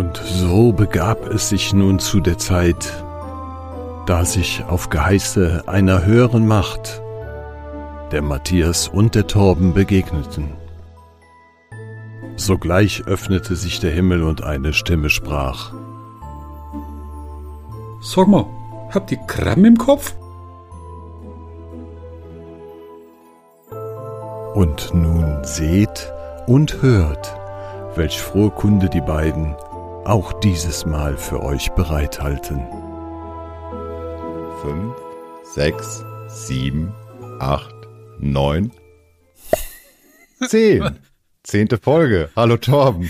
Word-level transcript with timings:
Und 0.00 0.16
so 0.16 0.72
begab 0.72 1.26
es 1.26 1.50
sich 1.50 1.74
nun 1.74 1.98
zu 1.98 2.20
der 2.20 2.38
Zeit, 2.38 3.04
da 4.06 4.24
sich 4.24 4.64
auf 4.66 4.88
Geheiße 4.88 5.64
einer 5.66 6.06
höheren 6.06 6.46
Macht 6.46 7.02
der 8.10 8.22
Matthias 8.22 8.88
und 8.88 9.14
der 9.14 9.26
Torben 9.26 9.74
begegneten. 9.74 10.54
Sogleich 12.36 13.02
öffnete 13.06 13.56
sich 13.56 13.78
der 13.80 13.90
Himmel 13.90 14.22
und 14.22 14.42
eine 14.42 14.72
Stimme 14.72 15.10
sprach. 15.10 15.74
Sag 18.00 18.26
mal, 18.26 18.46
habt 18.94 19.12
ihr 19.12 19.18
Kram 19.26 19.66
im 19.66 19.76
Kopf? 19.76 20.14
Und 24.54 24.94
nun 24.94 25.40
seht 25.42 26.10
und 26.46 26.80
hört, 26.80 27.38
welch 27.96 28.18
frohe 28.22 28.48
Kunde 28.48 28.88
die 28.88 29.02
beiden 29.02 29.54
auch 30.10 30.32
dieses 30.40 30.84
Mal 30.86 31.16
für 31.16 31.40
euch 31.40 31.70
bereithalten. 31.70 32.66
Fünf, 34.60 34.96
sechs, 35.54 36.04
sieben, 36.26 36.92
acht, 37.38 37.72
neun, 38.18 38.72
zehn. 40.48 40.98
Zehnte 41.44 41.78
Folge. 41.78 42.28
Hallo 42.34 42.56
Torben. 42.56 43.08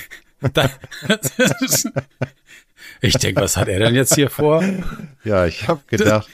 ich 3.00 3.14
denke, 3.14 3.41
was 3.41 3.56
hat 3.56 3.69
er 3.69 3.78
denn 3.78 3.94
jetzt 3.94 4.14
hier 4.14 4.28
vor? 4.28 4.62
Ja, 5.24 5.46
ich 5.46 5.69
habe 5.69 5.80
gedacht, 5.86 6.28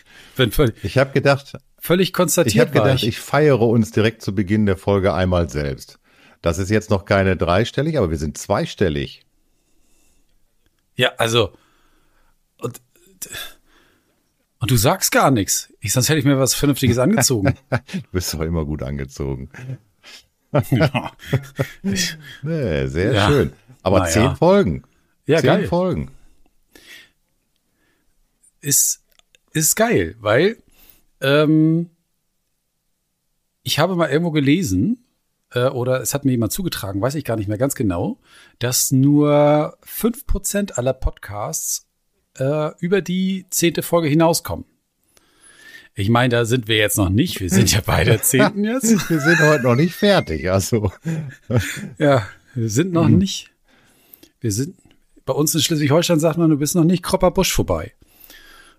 ich 0.83 0.99
habe 0.99 1.13
gedacht, 1.13 1.59
völlig 1.79 2.13
konstatiert. 2.13 2.55
Ich 2.55 2.61
habe 2.61 2.73
gedacht, 2.73 3.05
ich. 3.05 3.07
ich 3.07 3.21
feiere 3.21 3.61
uns 3.61 3.93
direkt 3.93 4.21
zu 4.21 4.35
Beginn 4.35 4.67
der 4.67 4.77
Folge 4.77 5.15
einmal 5.15 5.49
selbst. 5.49 6.01
Das 6.43 6.59
ist 6.59 6.71
jetzt 6.71 6.91
noch 6.91 7.05
keine 7.05 7.37
dreistellig, 7.37 7.99
aber 7.99 8.11
wir 8.11 8.19
sind 8.19 8.37
zweistellig. 8.37 9.26
Ja, 10.97 11.13
also 11.19 11.53
und, 12.59 12.81
und 14.59 14.71
du 14.71 14.77
sagst 14.77 15.13
gar 15.13 15.31
nichts. 15.31 15.73
Ich, 15.81 15.93
sonst 15.93 16.09
hätte 16.09 16.19
ich 16.19 16.25
mir 16.25 16.39
was 16.39 16.55
Vernünftiges 16.55 16.99
angezogen. 16.99 17.55
du 17.71 18.01
bist 18.13 18.33
doch 18.35 18.41
immer 18.41 18.65
gut 18.65 18.83
angezogen. 18.83 19.51
ja. 20.71 21.13
nee, 22.43 22.87
sehr 22.87 23.13
ja. 23.13 23.29
schön. 23.29 23.53
Aber 23.83 24.01
naja. 24.01 24.11
zehn 24.11 24.37
Folgen. 24.37 24.83
Ja, 25.27 25.39
zehn 25.39 25.47
geil. 25.47 25.69
Folgen. 25.69 26.11
Ist, 28.61 29.05
ist 29.53 29.77
geil, 29.77 30.17
weil 30.19 30.57
ähm, 31.21 31.91
ich 33.63 33.79
habe 33.79 33.95
mal 33.97 34.11
irgendwo 34.11 34.31
gelesen, 34.31 35.06
äh, 35.53 35.67
oder 35.67 36.01
es 36.01 36.15
hat 36.15 36.25
mir 36.25 36.33
jemand 36.33 36.53
zugetragen, 36.53 37.01
weiß 37.01 37.15
ich 37.15 37.25
gar 37.25 37.37
nicht 37.37 37.49
mehr 37.49 37.59
ganz 37.59 37.75
genau, 37.75 38.19
dass 38.59 38.93
nur 38.93 39.77
fünf 39.83 40.27
Prozent 40.27 40.79
aller 40.79 40.93
Podcasts 40.93 41.87
äh, 42.39 42.71
über 42.79 43.01
die 43.01 43.47
zehnte 43.51 43.83
Folge 43.83 44.09
hinauskommen. 44.09 44.67
Ich 45.99 46.11
meine, 46.11 46.29
da 46.29 46.45
sind 46.45 46.69
wir 46.69 46.77
jetzt 46.77 46.99
noch 46.99 47.09
nicht. 47.09 47.41
Wir 47.41 47.49
sind 47.49 47.73
ja 47.73 47.81
bei 47.81 48.05
der 48.05 48.23
zehnten 48.23 48.65
jetzt. 48.65 49.09
wir 49.09 49.21
sind 49.21 49.41
heute 49.41 49.63
noch 49.63 49.77
nicht 49.77 49.95
fertig, 49.95 50.51
also. 50.51 50.93
ja, 51.99 52.27
wir 52.55 52.69
sind 52.69 52.93
noch 52.93 53.09
mhm. 53.09 53.17
nicht. 53.17 53.51
Wir 54.41 54.53
sind, 54.53 54.77
bei 55.25 55.33
uns 55.33 55.55
in 55.55 55.63
Schleswig-Holstein 55.63 56.21
sagt 56.21 56.37
man, 56.37 56.51
du 56.51 56.59
bist 56.59 56.75
noch 56.75 56.85
nicht 56.85 57.03
Kropper 57.03 57.31
Busch 57.31 57.53
vorbei. 57.53 57.95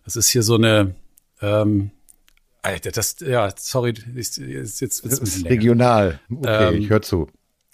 Das 0.05 0.15
ist 0.15 0.29
hier 0.29 0.43
so 0.43 0.55
eine, 0.55 0.93
ähm, 1.41 1.89
Alter, 2.67 2.91
das, 2.91 3.15
ja, 3.21 3.49
sorry, 3.57 3.93
ist, 4.13 4.37
ist 4.39 4.81
jetzt 4.81 5.01
wird's 5.05 5.21
das 5.21 5.37
ist 5.37 5.45
regional. 5.45 6.19
Okay, 6.29 6.75
ähm, 6.75 6.81
ich 6.81 6.89
höre 6.89 7.01
zu. 7.01 7.27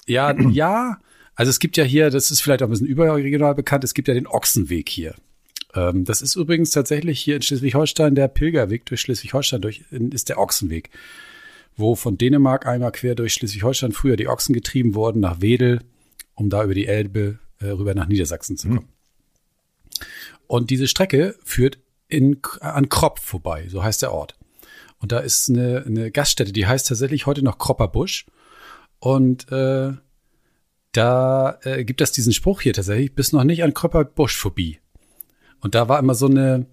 Ja, 0.05 0.39
ja. 0.39 0.99
Also 1.33 1.49
es 1.49 1.57
gibt 1.57 1.77
ja 1.77 1.83
hier, 1.83 2.11
das 2.11 2.29
ist 2.29 2.41
vielleicht 2.41 2.61
auch 2.61 2.67
ein 2.67 2.69
bisschen 2.69 2.85
überregional 2.85 3.55
bekannt, 3.55 3.83
es 3.83 3.95
gibt 3.95 4.07
ja 4.07 4.13
den 4.13 4.27
Ochsenweg 4.27 4.87
hier. 4.87 5.15
Ähm, 5.73 6.05
das 6.05 6.21
ist 6.21 6.35
übrigens 6.35 6.69
tatsächlich 6.69 7.19
hier 7.19 7.37
in 7.37 7.41
Schleswig-Holstein 7.41 8.13
der 8.13 8.27
Pilgerweg 8.27 8.85
durch 8.85 9.01
Schleswig-Holstein 9.01 9.61
durch, 9.61 9.83
ist 9.89 10.29
der 10.29 10.37
Ochsenweg, 10.37 10.91
wo 11.75 11.95
von 11.95 12.19
Dänemark 12.19 12.67
einmal 12.67 12.91
quer 12.91 13.15
durch 13.15 13.33
Schleswig-Holstein 13.33 13.93
früher 13.93 14.15
die 14.15 14.27
Ochsen 14.27 14.53
getrieben 14.53 14.93
wurden 14.93 15.21
nach 15.21 15.41
Wedel, 15.41 15.81
um 16.35 16.51
da 16.51 16.63
über 16.63 16.75
die 16.75 16.85
Elbe 16.85 17.39
äh, 17.59 17.69
rüber 17.69 17.95
nach 17.95 18.07
Niedersachsen 18.07 18.57
zu 18.57 18.67
kommen. 18.67 18.89
Hm. 19.97 20.07
Und 20.45 20.69
diese 20.69 20.87
Strecke 20.87 21.35
führt 21.43 21.79
in, 22.09 22.41
an 22.59 22.89
Kropp 22.89 23.17
vorbei, 23.17 23.65
so 23.69 23.83
heißt 23.83 24.03
der 24.03 24.13
Ort. 24.13 24.35
Und 25.03 25.11
da 25.11 25.19
ist 25.19 25.49
eine, 25.49 25.83
eine 25.85 26.11
Gaststätte, 26.11 26.53
die 26.53 26.65
heißt 26.65 26.87
tatsächlich 26.87 27.25
heute 27.25 27.43
noch 27.43 27.57
Kropperbusch. 27.57 28.25
Und 28.99 29.51
äh, 29.51 29.91
da 30.93 31.57
äh, 31.63 31.83
gibt 31.83 31.99
es 31.99 32.13
diesen 32.13 32.31
Spruch 32.31 32.61
hier 32.61 32.71
tatsächlich, 32.71 33.13
bis 33.13 33.33
noch 33.33 33.43
nicht 33.43 33.65
an 33.65 33.73
Kropperbusch 33.73 34.37
vorbei. 34.37 34.79
Und 35.59 35.75
da 35.75 35.89
war 35.89 35.99
immer 35.99 36.15
so 36.15 36.27
eine, 36.27 36.67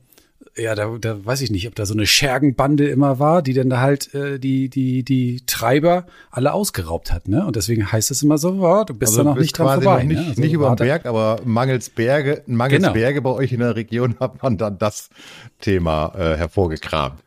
ja, 0.56 0.76
da, 0.76 0.96
da 1.00 1.26
weiß 1.26 1.40
ich 1.40 1.50
nicht, 1.50 1.66
ob 1.66 1.74
da 1.74 1.84
so 1.86 1.92
eine 1.92 2.06
Schergenbande 2.06 2.88
immer 2.88 3.18
war, 3.18 3.42
die 3.42 3.52
dann 3.52 3.68
da 3.68 3.80
halt 3.80 4.14
äh, 4.14 4.38
die, 4.38 4.70
die, 4.70 5.02
die 5.02 5.42
Treiber 5.46 6.06
alle 6.30 6.52
ausgeraubt 6.52 7.10
hat, 7.10 7.26
ne? 7.26 7.44
Und 7.44 7.56
deswegen 7.56 7.90
heißt 7.90 8.12
es 8.12 8.22
immer 8.22 8.38
so, 8.38 8.50
oh, 8.50 8.84
du 8.84 8.94
bist 8.94 9.18
also 9.18 9.24
da 9.24 9.30
noch 9.30 9.40
nicht 9.40 9.58
dran 9.58 9.82
vorbei. 9.82 10.04
Nicht, 10.04 10.20
ne? 10.20 10.26
also 10.28 10.40
nicht 10.40 10.52
über 10.52 10.68
den 10.68 10.76
Berg, 10.76 11.04
aber 11.04 11.40
mangels 11.44 11.90
Berge, 11.90 12.44
mangels 12.46 12.80
genau. 12.80 12.92
Berge 12.92 13.22
bei 13.22 13.30
euch 13.30 13.52
in 13.52 13.58
der 13.58 13.74
Region 13.74 14.14
hat 14.20 14.40
man 14.40 14.56
dann 14.56 14.78
das 14.78 15.10
Thema 15.58 16.14
äh, 16.16 16.36
hervorgekramt. 16.36 17.18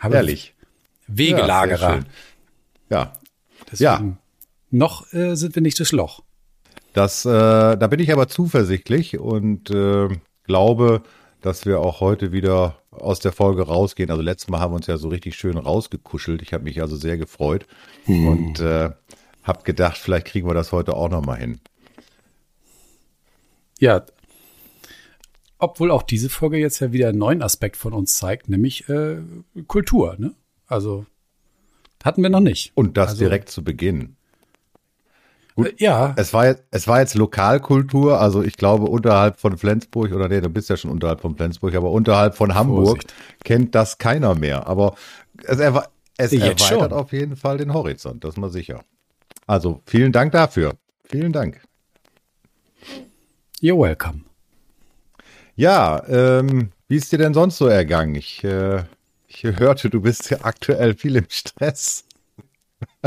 Haben 0.00 0.14
Ehrlich. 0.14 0.54
Wegelagerer. 1.06 2.00
Ja. 2.88 2.96
ja. 2.96 3.12
Deswegen 3.70 3.84
ja. 3.84 4.16
Noch 4.70 5.12
äh, 5.12 5.36
sind 5.36 5.54
wir 5.54 5.62
nicht 5.62 5.78
das 5.78 5.92
Loch. 5.92 6.22
Das, 6.92 7.24
äh, 7.24 7.28
da 7.30 7.86
bin 7.86 8.00
ich 8.00 8.12
aber 8.12 8.28
zuversichtlich 8.28 9.18
und 9.18 9.70
äh, 9.70 10.08
glaube, 10.44 11.02
dass 11.40 11.66
wir 11.66 11.80
auch 11.80 12.00
heute 12.00 12.32
wieder 12.32 12.78
aus 12.90 13.20
der 13.20 13.32
Folge 13.32 13.62
rausgehen. 13.62 14.10
Also 14.10 14.22
letztes 14.22 14.48
Mal 14.48 14.60
haben 14.60 14.72
wir 14.72 14.76
uns 14.76 14.86
ja 14.86 14.96
so 14.96 15.08
richtig 15.08 15.36
schön 15.36 15.56
rausgekuschelt. 15.56 16.42
Ich 16.42 16.52
habe 16.52 16.64
mich 16.64 16.80
also 16.80 16.96
sehr 16.96 17.16
gefreut 17.16 17.66
hm. 18.04 18.28
und 18.28 18.60
äh, 18.60 18.90
habe 19.42 19.62
gedacht, 19.64 19.98
vielleicht 19.98 20.26
kriegen 20.26 20.48
wir 20.48 20.54
das 20.54 20.72
heute 20.72 20.94
auch 20.94 21.08
noch 21.08 21.24
mal 21.24 21.36
hin. 21.36 21.60
Ja, 23.78 24.04
obwohl 25.60 25.90
auch 25.90 26.02
diese 26.02 26.28
Folge 26.28 26.58
jetzt 26.58 26.80
ja 26.80 26.92
wieder 26.92 27.08
einen 27.08 27.18
neuen 27.18 27.42
Aspekt 27.42 27.76
von 27.76 27.92
uns 27.92 28.16
zeigt, 28.16 28.48
nämlich 28.48 28.88
äh, 28.88 29.18
Kultur. 29.66 30.16
Ne? 30.18 30.34
Also 30.66 31.06
hatten 32.02 32.22
wir 32.22 32.30
noch 32.30 32.40
nicht. 32.40 32.72
Und 32.74 32.96
das 32.96 33.10
also, 33.10 33.20
direkt 33.20 33.50
zu 33.50 33.62
Beginn. 33.62 34.16
Gut, 35.54 35.68
äh, 35.68 35.84
ja. 35.84 36.14
Es 36.16 36.32
war, 36.32 36.46
jetzt, 36.46 36.64
es 36.70 36.88
war 36.88 37.00
jetzt 37.00 37.14
Lokalkultur, 37.14 38.20
also 38.20 38.42
ich 38.42 38.56
glaube 38.56 38.86
unterhalb 38.86 39.38
von 39.38 39.58
Flensburg, 39.58 40.12
oder 40.12 40.28
nee, 40.28 40.40
du 40.40 40.48
bist 40.48 40.70
ja 40.70 40.76
schon 40.76 40.90
unterhalb 40.90 41.20
von 41.20 41.36
Flensburg, 41.36 41.74
aber 41.74 41.90
unterhalb 41.90 42.34
von 42.34 42.54
Hamburg 42.54 42.86
Vorsicht. 42.86 43.14
kennt 43.44 43.74
das 43.74 43.98
keiner 43.98 44.34
mehr. 44.34 44.66
Aber 44.66 44.94
es, 45.44 45.58
erwe 45.58 45.84
es 46.16 46.32
erweitert 46.32 46.60
schon. 46.60 46.92
auf 46.92 47.12
jeden 47.12 47.36
Fall 47.36 47.58
den 47.58 47.72
Horizont, 47.72 48.24
das 48.24 48.34
ist 48.34 48.38
mal 48.38 48.50
sicher. 48.50 48.82
Also 49.46 49.80
vielen 49.86 50.12
Dank 50.12 50.32
dafür. 50.32 50.74
Vielen 51.04 51.32
Dank. 51.32 51.60
You're 53.60 53.78
welcome. 53.78 54.29
Ja, 55.60 56.02
ähm, 56.08 56.72
wie 56.88 56.96
ist 56.96 57.12
dir 57.12 57.18
denn 57.18 57.34
sonst 57.34 57.58
so 57.58 57.66
ergangen? 57.66 58.14
Ich, 58.14 58.42
äh, 58.44 58.82
ich 59.28 59.42
hörte, 59.42 59.90
du 59.90 60.00
bist 60.00 60.30
ja 60.30 60.38
aktuell 60.40 60.94
viel 60.94 61.16
im 61.16 61.26
Stress. 61.28 62.06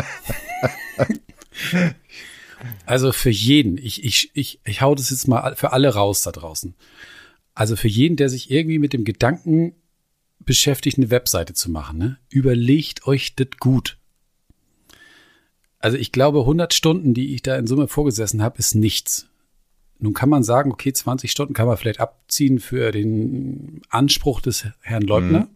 Also 2.86 3.12
für 3.12 3.30
jeden, 3.30 3.78
ich, 3.78 4.06
ich, 4.06 4.32
ich, 4.34 4.60
ich 4.64 4.82
hau 4.82 4.96
das 4.96 5.10
jetzt 5.10 5.28
mal 5.28 5.56
für 5.58 5.74
alle 5.74 5.94
raus 5.94 6.24
da 6.24 6.32
draußen. 6.32 6.76
Also 7.54 7.76
für 7.76 7.90
jeden, 7.90 8.16
der 8.16 8.30
sich 8.30 8.50
irgendwie 8.52 8.80
mit 8.80 8.94
dem 8.94 9.04
Gedanken 9.04 9.74
beschäftigt, 10.40 10.98
eine 10.98 11.10
Webseite 11.10 11.54
zu 11.54 11.70
machen, 11.70 11.98
ne? 11.98 12.18
überlegt 12.30 13.06
euch 13.06 13.36
das 13.36 13.48
gut. 13.60 13.98
Also 15.80 15.98
ich 15.98 16.14
glaube, 16.14 16.40
100 16.40 16.74
Stunden, 16.74 17.14
die 17.14 17.34
ich 17.34 17.42
da 17.42 17.58
in 17.58 17.68
Summe 17.68 17.90
vorgesessen 17.90 18.42
habe, 18.42 18.60
ist 18.60 18.76
nichts. 18.76 19.28
Nun 20.04 20.14
kann 20.14 20.28
man 20.28 20.44
sagen, 20.44 20.70
okay, 20.74 20.92
20 20.92 21.32
Stunden 21.32 21.54
kann 21.54 21.66
man 21.66 21.78
vielleicht 21.78 22.02
abziehen 22.02 22.60
für 22.60 22.92
den 22.92 23.82
Anspruch 23.90 24.42
des 24.42 24.68
Herrn 24.82 25.04
Leutner. 25.04 25.40
Mhm. 25.40 25.50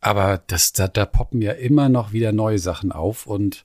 Aber 0.00 0.42
das, 0.48 0.72
da, 0.72 0.88
da 0.88 1.06
poppen 1.06 1.40
ja 1.40 1.52
immer 1.52 1.88
noch 1.88 2.12
wieder 2.12 2.32
neue 2.32 2.58
Sachen 2.58 2.90
auf 2.90 3.28
und 3.28 3.64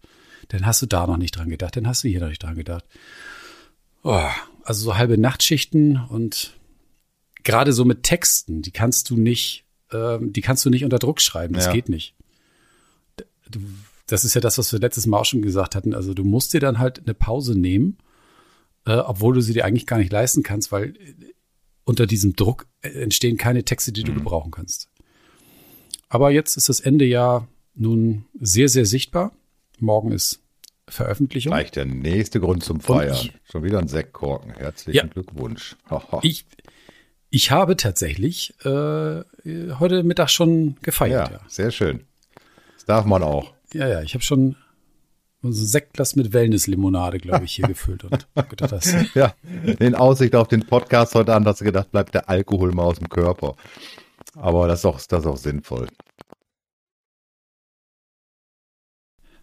dann 0.50 0.68
hast 0.68 0.84
du 0.84 0.86
da 0.86 1.08
noch 1.08 1.18
nicht 1.18 1.36
dran 1.36 1.50
gedacht, 1.50 1.76
dann 1.76 1.88
hast 1.88 2.04
du 2.04 2.08
hier 2.08 2.20
noch 2.20 2.30
nicht 2.30 2.44
dran 2.44 2.54
gedacht. 2.54 2.86
Oh, 4.04 4.30
also 4.62 4.86
so 4.86 4.96
halbe 4.96 5.18
Nachtschichten 5.18 6.06
und 6.08 6.54
gerade 7.44 7.74
so 7.74 7.84
mit 7.84 8.04
Texten, 8.04 8.62
die 8.62 8.72
kannst 8.72 9.10
du 9.10 9.18
nicht, 9.18 9.66
ähm, 9.92 10.34
die 10.34 10.42
kannst 10.42 10.64
du 10.66 10.70
nicht 10.70 10.84
unter 10.84 11.00
Druck 11.00 11.20
schreiben. 11.20 11.56
Das 11.56 11.66
ja. 11.66 11.72
geht 11.72 11.90
nicht. 11.90 12.14
Das 14.06 14.24
ist 14.24 14.36
ja 14.36 14.42
das, 14.42 14.60
was 14.60 14.72
wir 14.72 14.80
letztes 14.80 15.08
Mal 15.08 15.18
auch 15.18 15.26
schon 15.26 15.42
gesagt 15.42 15.76
hatten. 15.76 15.96
Also 15.96 16.14
du 16.14 16.24
musst 16.24 16.54
dir 16.54 16.60
dann 16.60 16.78
halt 16.78 17.00
eine 17.00 17.16
Pause 17.16 17.58
nehmen 17.58 17.98
äh, 18.88 19.00
obwohl 19.00 19.36
du 19.36 19.42
sie 19.42 19.54
dir 19.54 19.66
eigentlich 19.66 19.86
gar 19.86 19.98
nicht 19.98 20.12
leisten 20.12 20.44
kannst, 20.44 20.72
weil 20.72 20.96
äh, 20.96 21.14
unter 21.84 22.08
diesem 22.08 22.36
Druck 22.36 22.68
äh, 22.82 22.90
entstehen 22.90 23.38
keine 23.38 23.64
Texte, 23.64 23.92
die 23.92 24.04
du 24.04 24.14
mhm. 24.14 24.20
gebrauchen 24.20 24.52
kannst. 24.52 24.90
Aber 26.10 26.32
jetzt 26.32 26.56
ist 26.56 26.70
das 26.70 26.80
Ende 26.80 27.06
ja 27.06 27.48
nun 27.76 28.26
sehr, 28.40 28.70
sehr 28.70 28.86
sichtbar. 28.86 29.34
Morgen 29.80 30.12
ist 30.14 30.40
Veröffentlichung. 30.88 31.52
Gleich 31.52 31.72
der 31.72 31.86
nächste 31.86 32.40
Grund 32.40 32.64
zum 32.64 32.80
Feiern. 32.80 33.14
Ich, 33.14 33.34
Schon 33.52 33.64
wieder 33.64 33.80
ein 33.80 33.90
Sektkorken. 33.90 34.54
Herzlichen 34.54 34.96
ja, 34.96 35.06
Glückwunsch. 35.06 35.76
ich, 36.22 36.46
ich 37.30 37.52
habe 37.52 37.76
tatsächlich 37.76 38.54
äh, 38.64 39.24
heute 39.80 40.04
Mittag 40.04 40.30
schon 40.30 40.78
gefeiert. 40.82 41.30
Ja, 41.30 41.36
ja, 41.36 41.42
sehr 41.50 41.72
schön. 41.72 42.06
Das 42.76 42.86
darf 42.86 43.06
man 43.06 43.22
auch. 43.22 43.54
Ja, 43.74 43.88
ja, 43.90 44.02
ich 44.02 44.14
habe 44.14 44.24
schon 44.24 44.56
so 45.54 45.64
ein 45.64 45.68
Sektglas 45.68 46.16
mit 46.16 46.34
Wellness-Limonade, 46.34 47.18
glaube 47.18 47.46
ich, 47.46 47.54
hier 47.54 47.68
gefüllt 47.68 48.04
und 48.04 48.28
gedacht, 48.50 48.72
das 48.72 48.94
Ja, 49.14 49.34
in 49.80 49.96
Aussicht 49.96 50.36
auf 50.36 50.48
den 50.48 50.66
Podcast 50.66 51.16
heute 51.16 51.34
Abend 51.34 51.48
hast 51.48 51.62
du 51.62 51.66
gedacht, 51.66 51.92
bleibt 51.92 52.14
der 52.14 52.30
Alkohol 52.30 52.72
mal 52.72 52.84
aus 52.84 53.00
dem 53.00 53.10
Körper. 53.10 53.56
Aber 54.36 54.68
das 54.68 54.80
ist 54.80 54.86
auch, 54.86 55.02
das 55.02 55.22
ist 55.22 55.28
auch 55.28 55.38
sinnvoll. 55.38 55.88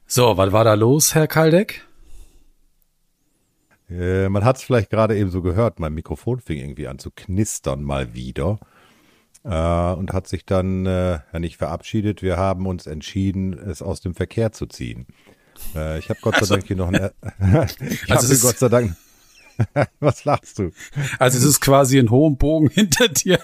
So, 0.06 0.36
was 0.36 0.52
war 0.52 0.64
da 0.64 0.74
los, 0.74 1.14
Herr 1.14 1.26
Kaldeck? 1.26 1.86
Äh, 3.90 4.28
man 4.28 4.44
hat 4.44 4.56
es 4.56 4.62
vielleicht 4.62 4.90
gerade 4.90 5.16
eben 5.16 5.30
so 5.30 5.42
gehört, 5.42 5.80
mein 5.80 5.94
Mikrofon 5.94 6.40
fing 6.40 6.58
irgendwie 6.58 6.88
an 6.88 6.98
zu 6.98 7.10
knistern 7.10 7.82
mal 7.82 8.14
wieder 8.14 8.58
äh, 9.44 9.92
und 9.92 10.12
hat 10.12 10.26
sich 10.26 10.44
dann 10.44 10.86
äh, 10.86 11.20
nicht 11.38 11.56
verabschiedet. 11.56 12.22
Wir 12.22 12.36
haben 12.36 12.66
uns 12.66 12.86
entschieden, 12.86 13.52
es 13.52 13.82
aus 13.82 14.00
dem 14.00 14.14
Verkehr 14.14 14.52
zu 14.52 14.66
ziehen. 14.66 15.06
Äh, 15.74 15.98
ich 15.98 16.08
habe 16.08 16.18
Gott 16.22 16.34
sei 16.34 16.40
also, 16.40 16.54
Dank 16.54 16.66
hier 16.66 16.76
noch 16.76 16.92
ein. 16.92 16.94
ich 17.80 18.10
also 18.10 18.28
habe 18.28 18.40
Gott 18.40 18.58
sei 18.58 18.68
Dank. 18.68 18.96
Was 20.00 20.24
lachst 20.24 20.58
du? 20.58 20.72
Also 21.18 21.38
es 21.38 21.44
ist 21.44 21.60
quasi 21.60 21.98
ein 21.98 22.10
hohem 22.10 22.36
Bogen 22.36 22.68
hinter 22.68 23.08
dir 23.08 23.38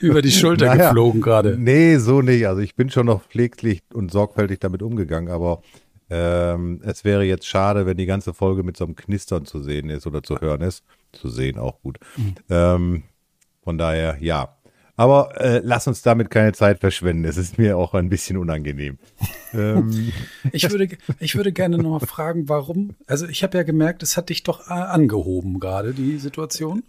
über 0.00 0.22
die 0.22 0.30
Schulter 0.32 0.66
naja, 0.66 0.88
geflogen 0.88 1.20
gerade. 1.20 1.56
Nee, 1.58 1.96
so 1.98 2.22
nicht. 2.22 2.46
Also 2.46 2.60
ich 2.60 2.74
bin 2.74 2.90
schon 2.90 3.06
noch 3.06 3.22
pfleglich 3.22 3.82
und 3.92 4.10
sorgfältig 4.10 4.60
damit 4.60 4.82
umgegangen, 4.82 5.30
aber 5.30 5.62
ähm, 6.10 6.80
es 6.84 7.04
wäre 7.04 7.24
jetzt 7.24 7.46
schade, 7.46 7.86
wenn 7.86 7.96
die 7.96 8.06
ganze 8.06 8.34
Folge 8.34 8.62
mit 8.62 8.76
so 8.76 8.84
einem 8.84 8.96
Knistern 8.96 9.46
zu 9.46 9.62
sehen 9.62 9.88
ist 9.88 10.06
oder 10.06 10.22
zu 10.22 10.40
hören 10.40 10.60
ist. 10.60 10.84
Zu 11.12 11.28
sehen 11.28 11.58
auch 11.58 11.80
gut. 11.80 11.98
Mhm. 12.16 12.34
Ähm, 12.50 13.02
von 13.62 13.78
daher, 13.78 14.18
ja. 14.20 14.56
Aber 14.96 15.40
äh, 15.40 15.60
lass 15.64 15.86
uns 15.86 16.02
damit 16.02 16.30
keine 16.30 16.52
Zeit 16.52 16.80
verschwenden. 16.80 17.24
Es 17.24 17.36
ist 17.36 17.58
mir 17.58 17.78
auch 17.78 17.94
ein 17.94 18.10
bisschen 18.10 18.36
unangenehm. 18.36 18.98
ähm. 19.54 20.12
ich, 20.52 20.70
würde, 20.70 20.88
ich 21.18 21.34
würde 21.34 21.52
gerne 21.52 21.78
noch 21.78 22.00
mal 22.00 22.06
fragen, 22.06 22.48
warum. 22.48 22.94
Also 23.06 23.26
ich 23.26 23.42
habe 23.42 23.56
ja 23.56 23.64
gemerkt, 23.64 24.02
es 24.02 24.16
hat 24.16 24.28
dich 24.28 24.42
doch 24.42 24.68
äh, 24.68 24.74
angehoben 24.74 25.60
gerade, 25.60 25.94
die 25.94 26.18
Situation. 26.18 26.82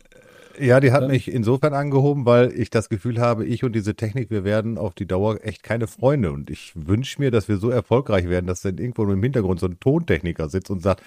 Ja, 0.59 0.79
die 0.79 0.91
hat 0.91 1.07
mich 1.07 1.31
insofern 1.31 1.73
angehoben, 1.73 2.25
weil 2.25 2.51
ich 2.53 2.69
das 2.69 2.89
Gefühl 2.89 3.19
habe, 3.19 3.45
ich 3.45 3.63
und 3.63 3.73
diese 3.73 3.95
Technik, 3.95 4.29
wir 4.29 4.43
werden 4.43 4.77
auf 4.77 4.93
die 4.93 5.07
Dauer 5.07 5.39
echt 5.41 5.63
keine 5.63 5.87
Freunde. 5.87 6.31
Und 6.31 6.49
ich 6.49 6.73
wünsche 6.75 7.19
mir, 7.19 7.31
dass 7.31 7.47
wir 7.47 7.57
so 7.57 7.69
erfolgreich 7.69 8.29
werden, 8.29 8.45
dass 8.45 8.61
dann 8.61 8.77
irgendwo 8.77 9.03
im 9.11 9.23
Hintergrund 9.23 9.59
so 9.59 9.65
ein 9.65 9.79
Tontechniker 9.79 10.49
sitzt 10.49 10.69
und 10.69 10.83
sagt, 10.83 11.01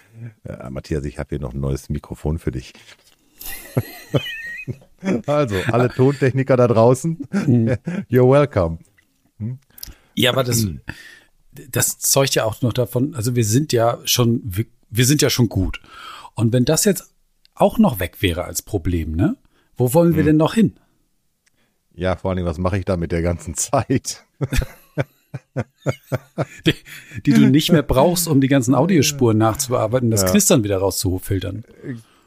ja, 0.44 0.68
Matthias, 0.70 1.04
ich 1.04 1.18
habe 1.18 1.28
hier 1.30 1.40
noch 1.40 1.54
ein 1.54 1.60
neues 1.60 1.88
Mikrofon 1.88 2.38
für 2.38 2.50
dich. 2.50 2.72
also, 5.26 5.56
alle 5.70 5.88
Tontechniker 5.88 6.56
da 6.56 6.68
draußen, 6.68 7.18
mhm. 7.30 7.68
you're 8.10 8.30
welcome. 8.30 8.78
Hm? 9.38 9.58
Ja, 10.14 10.32
aber 10.32 10.44
das, 10.44 10.66
das 11.70 11.98
zeugt 11.98 12.34
ja 12.34 12.44
auch 12.44 12.62
noch 12.62 12.72
davon, 12.72 13.14
also 13.14 13.36
wir 13.36 13.44
sind 13.44 13.72
ja 13.72 13.98
schon, 14.04 14.40
wir, 14.44 14.66
wir 14.90 15.04
sind 15.04 15.22
ja 15.22 15.30
schon 15.30 15.48
gut. 15.48 15.80
Und 16.34 16.52
wenn 16.52 16.64
das 16.64 16.84
jetzt 16.84 17.12
auch 17.54 17.78
noch 17.78 18.00
weg 18.00 18.22
wäre 18.22 18.44
als 18.44 18.62
Problem, 18.62 19.12
ne? 19.12 19.36
Wo 19.76 19.92
wollen 19.92 20.14
wir 20.14 20.22
hm. 20.22 20.26
denn 20.26 20.36
noch 20.36 20.54
hin? 20.54 20.78
Ja, 21.94 22.16
vor 22.16 22.30
allem, 22.30 22.44
was 22.44 22.58
mache 22.58 22.78
ich 22.78 22.84
da 22.84 22.96
mit 22.96 23.12
der 23.12 23.22
ganzen 23.22 23.54
Zeit? 23.54 24.24
die, 26.66 26.74
die, 27.24 27.32
du 27.32 27.46
nicht 27.46 27.72
mehr 27.72 27.82
brauchst, 27.82 28.28
um 28.28 28.40
die 28.40 28.48
ganzen 28.48 28.74
Audiospuren 28.74 29.38
nachzubearbeiten, 29.38 30.10
das 30.10 30.22
ja. 30.22 30.30
Knistern 30.30 30.64
wieder 30.64 30.78
rauszufiltern. 30.78 31.64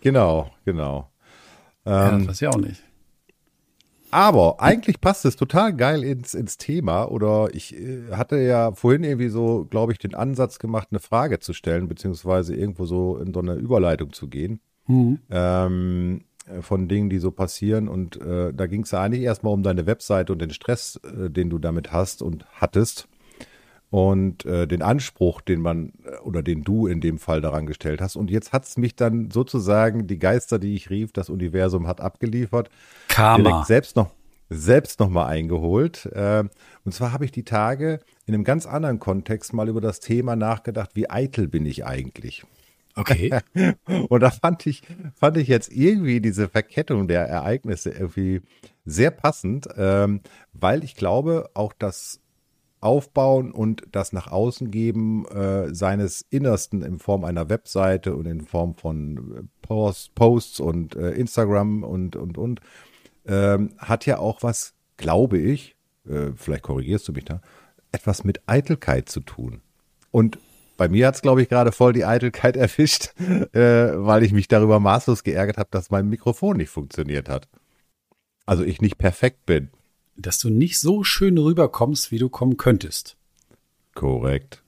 Genau, 0.01 0.51
genau. 0.65 1.09
Ja, 1.89 2.17
das 2.17 2.27
weiß 2.27 2.41
ich 2.41 2.47
auch 2.47 2.57
nicht. 2.57 2.83
Aber 4.11 4.59
eigentlich 4.59 5.01
passt 5.01 5.25
es 5.25 5.35
total 5.35 5.75
geil 5.75 6.03
ins, 6.03 6.33
ins 6.33 6.57
Thema. 6.57 7.05
Oder 7.05 7.49
ich 7.53 7.75
äh, 7.75 8.11
hatte 8.11 8.39
ja 8.39 8.71
vorhin 8.71 9.03
irgendwie 9.03 9.29
so, 9.29 9.67
glaube 9.69 9.91
ich, 9.91 9.99
den 9.99 10.15
Ansatz 10.15 10.59
gemacht, 10.59 10.87
eine 10.91 10.99
Frage 10.99 11.39
zu 11.39 11.53
stellen, 11.53 11.87
beziehungsweise 11.87 12.55
irgendwo 12.55 12.85
so 12.85 13.17
in 13.17 13.33
so 13.33 13.39
eine 13.39 13.53
Überleitung 13.53 14.11
zu 14.13 14.27
gehen 14.27 14.61
mhm. 14.87 15.19
ähm, 15.29 16.21
von 16.61 16.87
Dingen, 16.87 17.09
die 17.09 17.19
so 17.19 17.31
passieren. 17.31 17.87
Und 17.87 18.19
äh, 18.19 18.51
da 18.53 18.65
ging 18.65 18.81
es 18.81 18.91
ja 18.91 19.01
eigentlich 19.01 19.23
erstmal 19.23 19.53
um 19.53 19.63
deine 19.63 19.85
Webseite 19.85 20.33
und 20.33 20.39
den 20.39 20.51
Stress, 20.51 20.99
äh, 21.03 21.29
den 21.29 21.49
du 21.49 21.59
damit 21.59 21.91
hast 21.91 22.21
und 22.21 22.45
hattest. 22.53 23.07
Und 23.89 24.45
äh, 24.45 24.67
den 24.67 24.83
Anspruch, 24.83 25.41
den 25.41 25.61
man 25.61 25.93
äh, 26.05 26.17
oder 26.19 26.43
den 26.43 26.63
du 26.63 26.85
in 26.85 27.01
dem 27.01 27.17
Fall 27.17 27.41
daran 27.41 27.65
gestellt 27.65 28.01
hast. 28.01 28.15
Und 28.15 28.29
jetzt 28.29 28.53
hat 28.53 28.65
es 28.65 28.77
mich 28.77 28.95
dann 28.95 29.31
sozusagen, 29.31 30.05
die 30.05 30.19
Geister, 30.19 30.59
die 30.59 30.75
ich 30.75 30.91
rief, 30.91 31.11
das 31.11 31.29
Universum 31.29 31.87
hat 31.87 31.99
abgeliefert. 31.99 32.69
Karma. 33.07 33.43
Direkt 33.43 33.67
selbst 33.67 33.95
noch, 33.95 34.11
selbst 34.49 34.99
noch 34.99 35.09
mal 35.09 35.25
eingeholt. 35.25 36.05
Äh, 36.13 36.43
und 36.85 36.91
zwar 36.91 37.13
habe 37.13 37.25
ich 37.25 37.31
die 37.31 37.43
Tage 37.43 37.99
in 38.27 38.35
einem 38.35 38.43
ganz 38.43 38.67
anderen 38.67 38.99
Kontext 38.99 39.53
mal 39.53 39.67
über 39.67 39.81
das 39.81 39.99
Thema 39.99 40.35
nachgedacht, 40.35 40.91
wie 40.93 41.09
eitel 41.09 41.47
bin 41.47 41.65
ich 41.65 41.85
eigentlich? 41.85 42.45
Okay. 42.95 43.39
und 44.09 44.19
da 44.19 44.29
fand 44.29 44.65
ich, 44.67 44.83
fand 45.15 45.37
ich 45.37 45.47
jetzt 45.47 45.71
irgendwie 45.71 46.21
diese 46.21 46.49
Verkettung 46.49 47.07
der 47.07 47.27
Ereignisse 47.27 47.91
irgendwie 47.91 48.41
sehr 48.85 49.11
passend, 49.11 49.67
ähm, 49.77 50.21
weil 50.53 50.83
ich 50.83 50.95
glaube, 50.95 51.49
auch 51.53 51.73
das 51.77 52.19
Aufbauen 52.81 53.51
und 53.51 53.83
das 53.91 54.13
nach 54.13 54.31
außen 54.31 54.71
geben 54.71 55.25
äh, 55.25 55.73
seines 55.73 56.25
Innersten 56.29 56.81
in 56.81 56.99
Form 56.99 57.23
einer 57.23 57.49
Webseite 57.49 58.15
und 58.15 58.25
in 58.25 58.41
Form 58.41 58.75
von 58.75 59.17
äh, 59.17 59.43
Post, 59.61 60.15
Posts 60.15 60.59
und 60.59 60.95
äh, 60.95 61.11
Instagram 61.11 61.83
und, 61.83 62.15
und, 62.15 62.37
und, 62.37 62.61
ähm, 63.25 63.71
hat 63.77 64.05
ja 64.05 64.17
auch 64.17 64.43
was, 64.43 64.73
glaube 64.97 65.37
ich, 65.37 65.75
äh, 66.07 66.31
vielleicht 66.35 66.63
korrigierst 66.63 67.07
du 67.07 67.13
mich 67.13 67.25
da, 67.25 67.41
etwas 67.91 68.23
mit 68.23 68.41
Eitelkeit 68.47 69.09
zu 69.09 69.19
tun. 69.21 69.61
Und 70.11 70.39
bei 70.77 70.87
mir 70.87 71.07
hat 71.07 71.15
es, 71.15 71.21
glaube 71.21 71.41
ich, 71.41 71.49
gerade 71.49 71.71
voll 71.71 71.93
die 71.93 72.05
Eitelkeit 72.05 72.55
erwischt, 72.57 73.13
äh, 73.53 73.91
weil 73.95 74.23
ich 74.23 74.31
mich 74.31 74.47
darüber 74.47 74.79
maßlos 74.79 75.23
geärgert 75.23 75.57
habe, 75.57 75.69
dass 75.71 75.91
mein 75.91 76.07
Mikrofon 76.07 76.57
nicht 76.57 76.69
funktioniert 76.69 77.29
hat. 77.29 77.47
Also 78.45 78.63
ich 78.63 78.81
nicht 78.81 78.97
perfekt 78.97 79.45
bin. 79.45 79.69
Dass 80.21 80.39
du 80.39 80.49
nicht 80.49 80.79
so 80.79 81.03
schön 81.03 81.37
rüberkommst, 81.37 82.11
wie 82.11 82.19
du 82.19 82.29
kommen 82.29 82.57
könntest. 82.57 83.15
Korrekt. 83.95 84.61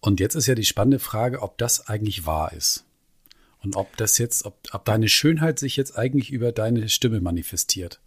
Und 0.00 0.20
jetzt 0.20 0.34
ist 0.34 0.46
ja 0.46 0.54
die 0.54 0.64
spannende 0.64 0.98
Frage, 0.98 1.42
ob 1.42 1.58
das 1.58 1.88
eigentlich 1.88 2.26
wahr 2.26 2.52
ist. 2.52 2.84
Und 3.62 3.76
ob 3.76 3.96
das 3.96 4.18
jetzt, 4.18 4.44
ob, 4.44 4.56
ob 4.72 4.84
deine 4.84 5.08
Schönheit 5.08 5.58
sich 5.58 5.76
jetzt 5.76 5.98
eigentlich 5.98 6.30
über 6.30 6.52
deine 6.52 6.88
Stimme 6.88 7.20
manifestiert. 7.20 8.00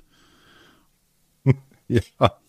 Ja, 1.91 2.39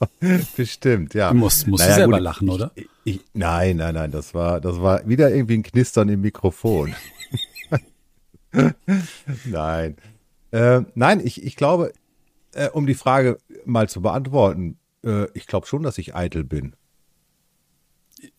bestimmt, 0.57 1.15
ja. 1.15 1.33
Du 1.33 1.37
musst, 1.37 1.67
musst 1.67 1.81
naja, 1.81 1.95
du 1.97 2.01
selber 2.03 2.19
gut, 2.19 2.23
lachen, 2.23 2.49
oder? 2.49 2.71
Ich, 2.77 2.87
ich, 3.03 3.21
nein, 3.33 3.79
nein, 3.79 3.95
nein, 3.95 4.13
das 4.13 4.35
war, 4.35 4.61
das 4.61 4.81
war 4.81 5.09
wieder 5.09 5.35
irgendwie 5.35 5.55
ein 5.55 5.65
Knistern 5.65 6.09
im 6.11 6.21
Mikrofon. 6.21 6.95
nein. 9.45 9.97
Äh, 10.53 10.83
nein, 10.95 11.21
ich, 11.25 11.43
ich 11.43 11.57
glaube, 11.57 11.93
äh, 12.53 12.69
um 12.69 12.87
die 12.87 12.95
Frage 12.95 13.39
mal 13.65 13.89
zu 13.89 14.03
beantworten, 14.03 14.79
äh, 15.05 15.27
ich 15.35 15.47
glaube 15.47 15.67
schon, 15.67 15.83
dass 15.83 15.99
ich 15.99 16.15
eitel 16.15 16.45
bin. 16.45 16.75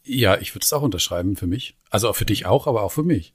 Ja, 0.03 0.37
ich 0.37 0.53
würde 0.55 0.63
es 0.63 0.73
auch 0.73 0.81
unterschreiben 0.81 1.35
für 1.35 1.47
mich. 1.47 1.77
Also 1.89 2.09
auch 2.09 2.15
für 2.15 2.25
dich 2.25 2.45
auch, 2.45 2.67
aber 2.67 2.83
auch 2.83 2.91
für 2.91 3.03
mich. 3.03 3.33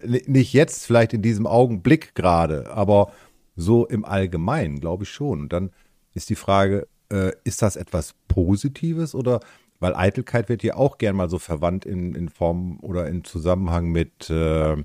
Nicht 0.00 0.52
jetzt, 0.52 0.86
vielleicht 0.86 1.12
in 1.12 1.22
diesem 1.22 1.46
Augenblick 1.46 2.14
gerade, 2.14 2.70
aber 2.70 3.12
so 3.56 3.86
im 3.86 4.04
Allgemeinen, 4.04 4.80
glaube 4.80 5.04
ich 5.04 5.10
schon. 5.10 5.42
Und 5.42 5.52
dann 5.52 5.70
ist 6.14 6.30
die 6.30 6.34
Frage, 6.34 6.88
äh, 7.10 7.32
ist 7.44 7.62
das 7.62 7.76
etwas 7.76 8.14
Positives 8.28 9.14
oder 9.14 9.40
weil 9.80 9.96
Eitelkeit 9.96 10.48
wird 10.48 10.62
ja 10.62 10.76
auch 10.76 10.96
gern 10.96 11.16
mal 11.16 11.28
so 11.28 11.38
verwandt 11.38 11.84
in, 11.84 12.14
in 12.14 12.28
Form 12.28 12.78
oder 12.80 13.08
in 13.08 13.24
Zusammenhang 13.24 13.88
mit 13.90 14.30
äh, 14.30 14.76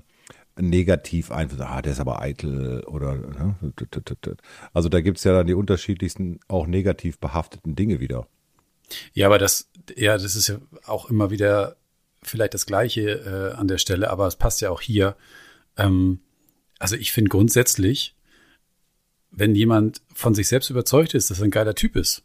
negativ 0.58 1.30
Einfluss. 1.30 1.60
Ah, 1.60 1.82
der 1.82 1.92
ist 1.92 2.00
aber 2.00 2.20
eitel 2.20 2.84
oder 2.84 3.14
ne? 3.14 3.56
also 4.72 4.88
da 4.88 5.00
gibt 5.00 5.18
es 5.18 5.24
ja 5.24 5.32
dann 5.32 5.46
die 5.46 5.54
unterschiedlichsten 5.54 6.40
auch 6.48 6.66
negativ 6.66 7.18
behafteten 7.18 7.76
Dinge 7.76 8.00
wieder. 8.00 8.26
Ja, 9.12 9.26
aber 9.26 9.38
das, 9.38 9.70
ja, 9.96 10.16
das 10.16 10.34
ist 10.34 10.48
ja 10.48 10.58
auch 10.86 11.10
immer 11.10 11.30
wieder 11.30 11.76
vielleicht 12.22 12.54
das 12.54 12.66
Gleiche 12.66 13.52
äh, 13.54 13.56
an 13.56 13.68
der 13.68 13.78
Stelle, 13.78 14.10
aber 14.10 14.26
es 14.26 14.36
passt 14.36 14.60
ja 14.60 14.70
auch 14.70 14.80
hier. 14.80 15.16
Ähm, 15.76 16.20
also 16.78 16.96
ich 16.96 17.12
finde 17.12 17.30
grundsätzlich 17.30 18.16
wenn 19.30 19.54
jemand 19.54 20.02
von 20.14 20.34
sich 20.34 20.48
selbst 20.48 20.70
überzeugt 20.70 21.14
ist, 21.14 21.30
dass 21.30 21.38
er 21.38 21.44
ein 21.44 21.50
geiler 21.50 21.74
Typ 21.74 21.96
ist 21.96 22.22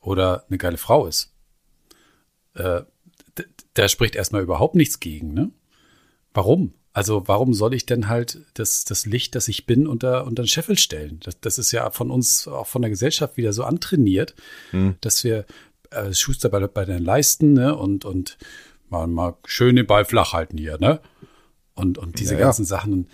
oder 0.00 0.44
eine 0.48 0.58
geile 0.58 0.76
Frau 0.76 1.06
ist, 1.06 1.32
äh, 2.54 2.82
da 3.74 3.88
spricht 3.88 4.16
erstmal 4.16 4.42
überhaupt 4.42 4.74
nichts 4.74 5.00
gegen, 5.00 5.32
ne? 5.32 5.50
Warum? 6.34 6.74
Also 6.98 7.28
warum 7.28 7.54
soll 7.54 7.74
ich 7.74 7.86
denn 7.86 8.08
halt 8.08 8.40
das, 8.54 8.84
das 8.84 9.06
Licht, 9.06 9.36
das 9.36 9.46
ich 9.46 9.66
bin, 9.66 9.86
unter, 9.86 10.26
unter 10.26 10.42
den 10.42 10.48
Scheffel 10.48 10.76
stellen? 10.76 11.20
Das, 11.22 11.38
das 11.38 11.56
ist 11.56 11.70
ja 11.70 11.92
von 11.92 12.10
uns, 12.10 12.48
auch 12.48 12.66
von 12.66 12.82
der 12.82 12.90
Gesellschaft 12.90 13.36
wieder 13.36 13.52
so 13.52 13.62
antrainiert, 13.62 14.34
hm. 14.72 14.96
dass 15.00 15.22
wir 15.22 15.46
äh, 15.90 16.12
Schuster 16.12 16.48
bei, 16.48 16.66
bei 16.66 16.84
den 16.84 17.04
Leisten 17.04 17.52
ne? 17.52 17.76
und, 17.76 18.04
und 18.04 18.36
mal, 18.88 19.06
mal 19.06 19.36
schön 19.44 19.76
den 19.76 19.86
Ball 19.86 20.04
flach 20.06 20.32
halten 20.32 20.58
hier, 20.58 20.76
ne? 20.80 20.98
Und, 21.76 21.98
und 21.98 22.18
diese 22.18 22.34
ja, 22.34 22.40
ganzen 22.40 22.64
ja. 22.64 22.66
Sachen. 22.66 23.06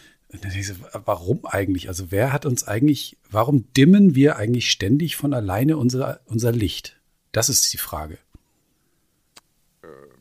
Warum 1.05 1.45
eigentlich? 1.45 1.89
Also 1.89 2.11
wer 2.11 2.33
hat 2.33 2.47
uns 2.47 2.67
eigentlich, 2.67 3.19
warum 3.31 3.71
dimmen 3.75 4.15
wir 4.15 4.37
eigentlich 4.37 4.71
ständig 4.71 5.17
von 5.17 5.35
alleine 5.35 5.77
unser, 5.77 6.21
unser 6.25 6.53
Licht? 6.53 6.99
Das 7.33 7.51
ist 7.51 7.71
die 7.71 7.77
Frage. 7.77 8.17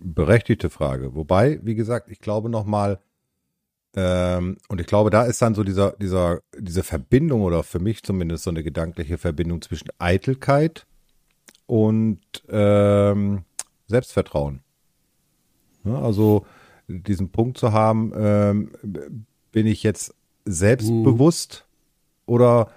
Berechtigte 0.01 0.69
Frage. 0.69 1.15
Wobei, 1.15 1.61
wie 1.63 1.75
gesagt, 1.75 2.11
ich 2.11 2.19
glaube 2.19 2.49
noch 2.49 2.65
mal, 2.65 2.99
ähm, 3.95 4.57
und 4.69 4.81
ich 4.81 4.87
glaube, 4.87 5.09
da 5.09 5.23
ist 5.23 5.41
dann 5.41 5.53
so 5.53 5.63
dieser, 5.63 5.91
dieser, 5.93 6.41
diese 6.57 6.83
Verbindung 6.83 7.41
oder 7.41 7.63
für 7.63 7.79
mich 7.79 8.03
zumindest 8.03 8.43
so 8.43 8.49
eine 8.49 8.63
gedankliche 8.63 9.17
Verbindung 9.17 9.61
zwischen 9.61 9.89
Eitelkeit 9.99 10.87
und 11.67 12.19
ähm, 12.49 13.43
Selbstvertrauen. 13.87 14.61
Ja, 15.83 16.01
also 16.01 16.45
diesen 16.87 17.29
Punkt 17.29 17.57
zu 17.57 17.71
haben, 17.71 18.11
ähm, 18.15 18.71
bin 19.51 19.67
ich 19.67 19.83
jetzt 19.83 20.15
selbstbewusst 20.45 21.65
mhm. 21.67 22.33
oder 22.33 22.71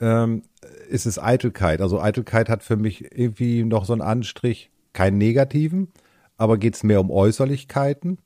ähm, 0.00 0.42
ist 0.88 1.06
es 1.06 1.18
Eitelkeit? 1.18 1.80
Also 1.80 2.00
Eitelkeit 2.00 2.48
hat 2.48 2.62
für 2.62 2.76
mich 2.76 3.16
irgendwie 3.16 3.64
noch 3.64 3.84
so 3.84 3.92
einen 3.92 4.02
Anstrich, 4.02 4.70
keinen 4.92 5.18
negativen, 5.18 5.88
aber 6.36 6.56
geht 6.56 6.74
es 6.74 6.84
mehr 6.84 7.00
um 7.00 7.10
Äußerlichkeiten 7.10 8.18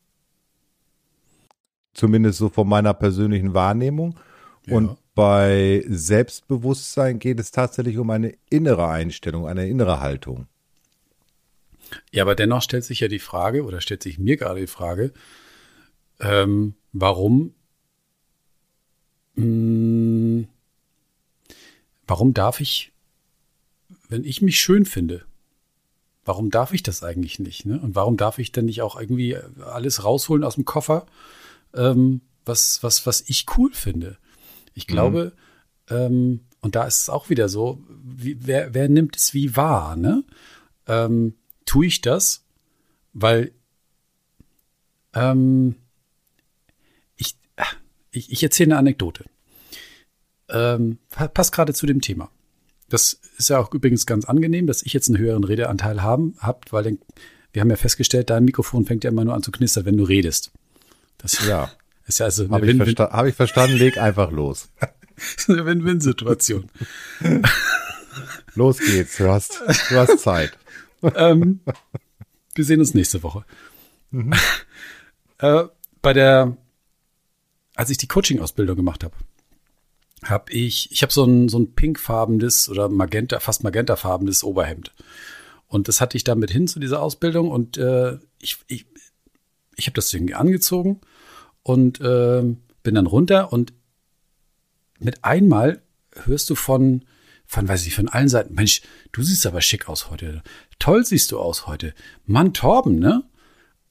Zumindest 1.97 2.39
so 2.39 2.51
von 2.51 2.69
meiner 2.69 2.93
persönlichen 2.93 3.55
Wahrnehmung. 3.55 4.21
Ja. 4.67 4.77
Und 4.77 4.99
bei 5.15 5.83
Selbstbewusstsein 5.89 7.19
geht 7.19 7.41
es 7.41 7.51
tatsächlich 7.51 7.97
um 7.97 8.11
eine 8.11 8.35
innere 8.51 8.87
Einstellung, 8.87 9.47
eine 9.47 9.67
innere 9.67 10.01
Haltung. 10.01 10.47
Ja, 12.13 12.25
aber 12.25 12.35
dennoch 12.35 12.61
stellt 12.61 12.85
sich 12.85 13.01
ja 13.01 13.09
die 13.09 13.19
Frage, 13.19 13.65
oder 13.65 13.81
stellt 13.81 14.03
sich 14.03 14.19
mir 14.19 14.37
gerade 14.37 14.61
die 14.61 14.67
Frage, 14.67 15.15
ähm, 16.21 16.75
warum, 16.93 17.55
mh, 19.37 19.43
hm, 19.43 20.49
warum 22.07 22.35
darf 22.35 22.61
ich, 22.61 22.93
wenn 24.11 24.25
ich 24.25 24.43
mich 24.43 24.61
schön 24.61 24.85
finde, 24.85 25.25
warum 26.27 26.51
darf 26.51 26.75
ich 26.75 26.83
das 26.83 27.03
eigentlich 27.03 27.39
nicht? 27.39 27.65
Ne? 27.65 27.81
Und 27.81 27.95
warum 27.95 28.19
darf 28.19 28.39
ich 28.39 28.53
denn 28.53 28.67
nicht 28.67 28.83
auch 28.83 29.01
irgendwie 29.01 29.39
alles 29.65 30.05
rausholen 30.05 30.45
aus 30.45 30.57
dem 30.57 30.67
Koffer 30.67 31.07
ähm, 31.77 32.23
was, 32.45 32.83
was, 32.83 33.07
was 33.07 33.23
ich 33.27 33.47
cool 33.57 33.73
finde. 33.73 34.19
Ich 34.75 34.87
glaube, 34.87 35.33
mhm. 35.91 35.97
ähm, 35.97 36.41
und 36.61 36.75
da 36.75 36.85
ist 36.85 37.03
es 37.03 37.09
auch 37.09 37.31
wieder 37.31 37.49
so, 37.49 37.83
wie, 38.03 38.39
wer, 38.41 38.75
wer 38.75 38.89
nimmt 38.89 39.17
es 39.17 39.35
wie 39.35 39.57
wahr, 39.57 39.97
ne? 39.97 40.25
Ähm, 40.89 41.35
tue 41.65 41.87
ich 41.87 42.01
das, 42.01 42.45
weil 43.13 43.53
ähm, 45.15 45.77
ich, 47.17 47.37
ich, 48.11 48.33
ich 48.33 48.43
erzähle 48.43 48.73
eine 48.73 48.79
Anekdote. 48.79 49.25
Ähm, 50.49 50.99
passt 51.09 51.53
gerade 51.53 51.75
zu 51.75 51.87
dem 51.87 52.01
Thema. 52.01 52.31
Das 52.89 53.21
ist 53.37 53.49
ja 53.49 53.59
auch 53.59 53.73
übrigens 53.75 54.07
ganz 54.07 54.27
angenehm, 54.27 54.67
dass 54.67 54.83
ich 54.83 54.93
jetzt 54.93 55.09
einen 55.09 55.19
höheren 55.19 55.45
Redeanteil 55.45 56.03
haben 56.03 56.37
habt, 56.39 56.73
weil 56.73 56.99
wir 57.53 57.61
haben 57.61 57.71
ja 57.71 57.77
festgestellt, 57.77 58.31
dein 58.31 58.45
Mikrofon 58.45 58.85
fängt 58.85 59.03
ja 59.03 59.11
immer 59.11 59.25
nur 59.25 59.35
an 59.35 59.43
zu 59.43 59.51
knistern, 59.51 59.87
wenn 59.87 59.97
du 59.97 60.05
redest. 60.05 60.53
Das 61.19 61.47
ja. 61.47 61.71
ist 62.07 62.19
ja 62.19 62.27
also 62.27 62.49
Habe 62.51 62.71
ich, 62.71 62.77
versta 62.77 63.11
hab 63.11 63.27
ich 63.27 63.35
verstanden, 63.35 63.77
leg 63.77 63.99
einfach 63.99 64.31
los. 64.31 64.69
eine 65.49 65.65
Win-Win-Situation. 65.65 66.71
los 68.55 68.79
geht's, 68.79 69.17
du 69.17 69.29
hast, 69.29 69.61
du 69.91 69.97
hast 69.97 70.21
Zeit. 70.21 70.57
ähm, 71.15 71.61
wir 72.55 72.65
sehen 72.65 72.81
uns 72.81 72.95
nächste 72.95 73.23
Woche. 73.23 73.45
Mhm. 74.11 74.35
Äh, 75.39 75.65
bei 76.01 76.15
der, 76.15 76.57
als 77.75 77.91
ich 77.91 77.99
die 77.99 78.09
Coaching-Ausbildung 78.09 78.75
gemacht 78.75 79.05
habe, 79.05 79.13
habe 80.25 80.51
ich, 80.51 80.91
ich 80.91 81.03
habe 81.03 81.13
so 81.13 81.25
ein, 81.25 81.51
so 81.51 81.59
ein 81.59 81.75
pinkfarbenes 81.75 82.71
oder 82.71 82.89
magenta, 82.89 83.39
fast 83.39 83.63
magentafarbenes 83.63 84.45
Oberhemd. 84.45 84.95
Und 85.69 85.89
das 85.89 86.01
hatte 86.01 86.17
ich 86.17 86.25
damit 86.25 86.51
hin 86.51 86.69
zu 86.69 86.81
dieser 86.81 87.03
Ausbildung 87.03 87.51
und 87.51 87.77
äh, 87.77 88.19
ich, 88.41 88.59
ich, 88.69 88.87
ich 89.77 89.87
habe 89.87 89.95
das 89.95 90.13
irgendwie 90.13 90.35
angezogen 90.35 91.01
und 91.63 92.01
äh, 92.01 92.43
bin 92.83 92.95
dann 92.95 93.07
runter 93.07 93.53
und 93.53 93.73
mit 94.99 95.25
einmal 95.25 95.83
hörst 96.25 96.49
du 96.51 96.55
von, 96.55 97.05
von, 97.45 97.69
weiß 97.69 97.87
ich, 97.87 97.95
von 97.95 98.09
allen 98.09 98.29
Seiten, 98.29 98.55
Mensch, 98.55 98.83
du 99.13 99.23
siehst 99.23 99.47
aber 99.47 99.61
schick 99.61 99.89
aus 99.89 100.11
heute. 100.11 100.43
Toll 100.79 101.05
siehst 101.05 101.33
du 101.33 101.39
aus 101.39 101.67
heute. 101.67 101.95
Mann, 102.25 102.55
Torben, 102.55 102.99
ne? 102.99 103.25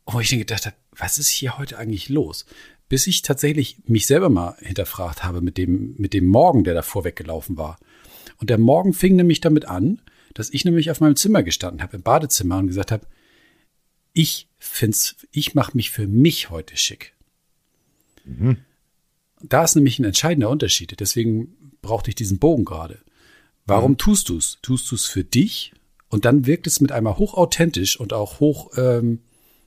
Wo 0.05 0.19
ich 0.19 0.29
dann 0.29 0.39
gedacht 0.39 0.65
habe, 0.65 0.75
was 0.91 1.17
ist 1.17 1.29
hier 1.29 1.57
heute 1.57 1.77
eigentlich 1.77 2.09
los? 2.09 2.45
Bis 2.89 3.07
ich 3.07 3.21
tatsächlich 3.21 3.81
mich 3.85 4.05
selber 4.05 4.29
mal 4.29 4.55
hinterfragt 4.59 5.23
habe 5.23 5.41
mit 5.41 5.57
dem, 5.57 5.95
mit 5.97 6.13
dem 6.13 6.27
Morgen, 6.27 6.63
der 6.63 6.73
davor 6.73 7.03
weggelaufen 7.03 7.57
war. 7.57 7.77
Und 8.37 8.49
der 8.49 8.57
Morgen 8.57 8.93
fing 8.93 9.15
nämlich 9.15 9.41
damit 9.41 9.65
an, 9.65 10.01
dass 10.33 10.49
ich 10.49 10.65
nämlich 10.65 10.91
auf 10.91 10.99
meinem 10.99 11.15
Zimmer 11.15 11.43
gestanden 11.43 11.81
habe, 11.81 11.95
im 11.95 12.03
Badezimmer 12.03 12.57
und 12.57 12.67
gesagt 12.67 12.91
habe, 12.91 13.07
ich 14.15 14.47
find's, 14.57 15.17
ich 15.31 15.53
mache 15.53 15.75
mich 15.77 15.91
für 15.91 16.07
mich 16.07 16.49
heute 16.49 16.77
schick. 16.77 17.13
Mhm. 18.23 18.57
Da 19.43 19.63
ist 19.63 19.75
nämlich 19.75 19.99
ein 19.99 20.05
entscheidender 20.05 20.49
Unterschied. 20.49 20.99
Deswegen 20.99 21.75
brauchte 21.81 22.09
ich 22.09 22.15
diesen 22.15 22.39
Bogen 22.39 22.65
gerade. 22.65 22.99
Warum 23.65 23.91
mhm. 23.91 23.97
tust 23.97 24.29
du 24.29 24.37
es? 24.37 24.57
Tust 24.61 24.89
du 24.89 24.95
es 24.95 25.05
für 25.05 25.23
dich? 25.23 25.73
Und 26.09 26.25
dann 26.25 26.45
wirkt 26.45 26.65
es 26.65 26.79
mit 26.79 26.91
einmal 26.91 27.17
hochauthentisch 27.17 27.99
und 27.99 28.13
auch 28.13 28.39
hoch 28.39 28.71
ähm, 28.77 29.19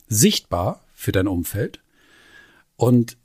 sichtbar 0.09 0.85
für 0.95 1.13
dein 1.13 1.29
Umfeld. 1.29 1.81
Und 2.77 3.19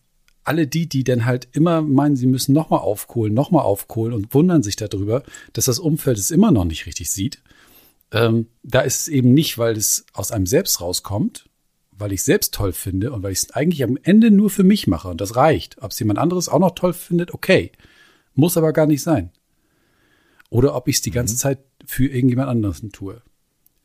alle 0.44 0.68
die, 0.68 0.90
die 0.90 1.06
dann 1.06 1.26
halt 1.26 1.48
immer 1.54 1.82
meinen, 1.82 2.18
sie 2.18 2.28
müssen 2.28 2.54
nochmal 2.54 2.82
aufkohlen, 2.82 3.34
nochmal 3.34 3.64
aufkohlen 3.64 4.14
und 4.14 4.34
wundern 4.34 4.62
sich 4.62 4.76
darüber, 4.76 5.24
dass 5.54 5.66
das 5.66 5.80
Umfeld 5.80 6.18
es 6.18 6.32
immer 6.32 6.52
noch 6.52 6.66
nicht 6.66 6.86
richtig 6.86 7.12
sieht, 7.12 7.42
ähm, 8.14 8.48
da 8.62 8.82
ist 8.82 9.02
es 9.02 9.08
eben 9.08 9.34
nicht, 9.34 9.58
weil 9.58 9.76
es 9.76 10.06
aus 10.14 10.32
einem 10.32 10.46
selbst 10.46 10.80
rauskommt, 10.80 11.50
weil 11.92 12.14
ich 12.14 12.22
es 12.22 12.26
selbst 12.26 12.54
toll 12.54 12.72
finde 12.72 13.12
und 13.12 13.24
weil 13.24 13.32
ich 13.32 13.40
es 13.40 13.52
eigentlich 13.52 13.84
am 13.84 13.98
Ende 14.02 14.32
nur 14.32 14.50
für 14.50 14.64
mich 14.64 14.88
mache 14.88 15.10
und 15.10 15.20
das 15.20 15.36
reicht. 15.36 15.82
Ob 15.82 15.92
es 15.92 16.00
jemand 16.00 16.20
anderes 16.20 16.48
auch 16.48 16.60
noch 16.60 16.76
toll 16.76 16.94
findet, 16.94 17.34
okay. 17.34 17.72
Muss 18.36 18.56
aber 18.56 18.72
gar 18.72 18.86
nicht 18.86 19.02
sein. 19.02 19.32
Oder 20.50 20.76
ob 20.76 20.88
ich 20.88 20.98
es 20.98 21.02
die 21.02 21.12
ganze 21.12 21.34
mhm. 21.34 21.38
Zeit 21.40 21.60
für 21.86 22.06
irgendjemand 22.06 22.50
anderes 22.50 22.82
tue. 22.92 23.22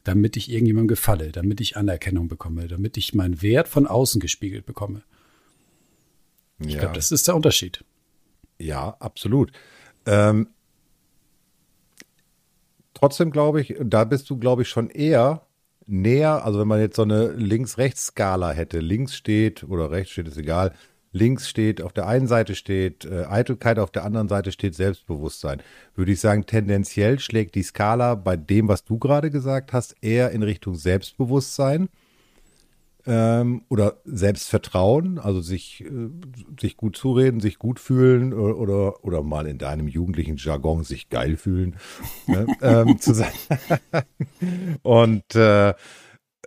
Damit 0.04 0.36
ich 0.36 0.50
irgendjemandem 0.50 0.88
gefalle, 0.88 1.32
damit 1.32 1.60
ich 1.60 1.76
Anerkennung 1.76 2.28
bekomme, 2.28 2.68
damit 2.68 2.96
ich 2.96 3.14
meinen 3.14 3.42
Wert 3.42 3.68
von 3.68 3.86
außen 3.86 4.20
gespiegelt 4.20 4.64
bekomme. 4.64 5.02
Ich 6.60 6.74
ja. 6.74 6.80
glaube, 6.80 6.94
das 6.94 7.12
ist 7.12 7.28
der 7.28 7.36
Unterschied. 7.36 7.84
Ja, 8.58 8.96
absolut. 9.00 9.52
Ähm, 10.06 10.48
trotzdem 12.98 13.30
glaube 13.30 13.60
ich, 13.60 13.76
da 13.80 14.04
bist 14.04 14.28
du, 14.30 14.38
glaube 14.38 14.62
ich, 14.62 14.68
schon 14.68 14.90
eher 14.90 15.42
näher, 15.86 16.44
also 16.44 16.60
wenn 16.60 16.68
man 16.68 16.80
jetzt 16.80 16.96
so 16.96 17.02
eine 17.02 17.28
Links-Rechts-Skala 17.32 18.50
hätte, 18.52 18.80
links 18.80 19.16
steht 19.16 19.64
oder 19.64 19.90
rechts 19.90 20.12
steht, 20.12 20.28
ist 20.28 20.36
egal, 20.36 20.72
links 21.12 21.48
steht, 21.48 21.80
auf 21.80 21.92
der 21.92 22.06
einen 22.06 22.26
Seite 22.26 22.54
steht 22.54 23.04
äh, 23.06 23.24
Eitelkeit, 23.24 23.78
auf 23.78 23.90
der 23.90 24.04
anderen 24.04 24.28
Seite 24.28 24.52
steht 24.52 24.74
Selbstbewusstsein, 24.74 25.62
würde 25.94 26.12
ich 26.12 26.20
sagen, 26.20 26.44
tendenziell 26.44 27.18
schlägt 27.18 27.54
die 27.54 27.62
Skala 27.62 28.14
bei 28.16 28.36
dem, 28.36 28.68
was 28.68 28.84
du 28.84 28.98
gerade 28.98 29.30
gesagt 29.30 29.72
hast, 29.72 29.96
eher 30.02 30.30
in 30.32 30.42
Richtung 30.42 30.74
Selbstbewusstsein 30.74 31.88
ähm, 33.06 33.62
oder 33.68 33.98
Selbstvertrauen, 34.04 35.18
also 35.18 35.40
sich, 35.40 35.84
äh, 35.84 36.10
sich 36.60 36.76
gut 36.76 36.96
zureden, 36.96 37.40
sich 37.40 37.58
gut 37.58 37.80
fühlen 37.80 38.32
oder, 38.32 38.50
äh, 38.50 38.58
oder, 38.58 39.04
oder 39.04 39.22
mal 39.22 39.46
in 39.46 39.58
deinem 39.58 39.88
jugendlichen 39.88 40.36
Jargon 40.36 40.84
sich 40.84 41.08
geil 41.08 41.36
fühlen. 41.36 41.76
ne, 42.26 42.46
ähm, 42.62 43.00
zu 43.00 43.14
sein. 43.14 43.32
Und 44.82 45.34
äh, 45.34 45.74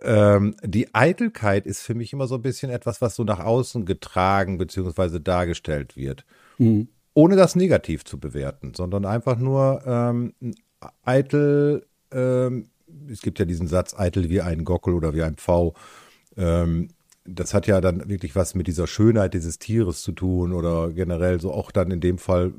ähm, 0.02 0.56
die 0.64 0.94
Eitelkeit 0.94 1.66
ist 1.66 1.82
für 1.82 1.94
mich 1.94 2.12
immer 2.12 2.26
so 2.26 2.36
ein 2.36 2.42
bisschen 2.42 2.70
etwas, 2.70 3.00
was 3.00 3.14
so 3.14 3.24
nach 3.24 3.40
außen 3.40 3.84
getragen 3.84 4.58
bzw. 4.58 5.20
dargestellt 5.20 5.96
wird. 5.96 6.24
Mhm. 6.58 6.88
Ohne 7.14 7.36
das 7.36 7.56
negativ 7.56 8.04
zu 8.04 8.18
bewerten, 8.18 8.72
sondern 8.74 9.04
einfach 9.04 9.38
nur 9.38 9.82
ähm, 9.86 10.34
eitel, 11.02 11.86
ähm, 12.10 12.68
es 13.10 13.20
gibt 13.20 13.38
ja 13.38 13.44
diesen 13.44 13.66
Satz, 13.66 13.94
eitel 13.94 14.28
wie 14.28 14.40
ein 14.40 14.64
Gockel 14.64 14.94
oder 14.94 15.14
wie 15.14 15.22
ein 15.22 15.36
Pfau. 15.36 15.74
Ähm, 16.36 16.88
das 17.24 17.54
hat 17.54 17.66
ja 17.66 17.80
dann 17.80 18.08
wirklich 18.08 18.34
was 18.34 18.54
mit 18.54 18.66
dieser 18.66 18.86
Schönheit 18.86 19.34
dieses 19.34 19.58
Tieres 19.58 20.02
zu 20.02 20.12
tun 20.12 20.52
oder 20.52 20.92
generell 20.92 21.40
so 21.40 21.52
auch 21.52 21.70
dann 21.70 21.90
in 21.90 22.00
dem 22.00 22.18
Fall, 22.18 22.52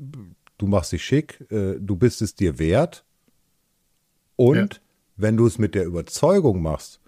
du 0.58 0.68
machst 0.68 0.92
dich 0.92 1.03
schick, 1.03 1.46
äh, 1.51 1.75
du 1.80 1.96
bist 1.96 2.22
es 2.22 2.36
dir 2.36 2.60
wert. 2.60 3.03
Und 4.36 4.56
ja. 4.56 4.80
wenn 5.18 5.38
du 5.38 5.46
es 5.46 5.58
mit 5.58 5.75
der 5.75 5.86
Überzeugung 5.86 6.62
machst, 6.62 7.01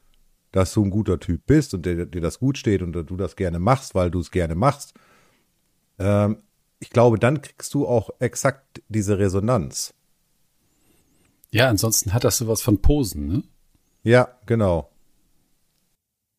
dass 0.51 0.73
du 0.73 0.83
ein 0.83 0.89
guter 0.89 1.19
Typ 1.19 1.45
bist 1.45 1.73
und 1.73 1.85
dir, 1.85 2.05
dir 2.05 2.21
das 2.21 2.39
gut 2.39 2.57
steht 2.57 2.81
und 2.81 2.93
du 2.93 3.17
das 3.17 3.35
gerne 3.35 3.59
machst, 3.59 3.95
weil 3.95 4.11
du 4.11 4.19
es 4.19 4.31
gerne 4.31 4.55
machst, 4.55 4.93
ähm, 5.99 6.37
ich 6.79 6.89
glaube, 6.89 7.19
dann 7.19 7.41
kriegst 7.41 7.73
du 7.73 7.87
auch 7.87 8.09
exakt 8.19 8.81
diese 8.89 9.17
Resonanz. 9.17 9.93
Ja, 11.51 11.69
ansonsten 11.69 12.13
hat 12.13 12.23
das 12.23 12.37
sowas 12.37 12.61
von 12.61 12.81
Posen, 12.81 13.27
ne? 13.27 13.43
Ja, 14.03 14.27
genau. 14.45 14.91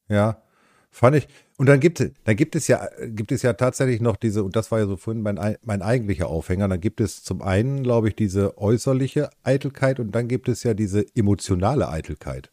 Ja. 0.08 0.42
Fand 0.90 1.16
ich. 1.16 1.28
Und 1.58 1.66
dann 1.66 1.80
gibt, 1.80 2.02
dann 2.24 2.36
gibt 2.36 2.54
es 2.54 2.68
ja, 2.68 2.88
gibt 3.06 3.32
es 3.32 3.42
ja 3.42 3.52
tatsächlich 3.54 4.00
noch 4.00 4.16
diese, 4.16 4.42
und 4.42 4.56
das 4.56 4.70
war 4.70 4.78
ja 4.78 4.86
so 4.86 4.96
vorhin 4.96 5.22
mein, 5.22 5.56
mein 5.62 5.82
eigentlicher 5.82 6.28
Aufhänger, 6.28 6.68
dann 6.68 6.80
gibt 6.80 7.00
es 7.00 7.22
zum 7.22 7.42
einen, 7.42 7.82
glaube 7.82 8.08
ich, 8.08 8.16
diese 8.16 8.58
äußerliche 8.58 9.30
Eitelkeit 9.42 10.00
und 10.00 10.12
dann 10.12 10.28
gibt 10.28 10.48
es 10.48 10.62
ja 10.62 10.74
diese 10.74 11.04
emotionale 11.14 11.88
Eitelkeit. 11.88 12.50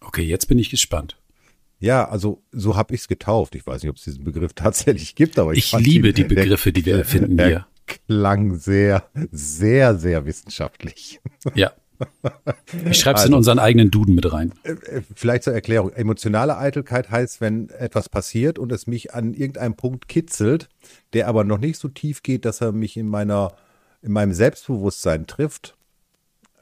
Okay, 0.00 0.22
jetzt 0.22 0.46
bin 0.46 0.58
ich 0.58 0.70
gespannt. 0.70 1.16
Ja, 1.78 2.08
also 2.08 2.42
so 2.52 2.76
habe 2.76 2.94
ich 2.94 3.02
es 3.02 3.08
getauft. 3.08 3.54
Ich 3.54 3.66
weiß 3.66 3.82
nicht, 3.82 3.90
ob 3.90 3.96
es 3.96 4.04
diesen 4.04 4.24
Begriff 4.24 4.52
tatsächlich 4.54 5.14
gibt, 5.14 5.38
aber 5.38 5.52
ich, 5.52 5.72
ich 5.72 5.80
liebe 5.80 6.12
die, 6.12 6.22
die 6.26 6.34
Begriffe, 6.34 6.72
die 6.72 6.84
wir 6.84 6.96
erfinden 6.98 7.42
hier. 7.42 7.66
Klang 7.86 8.56
sehr, 8.56 9.04
sehr, 9.30 9.98
sehr 9.98 10.24
wissenschaftlich. 10.24 11.20
Ja. 11.54 11.72
Ich 12.90 12.98
schreibe 12.98 13.16
es 13.16 13.22
also, 13.22 13.32
in 13.32 13.34
unseren 13.34 13.58
eigenen 13.58 13.90
Duden 13.90 14.14
mit 14.14 14.32
rein. 14.32 14.52
Äh, 14.64 14.72
äh, 14.72 15.02
vielleicht 15.14 15.44
zur 15.44 15.52
Erklärung. 15.52 15.90
Emotionale 15.92 16.58
Eitelkeit 16.58 17.10
heißt, 17.10 17.40
wenn 17.40 17.68
etwas 17.70 18.08
passiert 18.08 18.58
und 18.58 18.72
es 18.72 18.86
mich 18.86 19.14
an 19.14 19.34
irgendeinem 19.34 19.74
Punkt 19.74 20.08
kitzelt, 20.08 20.68
der 21.12 21.28
aber 21.28 21.44
noch 21.44 21.58
nicht 21.58 21.78
so 21.78 21.88
tief 21.88 22.22
geht, 22.22 22.44
dass 22.44 22.60
er 22.60 22.72
mich 22.72 22.96
in 22.96 23.06
meiner, 23.06 23.52
in 24.02 24.12
meinem 24.12 24.32
Selbstbewusstsein 24.32 25.26
trifft. 25.26 25.76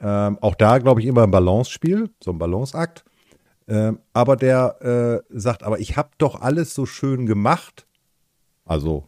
Ähm, 0.01 0.37
auch 0.41 0.55
da, 0.55 0.77
glaube 0.79 1.01
ich, 1.01 1.07
immer 1.07 1.23
ein 1.23 1.31
Balance-Spiel, 1.31 2.09
so 2.23 2.31
ein 2.31 2.37
Balanceakt. 2.37 3.03
Ähm, 3.67 3.99
aber 4.11 4.35
der 4.35 5.23
äh, 5.31 5.37
sagt, 5.37 5.63
aber 5.63 5.79
ich 5.79 5.95
habe 5.95 6.09
doch 6.17 6.41
alles 6.41 6.73
so 6.75 6.85
schön 6.85 7.25
gemacht. 7.25 7.85
Also 8.65 9.07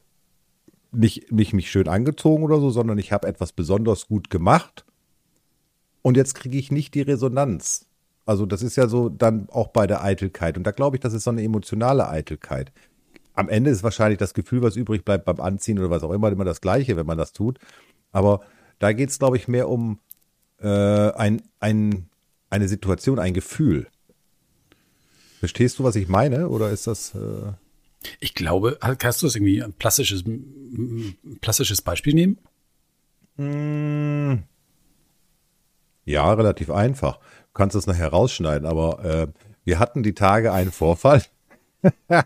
nicht, 0.91 1.31
nicht 1.31 1.53
mich 1.53 1.69
schön 1.69 1.87
angezogen 1.87 2.43
oder 2.43 2.59
so, 2.59 2.69
sondern 2.69 2.97
ich 2.97 3.11
habe 3.11 3.27
etwas 3.27 3.51
besonders 3.51 4.07
gut 4.07 4.29
gemacht. 4.29 4.85
Und 6.05 6.17
jetzt 6.17 6.35
kriege 6.35 6.59
ich 6.59 6.71
nicht 6.71 6.93
die 6.93 7.01
Resonanz. 7.01 7.87
Also 8.27 8.45
das 8.45 8.61
ist 8.61 8.75
ja 8.75 8.87
so 8.87 9.09
dann 9.09 9.49
auch 9.49 9.69
bei 9.69 9.87
der 9.87 10.03
Eitelkeit. 10.03 10.55
Und 10.55 10.63
da 10.63 10.69
glaube 10.69 10.97
ich, 10.97 10.99
das 10.99 11.13
ist 11.13 11.23
so 11.23 11.31
eine 11.31 11.41
emotionale 11.41 12.07
Eitelkeit. 12.07 12.71
Am 13.33 13.49
Ende 13.49 13.71
ist 13.71 13.81
wahrscheinlich 13.81 14.19
das 14.19 14.35
Gefühl, 14.35 14.61
was 14.61 14.75
übrig 14.75 15.03
bleibt 15.03 15.25
beim 15.25 15.39
Anziehen 15.39 15.79
oder 15.79 15.89
was 15.89 16.03
auch 16.03 16.11
immer, 16.11 16.31
immer 16.31 16.45
das 16.45 16.61
Gleiche, 16.61 16.95
wenn 16.95 17.07
man 17.07 17.17
das 17.17 17.33
tut. 17.33 17.57
Aber 18.11 18.41
da 18.77 18.93
geht 18.93 19.09
es, 19.09 19.17
glaube 19.17 19.37
ich, 19.37 19.47
mehr 19.47 19.67
um 19.67 19.97
äh, 20.59 20.67
ein, 20.67 21.41
ein, 21.59 22.05
eine 22.51 22.67
Situation, 22.67 23.17
ein 23.17 23.33
Gefühl. 23.33 23.87
Verstehst 25.39 25.79
du, 25.79 25.85
was 25.85 25.95
ich 25.95 26.07
meine? 26.07 26.49
Oder 26.49 26.69
ist 26.69 26.85
das. 26.85 27.15
Äh 27.15 27.53
ich 28.19 28.35
glaube, 28.35 28.77
kannst 28.99 29.23
du 29.23 29.25
das 29.25 29.35
irgendwie 29.35 29.63
ein 29.63 29.73
plastisches, 29.73 30.23
plastisches 31.41 31.81
Beispiel 31.81 32.13
nehmen? 32.13 32.37
Hm. 33.37 34.43
Ja, 36.05 36.31
relativ 36.33 36.69
einfach. 36.69 37.17
Du 37.17 37.53
kannst 37.53 37.75
es 37.75 37.87
nachher 37.87 38.09
rausschneiden, 38.09 38.67
aber 38.67 39.03
äh, 39.03 39.27
wir 39.63 39.79
hatten 39.79 40.03
die 40.03 40.13
Tage 40.13 40.53
einen 40.53 40.71
Vorfall. 40.71 41.23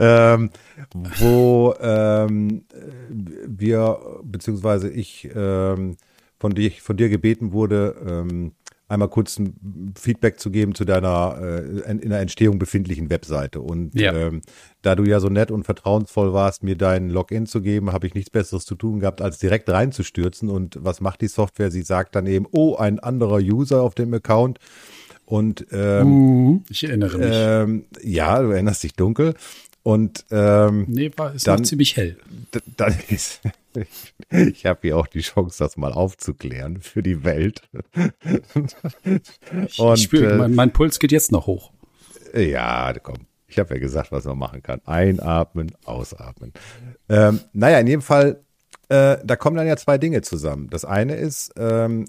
ähm, 0.00 0.50
wo 0.94 1.74
ähm, 1.80 2.64
wir, 3.08 3.98
beziehungsweise 4.22 4.90
ich 4.90 5.30
ähm, 5.34 5.96
von, 6.38 6.54
dir, 6.54 6.70
von 6.70 6.96
dir 6.96 7.08
gebeten 7.08 7.52
wurde, 7.52 7.94
ähm, 8.06 8.52
einmal 8.92 9.08
kurz 9.08 9.38
ein 9.38 9.94
Feedback 9.98 10.38
zu 10.38 10.50
geben 10.50 10.74
zu 10.74 10.84
deiner 10.84 11.38
äh, 11.40 11.90
in 11.90 12.10
der 12.10 12.20
Entstehung 12.20 12.58
befindlichen 12.58 13.08
Webseite. 13.10 13.60
Und 13.60 13.98
ja. 13.98 14.12
ähm, 14.12 14.42
da 14.82 14.94
du 14.94 15.04
ja 15.04 15.18
so 15.18 15.28
nett 15.28 15.50
und 15.50 15.64
vertrauensvoll 15.64 16.32
warst, 16.32 16.62
mir 16.62 16.76
deinen 16.76 17.08
Login 17.08 17.46
zu 17.46 17.62
geben, 17.62 17.92
habe 17.92 18.06
ich 18.06 18.14
nichts 18.14 18.30
Besseres 18.30 18.66
zu 18.66 18.74
tun 18.74 19.00
gehabt, 19.00 19.22
als 19.22 19.38
direkt 19.38 19.68
reinzustürzen. 19.70 20.50
Und 20.50 20.78
was 20.80 21.00
macht 21.00 21.22
die 21.22 21.28
Software? 21.28 21.70
Sie 21.70 21.82
sagt 21.82 22.14
dann 22.14 22.26
eben, 22.26 22.46
oh, 22.50 22.76
ein 22.76 22.98
anderer 22.98 23.38
User 23.38 23.82
auf 23.82 23.94
dem 23.94 24.12
Account. 24.12 24.58
Und 25.24 25.66
ähm, 25.72 26.12
uh, 26.12 26.60
ich 26.68 26.84
erinnere 26.84 27.16
mich. 27.16 27.28
Ähm, 27.32 27.84
ja, 28.02 28.42
du 28.42 28.50
erinnerst 28.50 28.82
dich 28.82 28.92
dunkel. 28.92 29.34
Und 29.82 30.26
ähm, 30.30 30.84
nee, 30.88 31.10
war 31.16 31.34
ist 31.34 31.46
dann, 31.46 31.60
noch 31.60 31.66
ziemlich 31.66 31.96
hell. 31.96 32.18
Dann 32.76 32.94
ist 33.08 33.40
ich 34.30 34.66
habe 34.66 34.80
hier 34.82 34.96
auch 34.96 35.06
die 35.06 35.20
Chance, 35.20 35.58
das 35.58 35.76
mal 35.76 35.92
aufzuklären 35.92 36.80
für 36.80 37.02
die 37.02 37.24
Welt. 37.24 37.62
ich, 39.66 39.78
Und, 39.78 39.94
ich 39.96 40.02
spüre, 40.02 40.32
äh, 40.32 40.36
mein, 40.36 40.54
mein, 40.54 40.72
Puls 40.72 40.98
geht 40.98 41.12
jetzt 41.12 41.32
noch 41.32 41.46
hoch. 41.46 41.72
Ja, 42.34 42.92
komm. 43.02 43.26
Ich 43.46 43.58
habe 43.58 43.74
ja 43.74 43.80
gesagt, 43.80 44.12
was 44.12 44.24
man 44.24 44.38
machen 44.38 44.62
kann. 44.62 44.80
Einatmen, 44.86 45.72
ausatmen. 45.84 46.52
Ähm, 47.08 47.40
naja, 47.52 47.80
in 47.80 47.86
jedem 47.86 48.02
Fall, 48.02 48.42
äh, 48.88 49.18
da 49.22 49.36
kommen 49.36 49.56
dann 49.56 49.66
ja 49.66 49.76
zwei 49.76 49.98
Dinge 49.98 50.22
zusammen. 50.22 50.68
Das 50.70 50.86
eine 50.86 51.16
ist, 51.16 51.52
ähm, 51.56 52.06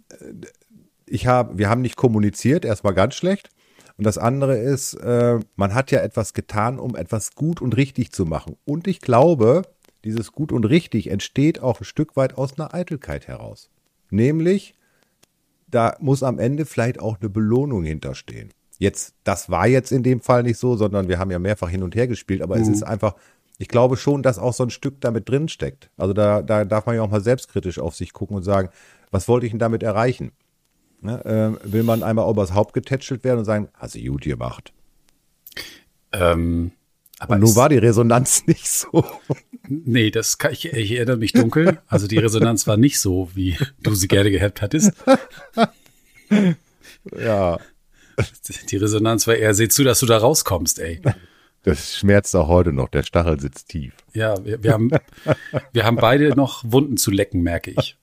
ich 1.05 1.27
habe, 1.27 1.57
wir 1.57 1.69
haben 1.69 1.81
nicht 1.81 1.97
kommuniziert, 1.97 2.63
erstmal 2.63 2.93
ganz 2.93 3.15
schlecht. 3.15 3.49
Und 3.97 4.05
das 4.05 4.17
andere 4.17 4.57
ist, 4.57 4.93
äh, 4.95 5.39
man 5.55 5.73
hat 5.73 5.91
ja 5.91 5.99
etwas 5.99 6.33
getan, 6.33 6.79
um 6.79 6.95
etwas 6.95 7.35
gut 7.35 7.61
und 7.61 7.75
richtig 7.75 8.11
zu 8.11 8.25
machen. 8.25 8.55
Und 8.65 8.87
ich 8.87 9.01
glaube, 9.01 9.63
dieses 10.03 10.31
gut 10.31 10.51
und 10.51 10.65
richtig 10.65 11.09
entsteht 11.09 11.61
auch 11.61 11.81
ein 11.81 11.85
Stück 11.85 12.15
weit 12.15 12.37
aus 12.37 12.57
einer 12.57 12.73
Eitelkeit 12.73 13.27
heraus. 13.27 13.69
Nämlich, 14.09 14.75
da 15.67 15.95
muss 15.99 16.23
am 16.23 16.39
Ende 16.39 16.65
vielleicht 16.65 16.99
auch 16.99 17.19
eine 17.19 17.29
Belohnung 17.29 17.83
hinterstehen. 17.83 18.49
Jetzt, 18.79 19.15
das 19.23 19.49
war 19.49 19.67
jetzt 19.67 19.91
in 19.91 20.03
dem 20.03 20.21
Fall 20.21 20.43
nicht 20.43 20.57
so, 20.57 20.75
sondern 20.75 21.07
wir 21.07 21.19
haben 21.19 21.31
ja 21.31 21.39
mehrfach 21.39 21.69
hin 21.69 21.83
und 21.83 21.95
her 21.95 22.07
gespielt, 22.07 22.41
aber 22.41 22.57
mhm. 22.57 22.63
es 22.63 22.67
ist 22.67 22.83
einfach, 22.83 23.15
ich 23.57 23.67
glaube 23.67 23.97
schon, 23.97 24.23
dass 24.23 24.39
auch 24.39 24.53
so 24.53 24.63
ein 24.63 24.69
Stück 24.69 24.99
damit 24.99 25.29
drin 25.29 25.47
steckt. 25.47 25.89
Also 25.95 26.13
da, 26.13 26.41
da 26.41 26.65
darf 26.65 26.85
man 26.85 26.95
ja 26.95 27.01
auch 27.01 27.09
mal 27.09 27.21
selbstkritisch 27.21 27.79
auf 27.79 27.95
sich 27.95 28.13
gucken 28.13 28.35
und 28.35 28.43
sagen, 28.43 28.69
was 29.11 29.27
wollte 29.27 29.45
ich 29.45 29.51
denn 29.51 29.59
damit 29.59 29.83
erreichen? 29.83 30.31
Ne, 31.01 31.23
äh, 31.63 31.71
will 31.71 31.83
man 31.83 32.01
einmal 32.01 32.29
übers 32.29 32.53
Haupt 32.53 32.73
getätschelt 32.73 33.23
werden 33.23 33.39
und 33.39 33.45
sagen, 33.45 33.67
hast 33.73 33.95
du 33.95 33.99
gut 33.99 34.23
gemacht? 34.23 34.73
Ähm, 36.13 36.71
aber 37.23 37.35
und 37.35 37.41
nun 37.41 37.55
war 37.55 37.69
die 37.69 37.77
Resonanz 37.77 38.43
nicht 38.47 38.67
so. 38.67 39.05
Nee, 39.67 40.11
das 40.11 40.37
kann 40.37 40.51
ich, 40.51 40.65
ich 40.65 40.91
erinnere 40.91 41.17
mich 41.17 41.31
dunkel. 41.31 41.79
Also 41.87 42.07
die 42.07 42.17
Resonanz 42.17 42.67
war 42.67 42.77
nicht 42.77 42.99
so, 42.99 43.29
wie 43.33 43.57
du 43.81 43.95
sie 43.95 44.07
gerne 44.07 44.29
gehabt 44.29 44.61
hattest. 44.61 44.91
Ja. 47.17 47.59
Die 48.69 48.77
Resonanz 48.77 49.25
war 49.25 49.35
eher, 49.35 49.53
seh 49.53 49.69
zu, 49.69 49.83
dass 49.83 49.99
du 49.99 50.05
da 50.05 50.17
rauskommst, 50.17 50.79
ey. 50.79 51.01
Das 51.63 51.95
schmerzt 51.95 52.35
auch 52.35 52.49
heute 52.49 52.73
noch. 52.73 52.89
Der 52.89 53.03
Stachel 53.03 53.39
sitzt 53.39 53.69
tief. 53.69 53.93
Ja, 54.13 54.43
wir, 54.43 54.61
wir, 54.61 54.73
haben, 54.73 54.91
wir 55.71 55.85
haben 55.85 55.95
beide 55.95 56.35
noch 56.35 56.63
Wunden 56.67 56.97
zu 56.97 57.09
lecken, 57.09 57.41
merke 57.41 57.71
ich. 57.71 57.97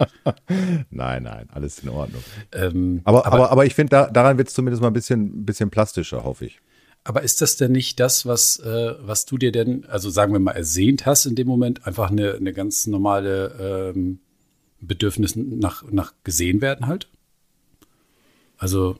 Nein, 0.90 1.24
nein, 1.24 1.48
alles 1.52 1.80
in 1.80 1.90
Ordnung. 1.90 2.24
Ähm, 2.52 3.02
aber, 3.04 3.26
aber, 3.26 3.50
aber, 3.50 3.66
ich 3.66 3.74
finde, 3.74 3.90
da, 3.90 4.06
daran 4.10 4.38
wird 4.38 4.48
es 4.48 4.54
zumindest 4.54 4.80
mal 4.80 4.88
ein 4.88 4.94
bisschen, 4.94 5.44
bisschen 5.44 5.68
plastischer, 5.68 6.24
hoffe 6.24 6.46
ich. 6.46 6.60
Aber 7.02 7.22
ist 7.22 7.40
das 7.40 7.56
denn 7.56 7.72
nicht 7.72 7.98
das, 7.98 8.26
was, 8.26 8.58
äh, 8.58 8.94
was 9.00 9.24
du 9.24 9.38
dir 9.38 9.52
denn, 9.52 9.86
also 9.86 10.10
sagen 10.10 10.32
wir 10.32 10.40
mal, 10.40 10.52
ersehnt 10.52 11.06
hast 11.06 11.24
in 11.24 11.34
dem 11.34 11.46
Moment, 11.48 11.86
einfach 11.86 12.10
eine, 12.10 12.34
eine 12.34 12.52
ganz 12.52 12.86
normale 12.86 13.92
ähm, 13.94 14.20
Bedürfnis 14.80 15.34
nach, 15.36 15.82
nach 15.90 16.12
gesehen 16.24 16.60
werden 16.60 16.86
halt? 16.86 17.08
Also, 18.58 18.98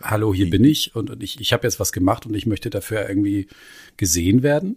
hallo, 0.00 0.32
hier 0.32 0.48
bin 0.48 0.62
ich 0.62 0.94
und, 0.94 1.10
und 1.10 1.22
ich, 1.22 1.40
ich 1.40 1.52
habe 1.52 1.66
jetzt 1.66 1.80
was 1.80 1.90
gemacht 1.90 2.24
und 2.26 2.34
ich 2.34 2.46
möchte 2.46 2.70
dafür 2.70 3.08
irgendwie 3.08 3.48
gesehen 3.96 4.44
werden? 4.44 4.76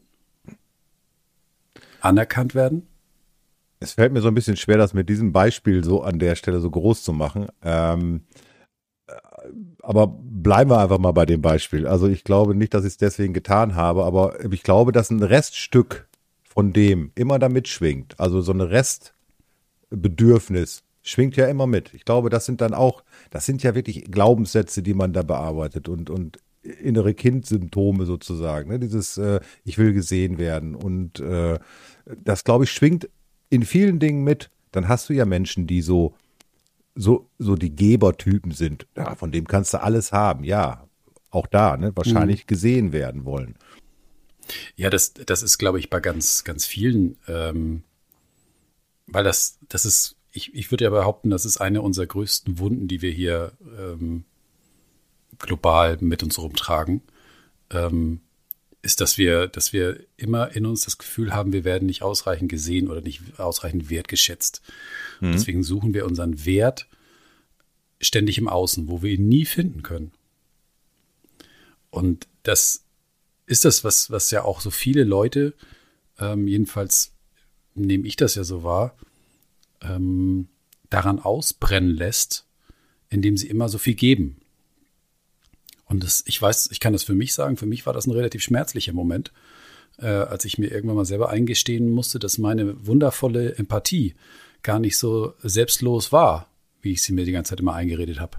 Anerkannt 1.99 2.56
werden? 2.56 2.88
Es 3.80 3.93
fällt 3.93 4.13
mir 4.13 4.21
so 4.21 4.27
ein 4.27 4.36
bisschen 4.36 4.58
schwer, 4.58 4.77
das 4.77 4.95
mit 4.95 5.10
diesem 5.10 5.32
Beispiel 5.32 5.84
so 5.84 6.01
an 6.01 6.17
der 6.17 6.36
Stelle 6.36 6.60
so 6.60 6.69
groß 6.69 7.04
zu 7.04 7.13
machen. 7.13 7.47
Ähm, 7.63 8.21
aber 9.82 10.08
bleiben 10.08 10.70
wir 10.70 10.80
einfach 10.80 11.00
mal 11.00 11.12
bei 11.12 11.26
dem 11.26 11.41
Beispiel. 11.41 11.86
Also 11.88 12.08
ich 12.08 12.24
glaube 12.24 12.56
nicht, 12.56 12.74
dass 12.74 12.86
ich 12.86 12.94
es 12.94 12.98
deswegen 12.98 13.34
getan 13.34 13.76
habe, 13.76 14.06
aber 14.06 14.46
ich 14.52 14.63
glaube, 14.63 14.91
dass 14.91 15.10
ein 15.10 15.24
Reststück 15.24 16.08
von 16.44 16.74
dem 16.74 17.12
immer 17.15 17.39
da 17.39 17.50
mitschwingt. 17.50 18.20
Also 18.20 18.41
so 18.41 18.52
ein 18.52 18.62
Restbedürfnis 18.62 20.84
schwingt 21.04 21.36
ja 21.36 21.48
immer 21.48 21.67
mit. 21.67 21.94
Ich 21.94 22.06
glaube, 22.06 22.30
das 22.30 22.46
sind 22.46 22.62
dann 22.62 22.74
auch, 22.74 23.04
das 23.30 23.46
sind 23.46 23.63
ja 23.63 23.76
wirklich 23.76 24.12
Glaubenssätze, 24.12 24.84
die 24.84 24.94
man 24.94 25.13
da 25.13 25.24
bearbeitet 25.24 25.89
und, 25.89 26.10
und 26.10 26.39
innere 26.63 27.13
Kindsymptome 27.13 28.06
sozusagen. 28.06 28.70
Ne? 28.70 28.80
Dieses, 28.80 29.17
äh, 29.17 29.39
ich 29.63 29.78
will 29.78 29.94
gesehen 29.94 30.38
werden. 30.38 30.76
Und 30.76 31.20
äh, 31.20 31.60
das, 32.24 32.44
glaube 32.44 32.65
ich, 32.65 32.72
schwingt 32.72 33.10
in 33.50 33.63
vielen 33.63 34.00
Dingen 34.00 34.24
mit. 34.24 34.52
Dann 34.72 34.88
hast 34.88 35.10
du 35.10 35.13
ja 35.13 35.26
Menschen, 35.26 35.67
die 35.67 35.82
so 35.82 36.15
so, 36.95 37.30
so 37.38 37.56
die 37.56 37.75
Gebertypen 37.75 38.51
sind. 38.51 38.88
Ja, 38.95 39.15
von 39.15 39.32
dem 39.32 39.47
kannst 39.47 39.73
du 39.73 39.82
alles 39.82 40.12
haben. 40.12 40.43
Ja, 40.43 40.88
auch 41.30 41.47
da, 41.47 41.77
ne, 41.77 41.95
wahrscheinlich 41.95 42.43
mhm. 42.43 42.47
gesehen 42.47 42.93
werden 42.93 43.25
wollen. 43.25 43.56
Ja, 44.75 44.89
das, 44.89 45.13
das 45.13 45.43
ist, 45.43 45.58
glaube 45.58 45.80
ich, 45.80 45.89
bei 45.89 45.99
ganz, 45.99 46.43
ganz 46.43 46.65
vielen, 46.65 47.17
ähm, 47.27 47.84
weil 49.08 49.23
das, 49.23 49.60
das 49.69 49.86
ist, 49.86 50.17
ich, 50.32 50.54
ich 50.54 50.71
würde 50.71 50.86
ja 50.86 50.89
behaupten, 50.89 51.30
das 51.30 51.45
ist 51.45 51.58
eine 51.58 51.82
unserer 51.82 52.06
größten 52.06 52.60
Wunden, 52.60 52.88
die 52.88 53.01
wir 53.01 53.12
hier 53.12 53.54
ähm, 53.77 54.25
global 55.39 55.97
mit 56.01 56.23
uns 56.23 56.38
rumtragen. 56.38 57.01
Ähm, 57.69 58.21
ist, 58.82 58.99
dass 58.99 59.17
wir, 59.17 59.47
dass 59.47 59.73
wir 59.73 59.99
immer 60.17 60.56
in 60.56 60.65
uns 60.65 60.82
das 60.82 60.97
Gefühl 60.97 61.34
haben, 61.34 61.54
wir 61.54 61.63
werden 61.63 61.86
nicht 61.86 62.01
ausreichend 62.01 62.49
gesehen 62.49 62.89
oder 62.89 63.01
nicht 63.01 63.39
ausreichend 63.39 63.89
wertgeschätzt. 63.89 64.62
Mhm. 65.22 65.32
Deswegen 65.32 65.64
suchen 65.64 65.94
wir 65.94 66.06
unseren 66.06 66.46
Wert 66.46 66.88
ständig 68.02 68.38
im 68.38 68.50
Außen, 68.50 68.90
wo 68.90 69.02
wir 69.02 69.12
ihn 69.12 69.30
nie 69.30 69.46
finden 69.46 69.84
können. 69.84 70.12
Und 71.90 72.28
das 72.44 72.84
ist 73.46 73.64
das, 73.66 73.84
was, 73.84 74.12
was 74.12 74.32
ja 74.32 74.44
auch 74.44 74.60
so 74.60 74.72
viele 74.72 75.04
Leute, 75.04 75.54
ähm, 76.20 76.48
jedenfalls 76.48 77.14
nehme 77.76 78.08
ich 78.08 78.16
das 78.16 78.36
ja 78.36 78.44
so 78.44 78.64
wahr, 78.64 78.96
ähm, 79.82 80.48
daran 80.90 81.20
ausbrennen 81.20 81.96
lässt, 81.96 82.46
indem 83.10 83.38
sie 83.38 83.48
immer 83.48 83.70
so 83.70 83.78
viel 83.78 83.96
geben. 83.96 84.38
Und 85.86 86.04
das, 86.04 86.24
ich 86.26 86.42
weiß, 86.42 86.70
ich 86.72 86.80
kann 86.80 86.94
das 86.94 87.04
für 87.04 87.16
mich 87.16 87.34
sagen, 87.34 87.58
für 87.58 87.66
mich 87.66 87.86
war 87.86 87.94
das 87.94 88.08
ein 88.08 88.12
relativ 88.12 88.42
schmerzlicher 88.42 88.94
Moment, 88.94 89.32
äh, 89.98 90.08
als 90.08 90.46
ich 90.46 90.58
mir 90.58 90.72
irgendwann 90.72 90.96
mal 90.96 91.06
selber 91.06 91.30
eingestehen 91.30 91.92
musste, 91.92 92.20
dass 92.20 92.38
meine 92.38 92.88
wundervolle 92.88 93.56
Empathie 93.56 94.16
gar 94.63 94.80
nicht 94.80 94.97
so 94.97 95.34
selbstlos 95.41 96.12
war, 96.12 96.47
wie 96.82 96.91
ich 96.91 97.04
sie 97.04 97.13
mir 97.13 97.26
die 97.26 97.32
ganze 97.32 97.50
Zeit 97.50 97.60
immer 97.60 97.74
eingeredet 97.74 98.19
habe. 98.19 98.38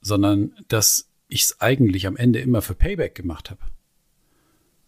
Sondern 0.00 0.52
dass 0.68 1.08
ich 1.28 1.42
es 1.42 1.60
eigentlich 1.60 2.06
am 2.06 2.16
Ende 2.16 2.40
immer 2.40 2.62
für 2.62 2.74
Payback 2.74 3.14
gemacht 3.14 3.50
habe. 3.50 3.60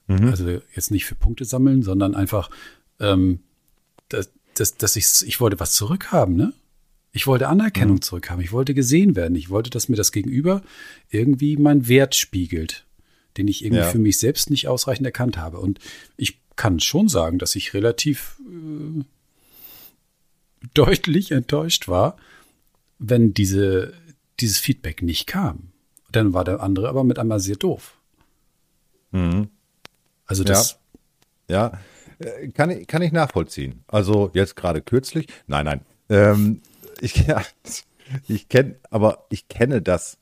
Mhm. 0.07 0.29
Also 0.29 0.61
jetzt 0.75 0.91
nicht 0.91 1.07
für 1.07 1.15
Punkte 1.15 1.45
sammeln, 1.45 1.83
sondern 1.83 2.15
einfach, 2.15 2.51
ähm, 3.01 3.41
dass, 4.09 4.31
dass, 4.55 4.77
dass 4.77 4.97
ich, 4.97 5.27
ich 5.27 5.41
wollte 5.41 5.59
was 5.59 5.73
zurückhaben, 5.73 6.37
ne? 6.37 6.53
Ich 7.13 7.27
wollte 7.27 7.49
Anerkennung 7.49 7.97
mhm. 7.97 8.03
zurückhaben. 8.03 8.45
Ich 8.45 8.53
wollte 8.53 8.75
gesehen 8.75 9.17
werden. 9.17 9.37
Ich 9.37 9.49
wollte, 9.49 9.71
dass 9.71 9.89
mir 9.89 9.97
das 9.97 10.13
Gegenüber 10.13 10.61
irgendwie 11.09 11.57
meinen 11.57 11.89
Wert 11.89 12.15
spiegelt, 12.15 12.85
den 13.39 13.49
ich 13.49 13.65
irgendwie 13.65 13.83
ja. 13.83 13.89
für 13.89 13.99
mich 13.99 14.19
selbst 14.19 14.51
nicht 14.51 14.69
ausreichend 14.69 15.07
erkannt 15.07 15.39
habe. 15.39 15.59
Und 15.59 15.79
ich 16.19 16.39
kann 16.57 16.79
schon 16.79 17.09
sagen, 17.09 17.39
dass 17.39 17.57
ich 17.57 17.73
relativ 17.73 18.39
äh, 18.41 19.03
deutlich 20.75 21.33
enttäuscht 21.33 21.89
war, 21.89 22.17
wenn 22.99 23.35
diese, 23.35 23.93
dieses 24.41 24.59
Feedback 24.59 25.03
nicht 25.03 25.27
kam. 25.27 25.73
Dann 26.13 26.33
war 26.33 26.45
der 26.45 26.61
andere 26.61 26.89
aber 26.89 27.05
mit 27.05 27.19
einmal 27.19 27.41
sehr 27.41 27.57
doof. 27.57 27.99
Mhm. 29.11 29.49
Also 30.27 30.45
das. 30.45 30.79
Ja, 31.49 31.73
ja. 31.73 31.81
Äh, 32.19 32.49
kann, 32.49 32.71
ich, 32.71 32.87
kann 32.87 33.03
ich 33.03 33.13
nachvollziehen. 33.13 33.85
Also 33.89 34.31
jetzt 34.35 34.57
gerade 34.57 34.81
kürzlich. 34.81 35.27
Nein, 35.47 35.67
nein. 35.67 35.81
Ähm, 36.09 36.61
ich, 37.01 37.17
ja, 37.27 37.43
ich 38.27 38.49
kenne, 38.49 38.77
aber 38.91 39.27
ich 39.31 39.49
kenne 39.49 39.83
das, 39.83 40.19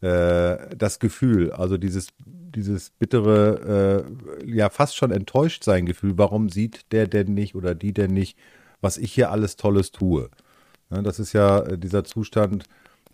äh, 0.00 0.76
das 0.76 0.98
Gefühl, 0.98 1.52
also 1.52 1.78
dieses, 1.78 2.08
dieses 2.26 2.90
bittere, 2.90 4.04
äh, 4.44 4.50
ja 4.50 4.68
fast 4.70 4.96
schon 4.96 5.10
enttäuscht 5.10 5.64
sein 5.64 5.86
Gefühl. 5.86 6.18
Warum 6.18 6.48
sieht 6.48 6.92
der 6.92 7.06
denn 7.06 7.34
nicht 7.34 7.54
oder 7.54 7.74
die 7.74 7.92
denn 7.92 8.12
nicht, 8.12 8.36
was 8.84 8.98
ich 8.98 9.12
hier 9.12 9.30
alles 9.30 9.56
Tolles 9.56 9.90
tue? 9.90 10.30
Ja, 10.90 11.02
das 11.02 11.18
ist 11.18 11.32
ja 11.32 11.60
äh, 11.60 11.78
dieser 11.78 12.04
Zustand, 12.04 12.64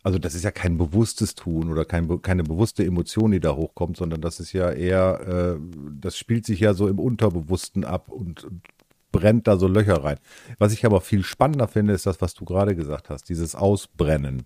also 0.03 0.19
das 0.19 0.35
ist 0.35 0.45
ja 0.45 0.51
kein 0.51 0.77
bewusstes 0.77 1.35
Tun 1.35 1.71
oder 1.71 1.85
kein, 1.85 2.21
keine 2.23 2.43
bewusste 2.43 2.85
Emotion, 2.85 3.31
die 3.31 3.41
da 3.41 3.55
hochkommt, 3.55 3.97
sondern 3.97 4.21
das 4.21 4.41
ist 4.41 4.53
ja 4.53 4.71
eher, 4.71 5.57
äh, 5.57 5.61
das 6.01 6.19
spielt 6.19 6.45
sich 6.45 6.61
ja 6.61 6.75
so 6.75 6.89
im 6.89 6.99
Unterbewussten 6.99 7.85
ab 7.85 8.11
und, 8.11 8.47
brennt 9.13 9.47
da 9.47 9.57
so 9.57 9.67
Löcher 9.67 10.05
rein. 10.05 10.19
Was 10.59 10.73
ich 10.73 10.85
aber 10.85 11.01
viel 11.01 11.25
spannender 11.25 11.69
finde, 11.69 11.95
ist 11.95 12.07
das, 12.07 12.21
was 12.21 12.35
du 12.35 12.45
gerade 12.45 12.77
gesagt 12.77 13.11
hast, 13.11 13.29
dieses 13.29 13.55
Ausbrennen. 13.55 14.45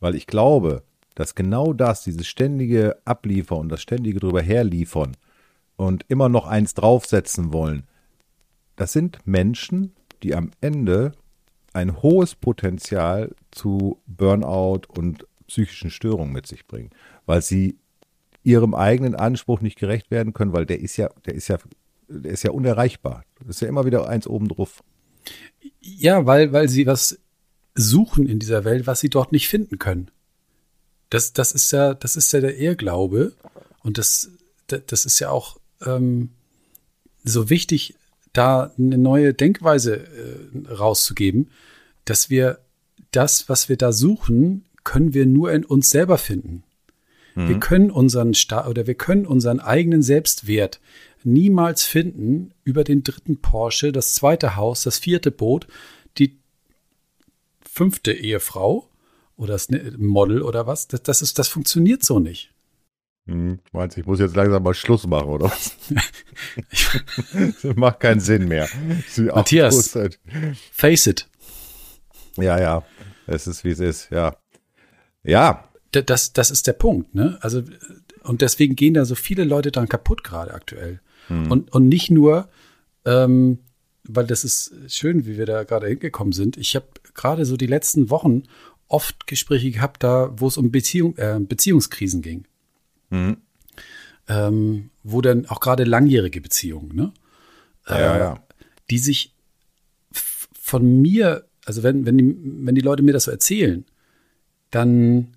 Weil 0.00 0.14
ich 0.14 0.26
glaube, 0.26 0.82
dass 1.14 1.34
genau 1.34 1.72
das, 1.72 2.04
dieses 2.04 2.26
ständige 2.26 2.98
Abliefern 3.04 3.60
und 3.60 3.68
das 3.70 3.80
ständige 3.80 4.20
drüber 4.20 4.42
herliefern 4.42 5.16
und 5.76 6.04
immer 6.08 6.28
noch 6.28 6.46
eins 6.46 6.74
draufsetzen 6.74 7.52
wollen, 7.52 7.84
das 8.76 8.92
sind 8.92 9.18
Menschen, 9.24 9.94
die 10.24 10.34
am 10.34 10.50
Ende 10.60 11.12
ein 11.72 12.02
hohes 12.02 12.34
Potenzial 12.34 13.34
zu 13.50 14.00
Burnout 14.06 14.82
und 14.88 15.26
psychischen 15.46 15.90
Störungen 15.90 16.32
mit 16.32 16.46
sich 16.46 16.66
bringen, 16.66 16.90
weil 17.26 17.42
sie 17.42 17.78
ihrem 18.42 18.74
eigenen 18.74 19.14
Anspruch 19.14 19.60
nicht 19.60 19.78
gerecht 19.78 20.10
werden 20.10 20.32
können, 20.32 20.52
weil 20.52 20.66
der 20.66 20.80
ist 20.80 20.96
ja, 20.96 21.10
der 21.26 21.34
ist 21.34 21.48
ja, 21.48 21.58
der 22.08 22.32
ist 22.32 22.42
ja 22.42 22.50
unerreichbar. 22.50 23.24
Das 23.40 23.56
ist 23.56 23.60
ja 23.60 23.68
immer 23.68 23.84
wieder 23.84 24.08
eins 24.08 24.26
oben 24.26 24.48
drauf. 24.48 24.82
Ja, 25.80 26.26
weil, 26.26 26.52
weil 26.52 26.68
sie 26.68 26.86
was 26.86 27.18
suchen 27.74 28.26
in 28.26 28.38
dieser 28.38 28.64
Welt, 28.64 28.86
was 28.86 29.00
sie 29.00 29.10
dort 29.10 29.32
nicht 29.32 29.48
finden 29.48 29.78
können. 29.78 30.10
Das, 31.10 31.32
das 31.32 31.52
ist 31.52 31.70
ja, 31.70 31.94
das 31.94 32.16
ist 32.16 32.32
ja 32.32 32.40
der 32.40 32.56
Irrglaube. 32.58 33.32
Und 33.82 33.98
das, 33.98 34.30
das 34.68 35.04
ist 35.04 35.18
ja 35.18 35.30
auch 35.30 35.58
ähm, 35.84 36.30
so 37.24 37.50
wichtig, 37.50 37.94
da 38.34 38.72
eine 38.76 38.98
neue 38.98 39.32
Denkweise 39.32 39.96
äh, 39.96 40.72
rauszugeben, 40.72 41.50
dass 42.04 42.28
wir 42.28 42.58
das, 43.10 43.48
was 43.48 43.68
wir 43.68 43.76
da 43.76 43.92
suchen, 43.92 44.66
können 44.82 45.14
wir 45.14 45.24
nur 45.24 45.52
in 45.52 45.64
uns 45.64 45.88
selber 45.88 46.18
finden. 46.18 46.64
Mhm. 47.34 47.48
Wir 47.48 47.60
können 47.60 47.90
unseren 47.90 48.34
Sta 48.34 48.68
oder 48.68 48.86
wir 48.86 48.94
können 48.94 49.26
unseren 49.26 49.60
eigenen 49.60 50.02
Selbstwert 50.02 50.80
niemals 51.22 51.84
finden 51.84 52.52
über 52.64 52.84
den 52.84 53.02
dritten 53.02 53.40
Porsche, 53.40 53.92
das 53.92 54.14
zweite 54.14 54.56
Haus, 54.56 54.82
das 54.82 54.98
vierte 54.98 55.30
Boot, 55.30 55.66
die 56.18 56.38
fünfte 57.62 58.12
Ehefrau 58.12 58.88
oder 59.36 59.54
das 59.54 59.70
ne-, 59.70 59.94
Model 59.96 60.42
oder 60.42 60.66
was. 60.66 60.86
Das, 60.86 61.02
das 61.02 61.22
ist, 61.22 61.38
das 61.38 61.48
funktioniert 61.48 62.04
so 62.04 62.18
nicht. 62.18 62.53
Hm, 63.26 63.58
meinst 63.72 63.96
ich 63.96 64.04
muss 64.04 64.20
jetzt 64.20 64.36
langsam 64.36 64.62
mal 64.62 64.74
Schluss 64.74 65.06
machen, 65.06 65.28
oder 65.28 65.46
was? 65.46 65.76
das 67.62 67.64
macht 67.76 68.00
keinen 68.00 68.20
Sinn 68.20 68.48
mehr. 68.48 68.68
Matthias, 69.34 69.98
face 70.70 71.06
it. 71.06 71.28
Ja, 72.36 72.60
ja, 72.60 72.84
es 73.26 73.46
ist, 73.46 73.64
wie 73.64 73.70
es 73.70 73.80
ist, 73.80 74.10
ja. 74.10 74.36
Ja. 75.22 75.68
Das, 75.92 76.32
das 76.32 76.50
ist 76.50 76.66
der 76.66 76.72
Punkt, 76.72 77.14
ne? 77.14 77.38
Also, 77.40 77.62
und 78.24 78.42
deswegen 78.42 78.74
gehen 78.74 78.94
da 78.94 79.04
so 79.04 79.14
viele 79.14 79.44
Leute 79.44 79.70
dran 79.70 79.88
kaputt 79.88 80.24
gerade 80.24 80.52
aktuell. 80.52 81.00
Hm. 81.28 81.50
Und, 81.50 81.72
und 81.72 81.88
nicht 81.88 82.10
nur, 82.10 82.48
ähm, 83.04 83.58
weil 84.02 84.26
das 84.26 84.44
ist 84.44 84.74
schön, 84.88 85.24
wie 85.24 85.38
wir 85.38 85.46
da 85.46 85.62
gerade 85.62 85.86
hingekommen 85.86 86.32
sind. 86.32 86.56
Ich 86.56 86.74
habe 86.74 86.86
gerade 87.14 87.44
so 87.46 87.56
die 87.56 87.66
letzten 87.66 88.10
Wochen 88.10 88.42
oft 88.88 89.26
Gespräche 89.26 89.70
gehabt, 89.70 90.02
da, 90.02 90.32
wo 90.36 90.48
es 90.48 90.56
um 90.56 90.70
Beziehung, 90.70 91.16
äh, 91.16 91.38
Beziehungskrisen 91.40 92.20
ging. 92.20 92.44
Mhm. 93.14 93.36
Ähm, 94.26 94.90
wo 95.02 95.20
dann 95.20 95.46
auch 95.46 95.60
gerade 95.60 95.84
langjährige 95.84 96.40
Beziehungen, 96.40 96.94
ne? 96.94 97.12
Äh, 97.86 98.00
ja, 98.00 98.18
ja. 98.18 98.46
Die 98.90 98.98
sich 98.98 99.34
von 100.12 101.02
mir, 101.02 101.46
also 101.66 101.82
wenn, 101.82 102.06
wenn, 102.06 102.18
die, 102.18 102.36
wenn 102.66 102.74
die 102.74 102.80
Leute 102.80 103.02
mir 103.02 103.12
das 103.12 103.24
so 103.24 103.30
erzählen, 103.30 103.84
dann 104.70 105.36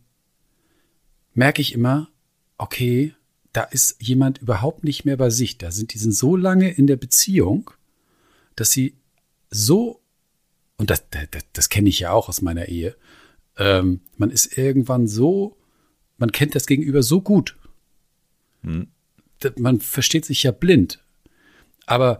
merke 1.33 1.61
ich 1.61 1.73
immer, 1.73 2.09
okay, 2.57 3.13
da 3.53 3.63
ist 3.63 4.01
jemand 4.01 4.39
überhaupt 4.39 4.83
nicht 4.83 5.03
mehr 5.03 5.17
bei 5.17 5.29
sich. 5.29 5.57
Da 5.57 5.71
sind 5.71 5.93
die 5.93 5.97
sind 5.97 6.13
so 6.13 6.35
lange 6.35 6.71
in 6.71 6.87
der 6.87 6.95
Beziehung, 6.95 7.71
dass 8.55 8.71
sie 8.71 8.95
so, 9.49 10.01
und 10.77 10.89
das, 10.89 11.03
das, 11.09 11.43
das 11.53 11.69
kenne 11.69 11.89
ich 11.89 11.99
ja 11.99 12.11
auch 12.11 12.29
aus 12.29 12.41
meiner 12.41 12.67
Ehe, 12.69 12.95
ähm, 13.57 14.01
man 14.15 14.31
ist 14.31 14.57
irgendwann 14.57 15.07
so, 15.07 15.57
man 16.17 16.31
kennt 16.31 16.55
das 16.55 16.67
Gegenüber 16.67 17.03
so 17.03 17.21
gut. 17.21 17.56
Hm. 18.63 18.87
Man 19.57 19.79
versteht 19.79 20.25
sich 20.25 20.43
ja 20.43 20.51
blind. 20.51 21.03
Aber 21.85 22.19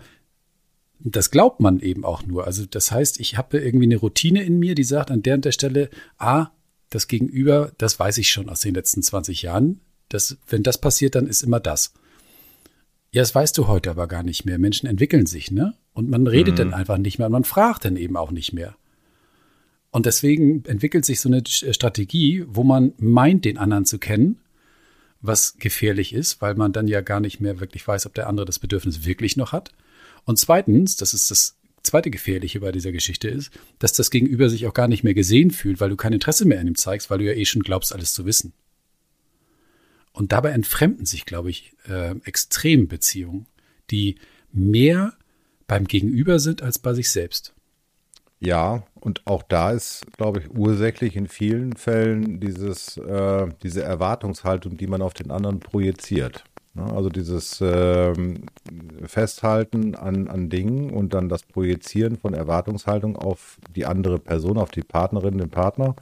das 1.00 1.32
glaubt 1.32 1.60
man 1.60 1.80
eben 1.80 2.06
auch 2.06 2.26
nur. 2.26 2.46
Also 2.46 2.66
das 2.66 2.92
heißt, 2.92 3.20
ich 3.20 3.38
habe 3.38 3.60
irgendwie 3.60 3.86
eine 3.86 3.98
Routine 3.98 4.44
in 4.44 4.60
mir, 4.60 4.76
die 4.76 4.84
sagt 4.84 5.12
an 5.12 5.24
der 5.24 5.36
und 5.36 5.46
der 5.46 5.52
Stelle, 5.52 5.90
ah, 6.18 6.48
das 6.90 7.08
Gegenüber, 7.08 7.72
das 7.78 8.00
weiß 8.00 8.18
ich 8.18 8.30
schon 8.30 8.50
aus 8.50 8.62
den 8.62 8.74
letzten 8.74 9.04
20 9.04 9.42
Jahren. 9.42 9.82
Das, 10.10 10.38
wenn 10.48 10.64
das 10.64 10.80
passiert, 10.80 11.16
dann 11.16 11.28
ist 11.28 11.44
immer 11.44 11.60
das. 11.60 11.94
Ja, 13.12 13.22
das 13.22 13.36
weißt 13.36 13.58
du 13.58 13.68
heute 13.68 13.90
aber 13.90 14.08
gar 14.08 14.24
nicht 14.24 14.46
mehr. 14.46 14.58
Menschen 14.58 14.88
entwickeln 14.88 15.26
sich, 15.26 15.52
ne? 15.52 15.76
Und 15.94 16.10
man 16.10 16.28
redet 16.28 16.54
mhm. 16.54 16.58
dann 16.58 16.74
einfach 16.74 16.98
nicht 16.98 17.18
mehr 17.18 17.28
und 17.28 17.34
man 17.34 17.44
fragt 17.44 17.86
dann 17.86 17.98
eben 17.98 18.16
auch 18.16 18.32
nicht 18.32 18.54
mehr. 18.54 18.76
Und 19.92 20.06
deswegen 20.06 20.64
entwickelt 20.66 21.06
sich 21.06 21.20
so 21.20 21.30
eine 21.30 21.42
Strategie, 21.46 22.46
wo 22.48 22.64
man 22.64 22.94
meint, 22.98 23.46
den 23.46 23.58
anderen 23.58 23.86
zu 23.86 23.98
kennen, 23.98 24.40
was 25.22 25.58
gefährlich 25.58 26.14
ist, 26.14 26.42
weil 26.42 26.56
man 26.56 26.74
dann 26.74 26.88
ja 26.88 27.02
gar 27.02 27.20
nicht 27.20 27.40
mehr 27.40 27.60
wirklich 27.60 27.88
weiß, 27.88 28.06
ob 28.06 28.14
der 28.14 28.28
andere 28.28 28.46
das 28.46 28.60
Bedürfnis 28.60 29.06
wirklich 29.06 29.38
noch 29.38 29.52
hat. 29.52 29.72
Und 30.26 30.38
zweitens, 30.38 30.96
das 30.96 31.14
ist 31.14 31.32
das 31.32 31.58
zweite 31.82 32.12
Gefährliche 32.12 32.60
bei 32.60 32.72
dieser 32.72 32.92
Geschichte 32.92 33.30
ist, 33.30 33.52
dass 33.80 33.94
das 33.94 34.12
Gegenüber 34.12 34.50
sich 34.50 34.68
auch 34.68 34.74
gar 34.74 34.88
nicht 34.88 35.04
mehr 35.04 35.14
gesehen 35.14 35.52
fühlt, 35.52 35.80
weil 35.80 35.90
du 35.90 35.96
kein 35.96 36.14
Interesse 36.14 36.46
mehr 36.46 36.60
an 36.60 36.68
ihm 36.68 36.76
zeigst, 36.76 37.10
weil 37.10 37.20
du 37.20 37.26
ja 37.26 37.34
eh 37.34 37.46
schon 37.46 37.64
glaubst, 37.64 37.94
alles 37.94 38.14
zu 38.14 38.26
wissen. 38.26 38.54
Und 40.12 40.32
dabei 40.32 40.52
entfremden 40.52 41.06
sich, 41.06 41.26
glaube 41.26 41.50
ich, 41.50 41.74
äh, 41.88 42.16
extrem 42.24 42.88
Beziehungen, 42.88 43.48
die 43.92 44.18
mehr 44.52 45.14
beim 45.68 45.86
Gegenüber 45.86 46.40
sind 46.40 46.62
als 46.62 46.80
bei 46.80 46.94
sich 46.94 47.12
selbst. 47.12 47.54
Ja, 48.40 48.84
und 49.00 49.26
auch 49.26 49.42
da 49.42 49.72
ist, 49.72 50.06
glaube 50.16 50.40
ich, 50.40 50.56
ursächlich 50.56 51.16
in 51.16 51.28
vielen 51.28 51.76
Fällen 51.76 52.40
dieses, 52.40 52.98
äh, 52.98 53.48
diese 53.64 53.84
Erwartungshaltung, 53.84 54.78
die 54.78 54.88
man 54.88 55.02
auf 55.02 55.14
den 55.14 55.32
anderen 55.32 55.60
projiziert. 55.60 56.44
Ne? 56.78 56.84
Also 56.94 57.10
dieses 57.10 57.60
äh, 57.62 58.14
Festhalten 59.06 59.96
an, 59.96 60.28
an 60.28 60.50
Dingen 60.50 60.92
und 60.92 61.14
dann 61.14 61.30
das 61.30 61.44
Projizieren 61.44 62.18
von 62.18 62.34
Erwartungshaltung 62.34 63.16
auf 63.16 63.58
die 63.76 63.86
andere 63.86 64.20
Person, 64.20 64.58
auf 64.58 64.70
die 64.70 64.84
Partnerin, 64.84 65.40
den 65.40 65.50
Partner, 65.50 65.96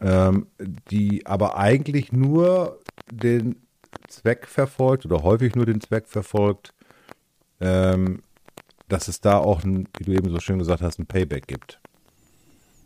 ähm, 0.00 0.48
die 0.90 1.24
aber 1.26 1.56
eigentlich 1.56 2.12
nur 2.12 2.80
den 3.10 3.56
Zweck 4.08 4.46
verfolgt 4.46 5.06
oder 5.06 5.22
häufig 5.22 5.54
nur 5.54 5.66
den 5.66 5.80
Zweck 5.80 6.08
verfolgt, 6.08 6.74
ähm, 7.60 8.22
dass 8.88 9.08
es 9.08 9.20
da 9.20 9.38
auch, 9.38 9.64
ein, 9.64 9.88
wie 9.98 10.04
du 10.04 10.12
eben 10.12 10.30
so 10.30 10.40
schön 10.40 10.58
gesagt 10.58 10.82
hast, 10.82 10.98
ein 10.98 11.06
Payback 11.06 11.46
gibt. 11.46 11.80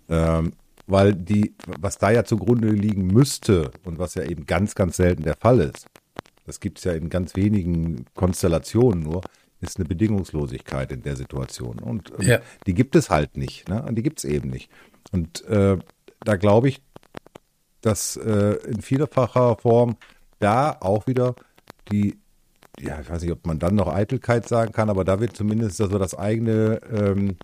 Ähm, 0.08 0.52
weil 0.86 1.14
die, 1.14 1.54
was 1.78 1.98
da 1.98 2.10
ja 2.10 2.24
zugrunde 2.24 2.68
liegen 2.70 3.06
müsste 3.06 3.70
und 3.84 3.98
was 3.98 4.14
ja 4.14 4.24
eben 4.24 4.46
ganz, 4.46 4.74
ganz 4.74 4.96
selten 4.96 5.22
der 5.22 5.36
Fall 5.36 5.60
ist, 5.60 5.86
das 6.44 6.58
gibt 6.58 6.78
es 6.78 6.84
ja 6.84 6.92
in 6.92 7.08
ganz 7.08 7.36
wenigen 7.36 8.04
Konstellationen 8.14 9.04
nur, 9.04 9.22
ist 9.60 9.78
eine 9.78 9.88
Bedingungslosigkeit 9.88 10.90
in 10.90 11.02
der 11.02 11.14
Situation. 11.14 11.78
Und 11.78 12.10
ähm, 12.18 12.28
ja. 12.28 12.38
die 12.66 12.74
gibt 12.74 12.96
es 12.96 13.10
halt 13.10 13.36
nicht. 13.36 13.68
Ne? 13.68 13.82
Und 13.82 13.94
die 13.94 14.02
gibt 14.02 14.18
es 14.18 14.24
eben 14.24 14.50
nicht. 14.50 14.70
Und 15.12 15.44
äh, 15.46 15.78
da 16.20 16.36
glaube 16.36 16.68
ich, 16.68 16.82
dass 17.80 18.16
äh, 18.16 18.56
in 18.66 18.82
vielfacher 18.82 19.56
Form 19.56 19.96
da 20.40 20.76
auch 20.80 21.06
wieder 21.06 21.36
die, 21.90 22.18
ja, 22.82 23.00
ich 23.00 23.08
weiß 23.08 23.22
nicht, 23.22 23.32
ob 23.32 23.46
man 23.46 23.58
dann 23.58 23.74
noch 23.74 23.88
Eitelkeit 23.88 24.48
sagen 24.48 24.72
kann, 24.72 24.90
aber 24.90 25.04
da 25.04 25.20
wird 25.20 25.36
zumindest 25.36 25.80
also 25.80 25.98
das 25.98 26.14
eigene 26.14 26.80
ähm, 26.90 27.36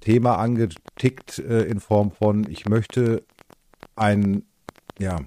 Thema 0.00 0.36
angetickt 0.36 1.38
äh, 1.38 1.62
in 1.62 1.78
Form 1.78 2.10
von, 2.10 2.48
ich 2.50 2.66
möchte 2.66 3.22
ein, 3.96 4.42
ja, 4.98 5.18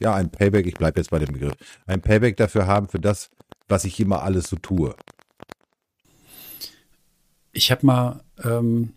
ja, 0.00 0.14
ein 0.14 0.30
Payback, 0.30 0.66
ich 0.66 0.74
bleibe 0.74 1.00
jetzt 1.00 1.10
bei 1.10 1.18
dem 1.18 1.32
Begriff, 1.32 1.54
ein 1.86 2.00
Payback 2.00 2.36
dafür 2.36 2.66
haben 2.66 2.88
für 2.88 3.00
das, 3.00 3.30
was 3.68 3.84
ich 3.84 4.00
immer 4.00 4.22
alles 4.22 4.48
so 4.48 4.56
tue. 4.56 4.94
Ich 7.52 7.70
habe 7.70 7.84
mal, 7.84 8.24
ähm, 8.44 8.92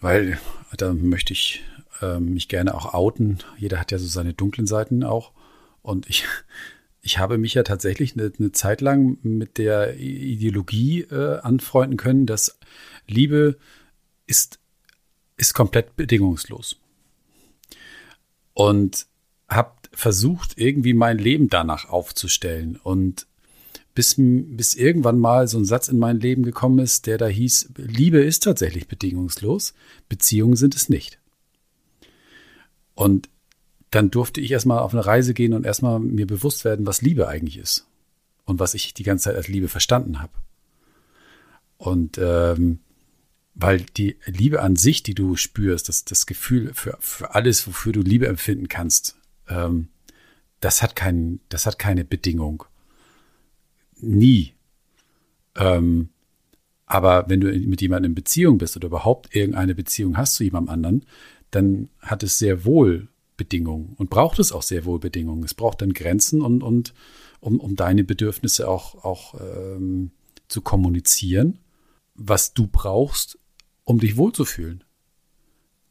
weil 0.00 0.38
da 0.76 0.92
möchte 0.92 1.32
ich 1.32 1.62
ähm, 2.00 2.34
mich 2.34 2.48
gerne 2.48 2.74
auch 2.74 2.94
outen. 2.94 3.38
Jeder 3.58 3.78
hat 3.78 3.92
ja 3.92 3.98
so 3.98 4.06
seine 4.06 4.32
dunklen 4.32 4.66
Seiten 4.66 5.04
auch. 5.04 5.32
Und 5.82 6.08
ich, 6.08 6.24
ich 7.08 7.16
habe 7.16 7.38
mich 7.38 7.54
ja 7.54 7.62
tatsächlich 7.62 8.12
eine, 8.12 8.30
eine 8.38 8.52
Zeit 8.52 8.82
lang 8.82 9.16
mit 9.22 9.56
der 9.56 9.96
Ideologie 9.98 11.00
äh, 11.04 11.38
anfreunden 11.38 11.96
können, 11.96 12.26
dass 12.26 12.58
Liebe 13.06 13.56
ist, 14.26 14.58
ist 15.38 15.54
komplett 15.54 15.96
bedingungslos. 15.96 16.76
Und 18.52 19.06
habe 19.48 19.72
versucht, 19.90 20.58
irgendwie 20.58 20.92
mein 20.92 21.16
Leben 21.16 21.48
danach 21.48 21.88
aufzustellen. 21.88 22.76
Und 22.76 23.26
bis, 23.94 24.16
bis 24.18 24.74
irgendwann 24.74 25.18
mal 25.18 25.48
so 25.48 25.56
ein 25.56 25.64
Satz 25.64 25.88
in 25.88 25.98
mein 25.98 26.20
Leben 26.20 26.42
gekommen 26.42 26.78
ist, 26.78 27.06
der 27.06 27.16
da 27.16 27.26
hieß, 27.26 27.70
Liebe 27.78 28.18
ist 28.18 28.42
tatsächlich 28.42 28.86
bedingungslos, 28.86 29.72
Beziehungen 30.10 30.56
sind 30.56 30.74
es 30.74 30.90
nicht. 30.90 31.18
Und 32.94 33.30
dann 33.90 34.10
durfte 34.10 34.40
ich 34.40 34.50
erstmal 34.50 34.80
auf 34.80 34.92
eine 34.92 35.04
Reise 35.04 35.34
gehen 35.34 35.54
und 35.54 35.64
erstmal 35.64 35.98
mir 35.98 36.26
bewusst 36.26 36.64
werden, 36.64 36.86
was 36.86 37.02
Liebe 37.02 37.28
eigentlich 37.28 37.58
ist. 37.58 37.86
Und 38.44 38.60
was 38.60 38.74
ich 38.74 38.94
die 38.94 39.02
ganze 39.02 39.24
Zeit 39.24 39.36
als 39.36 39.48
Liebe 39.48 39.68
verstanden 39.68 40.20
habe. 40.20 40.32
Und 41.76 42.18
ähm, 42.18 42.80
weil 43.54 43.80
die 43.80 44.16
Liebe 44.24 44.62
an 44.62 44.76
sich, 44.76 45.02
die 45.02 45.14
du 45.14 45.36
spürst, 45.36 45.88
das, 45.88 46.04
das 46.04 46.26
Gefühl 46.26 46.72
für, 46.74 46.96
für 47.00 47.34
alles, 47.34 47.66
wofür 47.66 47.92
du 47.92 48.00
Liebe 48.00 48.26
empfinden 48.26 48.68
kannst, 48.68 49.16
ähm, 49.48 49.88
das 50.60 50.82
hat 50.82 50.96
kein, 50.96 51.40
das 51.48 51.66
hat 51.66 51.78
keine 51.78 52.04
Bedingung. 52.04 52.64
Nie. 54.00 54.54
Ähm, 55.56 56.10
aber 56.86 57.28
wenn 57.28 57.40
du 57.40 57.52
mit 57.52 57.82
jemandem 57.82 58.12
in 58.12 58.14
Beziehung 58.14 58.58
bist 58.58 58.76
oder 58.76 58.86
überhaupt 58.86 59.34
irgendeine 59.34 59.74
Beziehung 59.74 60.16
hast 60.16 60.34
zu 60.34 60.44
jemandem 60.44 60.72
anderen, 60.72 61.06
dann 61.50 61.90
hat 62.00 62.22
es 62.22 62.38
sehr 62.38 62.64
wohl 62.64 63.08
Bedingungen 63.38 63.94
und 63.96 64.10
braucht 64.10 64.38
es 64.38 64.52
auch 64.52 64.62
sehr 64.62 64.84
wohl 64.84 64.98
Bedingungen. 64.98 65.44
Es 65.44 65.54
braucht 65.54 65.80
dann 65.80 65.94
Grenzen 65.94 66.42
und, 66.42 66.62
und 66.62 66.92
um, 67.40 67.58
um 67.58 67.76
deine 67.76 68.04
Bedürfnisse 68.04 68.68
auch, 68.68 69.02
auch 69.02 69.34
ähm, 69.40 70.10
zu 70.48 70.60
kommunizieren, 70.60 71.60
was 72.14 72.52
du 72.52 72.66
brauchst, 72.66 73.38
um 73.84 73.98
dich 73.98 74.18
wohlzufühlen. 74.18 74.84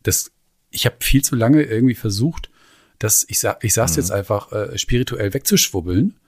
Das, 0.04 0.32
ich 0.70 0.86
habe 0.86 0.98
viel 1.00 1.24
zu 1.24 1.36
lange 1.36 1.64
irgendwie 1.64 1.96
versucht, 1.96 2.52
dass 3.00 3.26
ich 3.28 3.40
sag, 3.40 3.64
ich 3.64 3.74
sag's 3.74 3.94
mhm. 3.94 4.02
jetzt 4.02 4.12
einfach 4.12 4.52
äh, 4.52 4.78
spirituell 4.78 5.34
wegzuschwubbeln, 5.34 6.20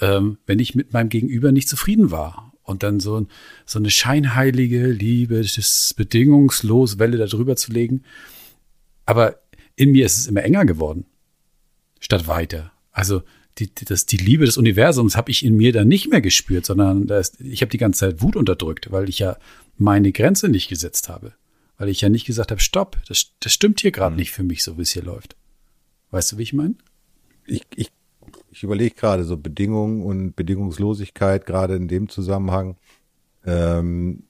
ähm, 0.00 0.38
wenn 0.46 0.58
ich 0.58 0.74
mit 0.74 0.92
meinem 0.92 1.10
Gegenüber 1.10 1.52
nicht 1.52 1.68
zufrieden 1.68 2.10
war. 2.10 2.52
Und 2.62 2.82
dann 2.82 2.98
so, 2.98 3.24
so 3.64 3.78
eine 3.78 3.90
scheinheilige 3.90 4.88
Liebe, 4.88 5.40
das 5.40 5.94
bedingungslos 5.96 6.98
Welle 6.98 7.16
darüber 7.16 7.54
zu 7.54 7.70
legen. 7.70 8.02
Aber 9.04 9.38
in 9.76 9.92
mir 9.92 10.06
ist 10.06 10.16
es 10.16 10.26
immer 10.26 10.42
enger 10.42 10.64
geworden, 10.64 11.04
statt 12.00 12.26
weiter. 12.26 12.72
Also 12.92 13.22
die, 13.58 13.72
die, 13.74 13.84
das, 13.84 14.06
die 14.06 14.16
Liebe 14.16 14.44
des 14.44 14.56
Universums 14.56 15.16
habe 15.16 15.30
ich 15.30 15.44
in 15.44 15.56
mir 15.56 15.72
dann 15.72 15.88
nicht 15.88 16.08
mehr 16.08 16.20
gespürt, 16.20 16.66
sondern 16.66 17.06
das, 17.06 17.38
ich 17.40 17.62
habe 17.62 17.70
die 17.70 17.78
ganze 17.78 18.00
Zeit 18.00 18.22
Wut 18.22 18.36
unterdrückt, 18.36 18.90
weil 18.90 19.08
ich 19.08 19.18
ja 19.18 19.36
meine 19.76 20.12
Grenze 20.12 20.48
nicht 20.48 20.68
gesetzt 20.68 21.08
habe. 21.08 21.32
Weil 21.78 21.88
ich 21.90 22.00
ja 22.00 22.08
nicht 22.08 22.26
gesagt 22.26 22.50
habe, 22.50 22.60
stopp, 22.60 22.98
das, 23.06 23.32
das 23.40 23.52
stimmt 23.52 23.80
hier 23.80 23.92
gerade 23.92 24.12
mhm. 24.12 24.18
nicht 24.18 24.32
für 24.32 24.42
mich, 24.42 24.62
so 24.62 24.78
wie 24.78 24.82
es 24.82 24.92
hier 24.92 25.02
läuft. 25.02 25.36
Weißt 26.10 26.32
du, 26.32 26.38
wie 26.38 26.42
ich 26.42 26.52
meine? 26.52 26.74
Ich, 27.44 27.62
ich, 27.74 27.90
ich 28.50 28.62
überlege 28.62 28.94
gerade 28.94 29.24
so 29.24 29.36
Bedingungen 29.36 30.02
und 30.02 30.36
Bedingungslosigkeit, 30.36 31.44
gerade 31.44 31.76
in 31.76 31.88
dem 31.88 32.08
Zusammenhang. 32.08 32.76
Ähm, 33.44 34.24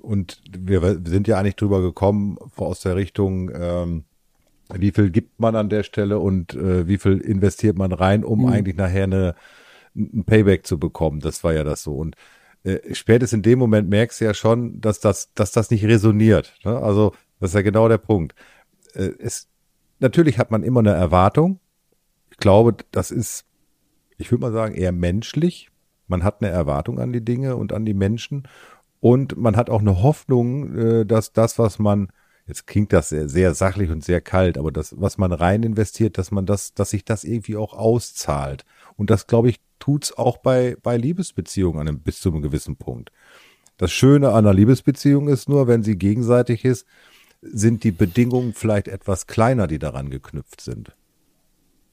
und 0.00 0.40
wir 0.50 1.00
sind 1.04 1.26
ja 1.26 1.38
eigentlich 1.38 1.56
drüber 1.56 1.80
gekommen 1.80 2.38
aus 2.56 2.80
der 2.80 2.96
Richtung, 2.96 3.50
ähm, 3.54 4.04
wie 4.74 4.90
viel 4.90 5.10
gibt 5.10 5.40
man 5.40 5.56
an 5.56 5.68
der 5.68 5.82
Stelle 5.82 6.18
und 6.18 6.54
äh, 6.54 6.86
wie 6.86 6.98
viel 6.98 7.18
investiert 7.18 7.78
man 7.78 7.92
rein, 7.92 8.24
um 8.24 8.42
mhm. 8.42 8.48
eigentlich 8.48 8.76
nachher 8.76 9.04
eine, 9.04 9.34
ein 9.96 10.24
Payback 10.24 10.66
zu 10.66 10.78
bekommen. 10.78 11.20
Das 11.20 11.42
war 11.44 11.54
ja 11.54 11.64
das 11.64 11.82
so. 11.82 11.94
Und 11.94 12.16
äh, 12.64 12.94
spätestens 12.94 13.38
in 13.38 13.42
dem 13.42 13.58
Moment 13.58 13.88
merkst 13.88 14.20
du 14.20 14.26
ja 14.26 14.34
schon, 14.34 14.80
dass 14.80 15.00
das, 15.00 15.32
dass 15.34 15.52
das 15.52 15.70
nicht 15.70 15.84
resoniert. 15.84 16.54
Ne? 16.64 16.76
Also 16.76 17.12
das 17.40 17.50
ist 17.50 17.54
ja 17.54 17.62
genau 17.62 17.88
der 17.88 17.98
Punkt. 17.98 18.34
Äh, 18.94 19.12
es, 19.18 19.48
natürlich 20.00 20.38
hat 20.38 20.50
man 20.50 20.62
immer 20.62 20.80
eine 20.80 20.92
Erwartung. 20.92 21.60
Ich 22.30 22.38
glaube, 22.38 22.76
das 22.90 23.10
ist, 23.10 23.46
ich 24.18 24.30
würde 24.30 24.42
mal 24.42 24.52
sagen, 24.52 24.74
eher 24.74 24.92
menschlich. 24.92 25.70
Man 26.08 26.24
hat 26.24 26.42
eine 26.42 26.50
Erwartung 26.50 26.98
an 26.98 27.12
die 27.12 27.24
Dinge 27.24 27.56
und 27.56 27.72
an 27.72 27.84
die 27.84 27.94
Menschen. 27.94 28.48
Und 29.00 29.36
man 29.36 29.56
hat 29.56 29.70
auch 29.70 29.80
eine 29.80 30.02
Hoffnung, 30.02 30.76
äh, 30.76 31.06
dass 31.06 31.32
das, 31.32 31.58
was 31.58 31.78
man 31.78 32.08
jetzt 32.48 32.66
klingt 32.66 32.92
das 32.92 33.10
sehr, 33.10 33.28
sehr 33.28 33.54
sachlich 33.54 33.90
und 33.90 34.02
sehr 34.02 34.20
kalt, 34.20 34.58
aber 34.58 34.72
das, 34.72 34.94
was 34.98 35.18
man 35.18 35.32
rein 35.32 35.62
investiert, 35.62 36.18
dass 36.18 36.30
man 36.30 36.46
das, 36.46 36.74
dass 36.74 36.90
sich 36.90 37.04
das 37.04 37.22
irgendwie 37.22 37.56
auch 37.56 37.74
auszahlt. 37.74 38.64
Und 38.96 39.10
das, 39.10 39.26
glaube 39.26 39.50
ich, 39.50 39.60
tut's 39.78 40.16
auch 40.16 40.38
bei, 40.38 40.76
bei 40.82 40.96
Liebesbeziehungen 40.96 41.80
an 41.80 41.88
einem, 41.88 42.00
bis 42.00 42.20
zu 42.20 42.30
einem 42.30 42.42
gewissen 42.42 42.76
Punkt. 42.76 43.12
Das 43.76 43.92
Schöne 43.92 44.30
an 44.30 44.46
einer 44.46 44.54
Liebesbeziehung 44.54 45.28
ist 45.28 45.48
nur, 45.48 45.68
wenn 45.68 45.82
sie 45.82 45.96
gegenseitig 45.96 46.64
ist, 46.64 46.86
sind 47.42 47.84
die 47.84 47.92
Bedingungen 47.92 48.54
vielleicht 48.54 48.88
etwas 48.88 49.26
kleiner, 49.26 49.68
die 49.68 49.78
daran 49.78 50.10
geknüpft 50.10 50.60
sind. 50.60 50.96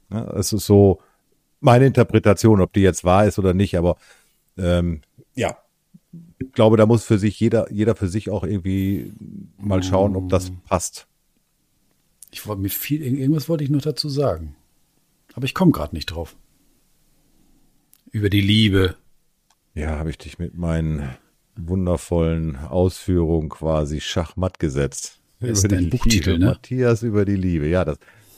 Ja, 0.10 0.32
es 0.32 0.54
ist 0.54 0.66
so 0.66 1.02
meine 1.60 1.86
Interpretation, 1.86 2.62
ob 2.62 2.74
die 2.74 2.82
jetzt 2.82 3.04
wahr 3.04 3.26
ist 3.26 3.38
oder 3.38 3.54
nicht, 3.54 3.78
aber 3.78 3.98
ähm, 4.58 5.02
glaube, 6.54 6.78
da 6.78 6.86
muss 6.86 7.04
für 7.04 7.18
sich 7.20 7.40
jeder, 7.40 7.72
jeder 7.72 7.96
für 7.96 8.08
sich 8.08 8.30
auch 8.30 8.44
irgendwie 8.44 9.14
mal 9.58 9.84
schauen, 9.84 10.16
ob 10.16 10.30
das 10.30 10.52
passt. 10.68 11.08
Ich 12.32 12.46
wollte 12.48 12.62
mir 12.62 12.70
viel, 12.70 13.02
irgendwas 13.02 13.48
wollte 13.48 13.64
ich 13.64 13.70
noch 13.70 13.82
dazu 13.82 14.10
sagen. 14.10 14.56
Aber 15.34 15.46
ich 15.46 15.54
komme 15.54 15.72
gerade 15.72 15.96
nicht 15.96 16.08
drauf. 16.08 16.36
Über 18.12 18.30
die 18.30 18.42
Liebe. 18.42 18.96
Ja, 19.74 19.98
habe 20.00 20.10
ich 20.10 20.18
dich 20.18 20.40
mit 20.40 20.56
meinen 20.56 21.10
wundervollen 21.58 22.56
Ausführungen 22.56 23.50
quasi 23.50 24.00
schachmatt 24.00 24.60
gesetzt. 24.60 25.20
Das 25.40 25.50
über 25.50 25.52
ist 25.52 25.72
dein 25.72 25.90
Buchtitel, 25.90 26.32
Liebe. 26.32 26.40
ne? 26.40 26.52
Matthias 26.52 27.04
über 27.04 27.26
die 27.26 27.36
Liebe. 27.36 27.68
Ja, 27.68 27.84
das 27.84 27.98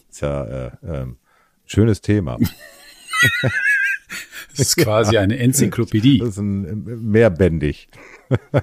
ist 0.09 0.21
ja 0.21 0.43
äh, 0.45 0.71
äh, 0.81 1.05
schönes 1.65 2.01
Thema. 2.01 2.37
Das 4.51 4.59
ist 4.59 4.77
quasi 4.77 5.17
eine 5.17 5.37
Enzyklopädie. 5.37 6.19
Das 6.19 6.29
ist 6.29 6.37
ein 6.37 6.83
mehrbändig. 7.11 7.89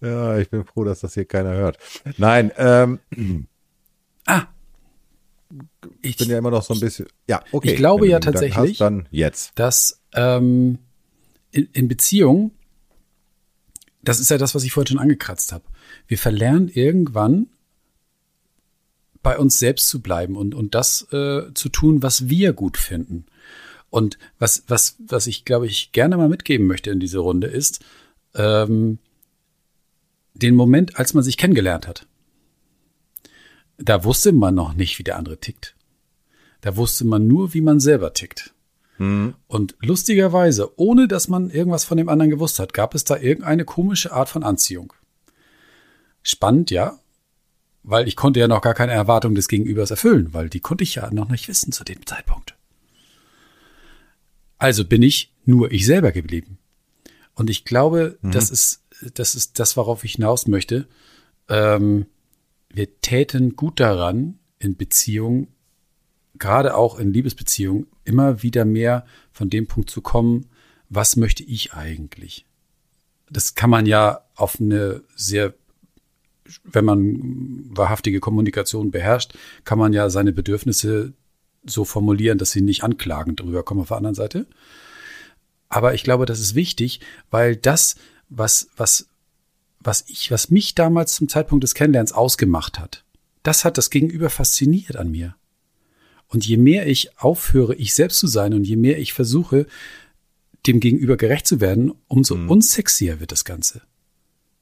ja, 0.00 0.38
ich 0.38 0.50
bin 0.50 0.64
froh, 0.64 0.84
dass 0.84 1.00
das 1.00 1.14
hier 1.14 1.24
keiner 1.24 1.54
hört. 1.54 1.78
Nein, 2.18 2.52
ähm, 2.56 2.98
ah, 4.26 4.46
ich 6.02 6.16
bin 6.16 6.28
ja 6.28 6.38
immer 6.38 6.50
noch 6.50 6.62
so 6.62 6.74
ein 6.74 6.80
bisschen. 6.80 7.06
Ja, 7.28 7.42
okay. 7.52 7.72
Ich 7.72 7.76
glaube 7.76 8.08
ja 8.08 8.20
tatsächlich, 8.20 8.78
dann 8.78 9.08
jetzt. 9.10 9.52
dass 9.58 10.00
ähm, 10.14 10.78
in, 11.50 11.68
in 11.72 11.88
Beziehungen, 11.88 12.52
das 14.02 14.20
ist 14.20 14.30
ja 14.30 14.38
das, 14.38 14.54
was 14.54 14.64
ich 14.64 14.72
vorhin 14.72 14.88
schon 14.88 14.98
angekratzt 14.98 15.52
habe. 15.52 15.64
Wir 16.06 16.18
verlernen 16.18 16.68
irgendwann 16.68 17.48
bei 19.24 19.36
uns 19.38 19.58
selbst 19.58 19.88
zu 19.88 20.00
bleiben 20.00 20.36
und, 20.36 20.54
und 20.54 20.76
das 20.76 21.08
äh, 21.10 21.52
zu 21.54 21.68
tun, 21.70 22.04
was 22.04 22.28
wir 22.28 22.52
gut 22.52 22.76
finden. 22.76 23.26
Und 23.90 24.18
was, 24.38 24.64
was, 24.68 24.96
was 25.06 25.26
ich, 25.26 25.44
glaube 25.44 25.66
ich, 25.66 25.90
gerne 25.90 26.16
mal 26.16 26.28
mitgeben 26.28 26.68
möchte 26.68 26.90
in 26.90 27.00
diese 27.00 27.18
Runde 27.18 27.48
ist, 27.48 27.84
ähm, 28.34 28.98
den 30.34 30.54
Moment, 30.54 30.98
als 30.98 31.14
man 31.14 31.24
sich 31.24 31.36
kennengelernt 31.36 31.88
hat. 31.88 32.06
da 33.78 34.04
wusste 34.04 34.32
man 34.32 34.54
noch 34.54 34.74
nicht, 34.74 34.98
wie 34.98 35.04
der 35.04 35.16
andere 35.16 35.38
tickt. 35.38 35.74
Da 36.60 36.76
wusste 36.76 37.04
man 37.04 37.26
nur, 37.26 37.54
wie 37.54 37.60
man 37.60 37.80
selber 37.80 38.12
tickt. 38.12 38.54
Mhm. 38.98 39.34
Und 39.46 39.76
lustigerweise, 39.80 40.78
ohne 40.78 41.08
dass 41.08 41.28
man 41.28 41.50
irgendwas 41.50 41.84
von 41.84 41.96
dem 41.96 42.08
anderen 42.08 42.30
gewusst 42.30 42.58
hat, 42.58 42.74
gab 42.74 42.94
es 42.94 43.04
da 43.04 43.16
irgendeine 43.16 43.64
komische 43.64 44.12
Art 44.12 44.28
von 44.28 44.42
Anziehung. 44.42 44.92
Spannend, 46.22 46.70
ja, 46.70 46.98
weil 47.84 48.08
ich 48.08 48.16
konnte 48.16 48.40
ja 48.40 48.48
noch 48.48 48.62
gar 48.62 48.74
keine 48.74 48.92
Erwartung 48.92 49.34
des 49.34 49.46
Gegenübers 49.46 49.90
erfüllen, 49.90 50.32
weil 50.32 50.48
die 50.48 50.60
konnte 50.60 50.82
ich 50.82 50.96
ja 50.96 51.12
noch 51.12 51.28
nicht 51.28 51.46
wissen 51.48 51.70
zu 51.70 51.84
dem 51.84 52.04
Zeitpunkt. 52.06 52.56
Also 54.58 54.84
bin 54.84 55.02
ich 55.02 55.32
nur 55.44 55.70
ich 55.70 55.84
selber 55.84 56.10
geblieben. 56.10 56.58
Und 57.34 57.50
ich 57.50 57.64
glaube, 57.64 58.18
mhm. 58.22 58.32
das 58.32 58.50
ist, 58.50 58.82
das 59.14 59.34
ist 59.34 59.58
das, 59.58 59.76
worauf 59.76 60.02
ich 60.04 60.12
hinaus 60.12 60.46
möchte. 60.46 60.88
Ähm, 61.48 62.06
wir 62.70 63.00
täten 63.00 63.54
gut 63.54 63.78
daran, 63.80 64.38
in 64.58 64.76
Beziehungen, 64.76 65.48
gerade 66.38 66.74
auch 66.76 66.98
in 66.98 67.12
Liebesbeziehungen, 67.12 67.86
immer 68.04 68.42
wieder 68.42 68.64
mehr 68.64 69.04
von 69.30 69.50
dem 69.50 69.66
Punkt 69.66 69.90
zu 69.90 70.00
kommen, 70.00 70.46
was 70.88 71.16
möchte 71.16 71.42
ich 71.42 71.74
eigentlich? 71.74 72.46
Das 73.30 73.54
kann 73.54 73.68
man 73.70 73.84
ja 73.84 74.22
auf 74.34 74.60
eine 74.60 75.02
sehr, 75.14 75.54
wenn 76.64 76.84
man 76.84 77.64
wahrhaftige 77.76 78.20
Kommunikation 78.20 78.90
beherrscht, 78.90 79.34
kann 79.64 79.78
man 79.78 79.92
ja 79.92 80.10
seine 80.10 80.32
Bedürfnisse 80.32 81.14
so 81.64 81.84
formulieren, 81.84 82.38
dass 82.38 82.50
sie 82.50 82.60
nicht 82.60 82.84
anklagend 82.84 83.40
drüber 83.40 83.62
kommen 83.62 83.80
auf 83.80 83.88
der 83.88 83.96
anderen 83.96 84.14
Seite. 84.14 84.46
Aber 85.68 85.94
ich 85.94 86.04
glaube, 86.04 86.26
das 86.26 86.40
ist 86.40 86.54
wichtig, 86.54 87.00
weil 87.30 87.56
das, 87.56 87.96
was, 88.28 88.68
was, 88.76 89.08
was 89.80 90.04
ich, 90.08 90.30
was 90.30 90.50
mich 90.50 90.74
damals 90.74 91.14
zum 91.14 91.28
Zeitpunkt 91.28 91.64
des 91.64 91.74
Kennenlernens 91.74 92.12
ausgemacht 92.12 92.78
hat, 92.78 93.04
das 93.42 93.64
hat 93.64 93.78
das 93.78 93.90
Gegenüber 93.90 94.30
fasziniert 94.30 94.96
an 94.96 95.10
mir. 95.10 95.34
Und 96.28 96.46
je 96.46 96.56
mehr 96.56 96.86
ich 96.86 97.18
aufhöre, 97.18 97.74
ich 97.74 97.94
selbst 97.94 98.18
zu 98.18 98.26
sein 98.26 98.54
und 98.54 98.64
je 98.64 98.76
mehr 98.76 98.98
ich 98.98 99.12
versuche, 99.12 99.66
dem 100.66 100.80
Gegenüber 100.80 101.16
gerecht 101.16 101.46
zu 101.46 101.60
werden, 101.60 101.92
umso 102.08 102.36
mhm. 102.36 102.50
unsexier 102.50 103.20
wird 103.20 103.32
das 103.32 103.44
Ganze. 103.44 103.82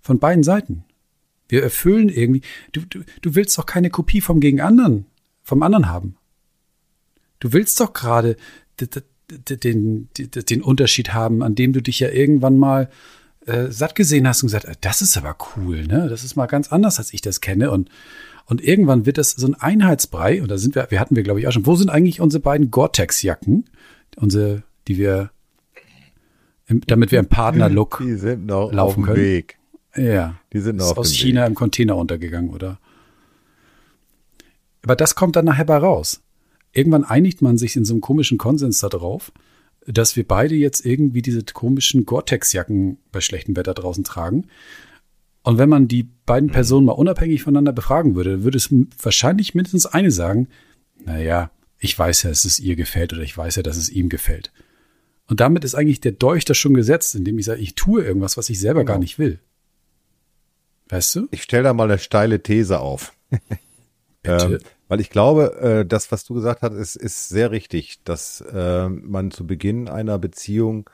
Von 0.01 0.19
beiden 0.19 0.43
Seiten. 0.43 0.85
Wir 1.53 1.63
erfüllen 1.63 2.09
irgendwie, 2.09 2.41
du, 2.73 2.81
du, 2.89 3.01
du 3.21 3.35
willst 3.35 3.59
doch 3.59 3.67
keine 3.67 3.91
Kopie 3.91 4.23
vom 4.23 4.41
gegen 4.41 4.63
anderen, 4.63 5.05
vom 5.43 5.63
anderen 5.63 5.91
haben. 5.91 6.17
Du 7.41 7.53
willst 7.53 7.79
doch 7.79 7.93
gerade 7.93 8.39
den, 8.81 10.09
den, 10.17 10.31
den 10.31 10.63
Unterschied 10.63 11.13
haben, 11.13 11.43
an 11.43 11.55
dem 11.55 11.75
du 11.75 11.83
dich 11.83 12.01
ja 12.01 12.09
irgendwann 12.09 12.57
mal 12.57 12.89
äh, 13.45 13.67
satt 13.69 13.95
gesehen 13.95 14.27
hast 14.27 14.43
und 14.43 14.47
gesagt, 14.47 14.65
äh, 14.65 14.77
das 14.81 15.03
ist 15.03 15.19
aber 15.19 15.37
cool, 15.55 15.87
ne? 15.87 16.09
Das 16.09 16.25
ist 16.25 16.37
mal 16.37 16.47
ganz 16.47 16.73
anders, 16.73 16.99
als 16.99 17.13
ich 17.13 17.21
das 17.21 17.43
kenne. 17.43 17.71
Und, 17.71 17.91
und 18.47 18.65
irgendwann 18.65 19.05
wird 19.05 19.19
das 19.19 19.33
so 19.33 19.47
ein 19.47 19.55
Einheitsbrei, 19.55 20.41
und 20.41 20.51
da 20.51 20.57
sind 20.57 20.75
wir, 20.75 20.91
wir 20.91 21.01
hatten 21.01 21.17
wir, 21.17 21.23
glaube 21.23 21.41
ich, 21.41 21.49
auch 21.49 21.53
schon, 21.53 21.67
wo 21.67 21.77
sind 21.77 21.91
eigentlich 21.91 22.23
unsere 22.23 22.41
beiden 22.41 22.71
Gore-Tex-Jacken? 22.71 23.67
Unsere, 24.17 24.63
die 24.89 24.97
wir, 24.97 25.33
im, 26.67 26.81
damit 26.87 27.13
wir 27.13 27.19
im 27.19 27.29
Partner-Look 27.29 28.03
laufen 28.47 29.03
können. 29.03 29.17
Weg. 29.19 29.59
Ja. 29.97 30.37
Die 30.53 30.61
sind 30.61 30.77
noch 30.77 30.93
ist 30.93 30.99
aus 30.99 31.13
China 31.13 31.43
Weg. 31.43 31.49
im 31.49 31.55
Container 31.55 31.97
untergegangen, 31.97 32.51
oder? 32.51 32.79
Aber 34.83 34.97
das 34.97 35.15
kommt 35.15 35.37
dann 35.37 35.45
nachher 35.45 35.65
bei 35.65 35.77
raus. 35.77 36.23
Irgendwann 36.73 37.05
einigt 37.05 37.43
man 37.43 37.59
sich 37.59 37.77
in 37.77 37.85
so 37.85 37.95
einem 37.95 38.01
komischen 38.01 38.39
Konsens 38.39 38.81
darauf, 38.81 39.33
dass 39.87 40.17
wir 40.17 40.27
beide 40.27 40.55
jetzt 40.55 40.85
irgendwie 40.87 41.23
diese 41.23 41.43
komischen 41.43 42.07
Gore-Tex-Jacken 42.07 42.99
bei 43.11 43.21
schlechtem 43.21 43.57
Wetter 43.57 43.75
draußen 43.75 44.05
tragen. 44.05 44.47
Und 45.43 45.59
wenn 45.59 45.69
man 45.69 45.89
die 45.89 46.09
beiden 46.25 46.49
mhm. 46.49 46.53
Personen 46.53 46.87
mal 46.87 46.93
unabhängig 46.93 47.43
voneinander 47.43 47.73
befragen 47.73 48.15
würde, 48.15 48.45
würde 48.45 48.59
es 48.59 48.73
wahrscheinlich 49.01 49.55
mindestens 49.55 49.87
eine 49.87 50.11
sagen, 50.11 50.49
naja, 51.05 51.51
ich 51.79 51.99
weiß 51.99 52.23
ja, 52.23 52.31
dass 52.31 52.45
es 52.45 52.61
ihr 52.61 52.77
gefällt 52.77 53.13
oder 53.13 53.23
ich 53.23 53.37
weiß 53.37 53.57
ja, 53.57 53.63
dass 53.63 53.77
es 53.77 53.91
ihm 53.91 54.09
gefällt. 54.09 54.53
Und 55.27 55.41
damit 55.41 55.65
ist 55.65 55.75
eigentlich 55.75 56.01
der 56.01 56.13
Dolch 56.13 56.45
da 56.45 56.55
schon 56.55 56.75
gesetzt, 56.75 57.15
indem 57.15 57.39
ich 57.39 57.47
sage, 57.47 57.61
ich 57.61 57.75
tue 57.75 58.05
irgendwas, 58.05 58.37
was 58.37 58.51
ich 58.51 58.61
selber 58.61 58.81
genau. 58.81 58.95
gar 58.95 58.99
nicht 58.99 59.19
will. 59.19 59.41
Weißt 60.93 61.17
du? 61.17 61.29
Ich 61.31 61.43
stelle 61.43 61.63
da 61.63 61.73
mal 61.73 61.91
eine 61.91 61.99
steile 61.99 62.43
These 62.43 62.81
auf. 62.81 63.15
Ähm, 64.25 64.61
weil 64.87 65.01
ich 65.01 65.11
glaube, 65.11 65.59
äh, 65.61 65.85
das, 65.85 66.13
was 66.13 66.23
du 66.25 66.35
gesagt 66.35 66.63
hast, 66.63 66.75
ist, 66.75 66.95
ist 66.95 67.29
sehr 67.29 67.51
richtig, 67.51 68.05
dass 68.05 68.41
äh, 68.41 68.89
man 68.89 69.33
zu 69.33 69.49
Beginn 69.49 69.89
einer 69.89 70.17
Beziehung 70.17 70.89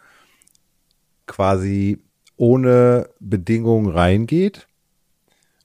quasi 1.26 1.98
ohne 2.38 3.10
Bedingungen 3.20 3.90
reingeht 3.90 4.66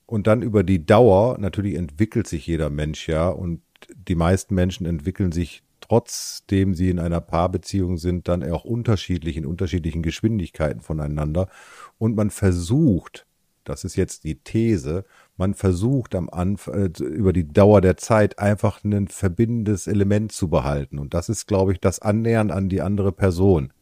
und 0.04 0.26
dann 0.26 0.42
über 0.42 0.62
die 0.62 0.84
Dauer, 0.84 1.38
natürlich 1.38 1.76
entwickelt 1.76 2.26
sich 2.26 2.46
jeder 2.46 2.68
Mensch 2.68 3.08
ja 3.08 3.30
und 3.30 3.62
die 3.96 4.14
meisten 4.14 4.54
Menschen 4.54 4.84
entwickeln 4.84 5.32
sich 5.32 5.62
trotzdem 5.80 6.74
sie 6.74 6.90
in 6.90 6.98
einer 6.98 7.22
Paarbeziehung 7.22 7.96
sind, 7.96 8.28
dann 8.28 8.44
auch 8.52 8.66
unterschiedlich 8.66 9.38
in 9.38 9.46
unterschiedlichen 9.46 10.02
Geschwindigkeiten 10.02 10.82
voneinander 10.82 11.48
und 11.96 12.14
man 12.14 12.28
versucht, 12.28 13.24
das 13.64 13.84
ist 13.84 13.96
jetzt 13.96 14.24
die 14.24 14.36
These, 14.36 15.04
man 15.36 15.54
versucht 15.54 16.14
am 16.14 16.28
Anfang 16.30 16.74
äh, 16.74 17.02
über 17.02 17.32
die 17.32 17.48
Dauer 17.48 17.80
der 17.80 17.96
Zeit 17.96 18.38
einfach 18.38 18.84
ein 18.84 19.08
verbindendes 19.08 19.86
Element 19.86 20.32
zu 20.32 20.48
behalten. 20.48 20.98
Und 20.98 21.14
das 21.14 21.28
ist, 21.28 21.46
glaube 21.46 21.72
ich, 21.72 21.80
das 21.80 21.98
Annähern 21.98 22.50
an 22.50 22.68
die 22.68 22.82
andere 22.82 23.12
Person. 23.12 23.72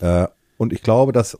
Äh, 0.00 0.28
und 0.56 0.72
ich 0.72 0.82
glaube, 0.82 1.12
dass 1.12 1.38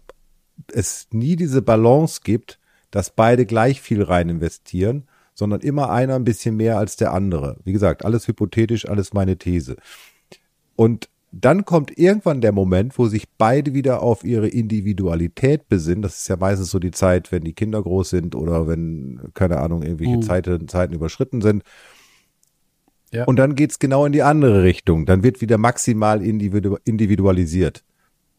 es 0.73 1.09
nie 1.13 1.37
diese 1.37 1.63
Balance 1.63 2.21
gibt, 2.25 2.59
dass 2.91 3.11
beide 3.11 3.47
gleich 3.47 3.81
viel 3.81 4.03
rein 4.03 4.29
investieren, 4.29 5.05
sondern 5.35 5.61
immer 5.61 5.91
einer 5.91 6.17
ein 6.17 6.25
bisschen 6.25 6.57
mehr 6.57 6.79
als 6.79 6.97
der 6.97 7.13
andere. 7.13 7.59
Wie 7.65 7.73
gesagt, 7.73 8.05
alles 8.05 8.27
hypothetisch, 8.27 8.89
alles 8.89 9.13
meine 9.13 9.37
These. 9.37 9.77
Und 10.77 11.09
dann 11.33 11.65
kommt 11.65 11.97
irgendwann 11.97 12.41
der 12.41 12.53
Moment, 12.53 12.99
wo 12.99 13.07
sich 13.07 13.29
beide 13.39 13.73
wieder 13.73 14.03
auf 14.03 14.25
ihre 14.25 14.49
Individualität 14.49 15.69
besinnen. 15.69 16.03
Das 16.03 16.19
ist 16.19 16.29
ja 16.29 16.37
meistens 16.37 16.71
so 16.71 16.79
die 16.79 16.91
Zeit, 16.91 17.31
wenn 17.31 17.45
die 17.45 17.53
Kinder 17.53 17.81
groß 17.83 18.11
sind 18.11 18.35
oder 18.35 18.67
wenn, 18.67 19.21
keine 19.35 19.59
Ahnung, 19.59 19.83
irgendwelche 19.83 20.17
mhm. 20.17 20.23
Zeiten, 20.23 20.69
Zeiten 20.69 20.93
überschritten 20.93 21.41
sind. 21.41 21.63
Ja. 23.13 23.25
Und 23.25 23.37
dann 23.37 23.55
geht's 23.55 23.79
genau 23.79 24.07
in 24.07 24.13
die 24.13 24.23
andere 24.23 24.63
Richtung. 24.63 25.07
Dann 25.07 25.23
wird 25.23 25.41
wieder 25.41 25.59
maximal 25.59 26.23
individu 26.23 26.79
individualisiert. 26.85 27.85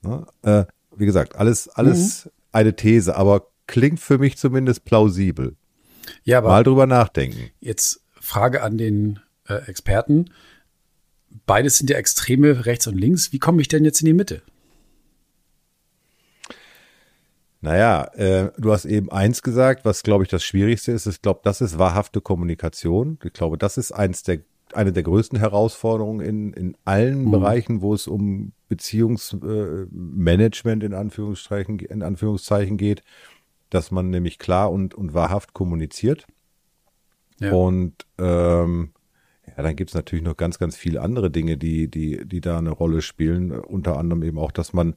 Ne? 0.02 0.26
Äh, 0.42 0.66
wie 0.96 1.06
gesagt, 1.06 1.36
alles, 1.36 1.70
alles 1.70 2.26
mhm. 2.26 2.32
eine 2.52 2.76
These, 2.76 3.16
aber 3.16 3.48
klingt 3.68 4.00
für 4.00 4.18
mich 4.18 4.38
zumindest 4.38 4.84
plausibel. 4.84 5.56
Ja, 6.24 6.40
aber 6.40 6.50
mal 6.50 6.64
drüber 6.64 6.88
nachdenken. 6.88 7.52
Jetzt 7.60 8.04
Frage 8.20 8.64
an 8.64 8.78
den 8.78 9.20
äh, 9.48 9.56
Experten 9.68 10.26
beides 11.46 11.78
sind 11.78 11.90
ja 11.90 11.98
Extreme 11.98 12.66
rechts 12.66 12.88
und 12.88 12.98
links. 12.98 13.32
Wie 13.32 13.40
komme 13.40 13.62
ich 13.62 13.68
denn 13.68 13.86
jetzt 13.86 14.02
in 14.02 14.06
die 14.06 14.14
Mitte? 14.14 14.42
Naja, 17.62 18.06
äh, 18.16 18.52
du 18.58 18.72
hast 18.72 18.86
eben 18.86 19.12
eins 19.12 19.44
gesagt, 19.44 19.86
was 19.86 20.02
glaube 20.02 20.24
ich 20.24 20.30
das 20.30 20.44
Schwierigste 20.44 20.92
ist. 20.92 21.06
Ich 21.06 21.22
glaube, 21.22 21.42
das 21.44 21.62
ist 21.62 21.78
wahrhafte 21.78 22.20
Kommunikation. 22.20 23.20
Ich 23.24 23.34
glaube, 23.34 23.58
das 23.58 23.78
ist 23.78 23.92
eins 23.92 24.24
der 24.24 24.40
eine 24.74 24.94
der 24.94 25.04
größten 25.04 25.38
Herausforderungen 25.38 26.26
in, 26.26 26.54
in 26.54 26.78
allen 26.86 27.26
mhm. 27.26 27.32
Bereichen, 27.32 27.82
wo 27.82 27.94
es 27.94 28.08
um 28.08 28.54
Beziehungsmanagement 28.70 30.84
äh, 30.84 30.86
in 30.86 30.94
Anführungszeichen, 30.94 31.80
in 31.80 32.04
Anführungszeichen 32.04 32.78
geht, 32.78 33.04
dass 33.70 33.92
man 33.92 34.10
nämlich 34.10 34.40
klar 34.40 34.72
und, 34.72 34.96
und 34.96 35.14
wahrhaft 35.14 35.54
kommuniziert. 35.54 36.26
Ja. 37.40 37.52
Und 37.52 38.06
ähm, 38.18 38.94
dann 39.62 39.76
gibt 39.76 39.92
es 39.92 39.96
natürlich 39.96 40.24
noch 40.24 40.38
ganz, 40.38 40.60
ganz 40.60 40.76
viele 40.76 41.02
andere 41.02 41.32
Dinge, 41.32 41.58
die, 41.58 41.90
die, 41.90 42.26
die 42.26 42.42
da 42.42 42.58
eine 42.58 42.72
Rolle 42.72 43.02
spielen. 43.02 43.52
Unter 43.52 43.98
anderem 43.98 44.24
eben 44.24 44.40
auch, 44.40 44.52
dass 44.52 44.74
man 44.74 44.96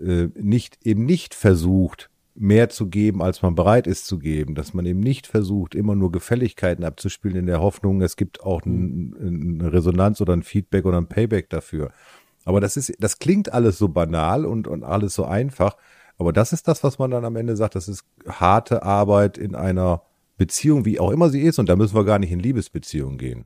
äh, 0.00 0.28
nicht, 0.34 0.78
eben 0.84 1.04
nicht 1.04 1.34
versucht, 1.34 2.10
mehr 2.34 2.68
zu 2.68 2.86
geben, 2.86 3.20
als 3.20 3.42
man 3.42 3.54
bereit 3.56 3.86
ist 3.86 4.06
zu 4.06 4.18
geben, 4.18 4.54
dass 4.54 4.72
man 4.72 4.86
eben 4.86 5.00
nicht 5.00 5.26
versucht, 5.26 5.74
immer 5.74 5.96
nur 5.96 6.12
Gefälligkeiten 6.12 6.84
abzuspielen 6.84 7.36
in 7.36 7.46
der 7.46 7.60
Hoffnung, 7.60 8.00
es 8.00 8.16
gibt 8.16 8.42
auch 8.42 8.64
ein, 8.64 9.58
eine 9.60 9.72
Resonanz 9.72 10.20
oder 10.20 10.34
ein 10.34 10.44
Feedback 10.44 10.84
oder 10.86 10.98
ein 10.98 11.08
Payback 11.08 11.50
dafür. 11.50 11.90
Aber 12.44 12.60
das 12.60 12.76
ist, 12.76 12.92
das 13.00 13.18
klingt 13.18 13.52
alles 13.52 13.76
so 13.78 13.88
banal 13.88 14.46
und, 14.46 14.68
und 14.68 14.84
alles 14.84 15.14
so 15.14 15.24
einfach. 15.24 15.76
Aber 16.16 16.32
das 16.32 16.52
ist 16.52 16.68
das, 16.68 16.84
was 16.84 16.98
man 16.98 17.10
dann 17.10 17.24
am 17.24 17.36
Ende 17.36 17.56
sagt, 17.56 17.74
das 17.74 17.88
ist 17.88 18.04
harte 18.28 18.84
Arbeit 18.84 19.36
in 19.36 19.54
einer 19.54 20.02
Beziehung, 20.36 20.84
wie 20.84 21.00
auch 21.00 21.10
immer 21.10 21.30
sie 21.30 21.42
ist. 21.42 21.58
Und 21.58 21.68
da 21.68 21.76
müssen 21.76 21.94
wir 21.94 22.04
gar 22.04 22.18
nicht 22.18 22.32
in 22.32 22.40
Liebesbeziehungen 22.40 23.18
gehen. 23.18 23.44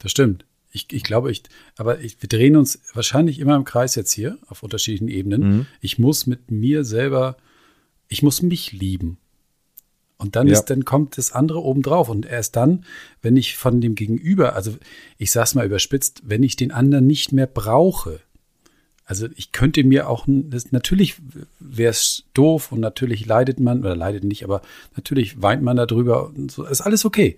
Das 0.00 0.10
stimmt. 0.10 0.44
Ich, 0.72 0.86
ich 0.92 1.02
glaube, 1.02 1.30
ich, 1.30 1.42
aber 1.76 2.00
ich, 2.00 2.20
wir 2.20 2.28
drehen 2.28 2.56
uns 2.56 2.80
wahrscheinlich 2.94 3.38
immer 3.38 3.56
im 3.56 3.64
Kreis 3.64 3.94
jetzt 3.94 4.12
hier 4.12 4.38
auf 4.48 4.62
unterschiedlichen 4.62 5.08
Ebenen. 5.08 5.42
Mhm. 5.42 5.66
Ich 5.80 5.98
muss 5.98 6.26
mit 6.26 6.50
mir 6.50 6.84
selber, 6.84 7.36
ich 8.08 8.22
muss 8.22 8.42
mich 8.42 8.72
lieben. 8.72 9.18
Und 10.16 10.36
dann 10.36 10.46
ja. 10.46 10.52
ist, 10.52 10.66
dann 10.66 10.84
kommt 10.84 11.16
das 11.16 11.32
andere 11.32 11.62
obendrauf. 11.62 12.08
Und 12.08 12.26
erst 12.26 12.54
dann, 12.54 12.84
wenn 13.22 13.36
ich 13.36 13.56
von 13.56 13.80
dem 13.80 13.94
Gegenüber, 13.94 14.54
also 14.54 14.76
ich 15.16 15.32
sag's 15.32 15.54
mal 15.54 15.66
überspitzt, 15.66 16.22
wenn 16.24 16.42
ich 16.42 16.56
den 16.56 16.72
anderen 16.72 17.06
nicht 17.06 17.32
mehr 17.32 17.46
brauche, 17.46 18.20
also 19.06 19.26
ich 19.34 19.50
könnte 19.50 19.82
mir 19.82 20.08
auch, 20.08 20.24
das, 20.28 20.70
natürlich 20.70 21.16
wäre 21.58 21.90
es 21.90 22.24
doof 22.32 22.70
und 22.70 22.78
natürlich 22.78 23.26
leidet 23.26 23.58
man, 23.58 23.80
oder 23.80 23.96
leidet 23.96 24.22
nicht, 24.22 24.44
aber 24.44 24.62
natürlich 24.94 25.42
weint 25.42 25.62
man 25.62 25.76
darüber 25.76 26.28
und 26.28 26.52
so, 26.52 26.64
ist 26.64 26.82
alles 26.82 27.04
okay. 27.04 27.36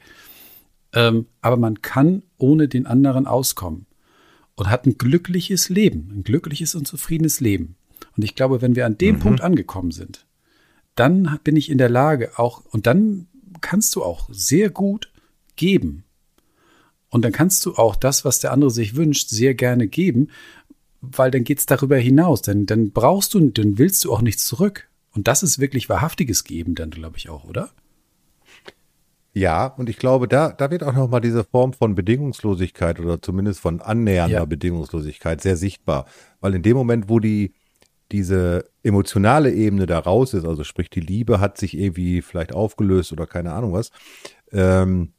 Ähm, 0.95 1.27
aber 1.41 1.57
man 1.57 1.83
kann 1.83 2.23
ohne 2.39 2.69
den 2.69 2.87
anderen 2.87 3.27
auskommen 3.27 3.87
und 4.55 4.69
hat 4.69 4.87
ein 4.87 4.99
glückliches 4.99 5.69
Leben, 5.69 6.11
ein 6.15 6.25
glückliches 6.25 6.75
und 6.75 6.87
zufriedenes 6.87 7.41
Leben. 7.41 7.77
Und 8.17 8.25
ich 8.25 8.35
glaube, 8.35 8.61
wenn 8.61 8.77
wir 8.77 8.87
an 8.87 8.99
dem 8.99 9.17
mhm. 9.17 9.21
Punkt 9.21 9.41
angekommen 9.41 9.91
sind, 9.91 10.27
dann 10.95 11.39
bin 11.45 11.57
ich 11.57 11.71
in 11.71 11.79
der 11.79 11.89
Lage 11.89 12.39
auch, 12.39 12.63
und 12.67 12.87
dann 12.87 13.27
kannst 13.61 13.95
du 13.97 14.03
auch 14.03 14.29
sehr 14.31 14.71
gut 14.71 15.11
geben. 15.57 16.05
Und 17.09 17.25
dann 17.25 17.33
kannst 17.33 17.65
du 17.67 17.75
auch 17.75 17.97
das, 17.97 18.25
was 18.25 18.41
der 18.41 18.53
andere 18.53 18.71
sich 18.71 18.97
wünscht, 18.97 19.29
sehr 19.29 19.55
gerne 19.55 19.87
geben, 19.87 20.29
weil 21.01 21.31
dann 21.31 21.45
geht's 21.45 21.67
darüber 21.67 21.97
hinaus. 21.97 22.43
Denn 22.43 22.67
dann 22.67 22.91
brauchst 22.91 23.35
du, 23.35 23.41
dann 23.51 23.79
willst 23.79 24.05
du 24.05 24.13
auch 24.13 24.23
nichts 24.23 24.47
zurück. 24.47 24.89
Und 25.15 25.29
das 25.29 25.43
ist 25.43 25.59
wirklich 25.59 25.89
wahrhaftiges 25.89 26.45
Geben, 26.45 26.75
dann 26.75 26.91
glaube 26.91 27.19
ich 27.19 27.29
auch, 27.29 27.45
oder? 27.45 27.71
Ja, 29.35 29.67
und 29.67 29.89
ich 29.89 29.97
glaube, 29.97 30.29
da, 30.29 30.53
da 30.53 30.71
wird 30.71 30.83
auch 30.83 30.93
nochmal 30.93 31.23
diese 31.23 31.43
Form 31.43 31.73
von 31.73 31.95
Bedingungslosigkeit 31.95 33.01
oder 33.01 33.23
zumindest 33.23 33.61
von 33.61 33.81
annähernder 33.81 34.39
ja. 34.39 34.45
Bedingungslosigkeit 34.45 35.41
sehr 35.41 35.57
sichtbar. 35.57 36.05
Weil 36.41 36.55
in 36.55 36.63
dem 36.63 36.77
Moment, 36.77 37.09
wo 37.09 37.19
die, 37.19 37.55
diese 38.11 38.67
emotionale 38.83 39.51
Ebene 39.51 39.87
da 39.87 39.99
raus 39.99 40.35
ist, 40.35 40.45
also 40.45 40.65
sprich 40.65 40.91
die 40.91 41.01
Liebe 41.01 41.41
hat 41.41 41.57
sich 41.57 41.77
irgendwie 41.79 42.21
vielleicht 42.21 42.55
aufgelöst 42.55 43.11
oder 43.13 43.27
keine 43.27 43.53
Ahnung 43.53 43.73
was, 43.73 43.91
ähm, 44.53 45.13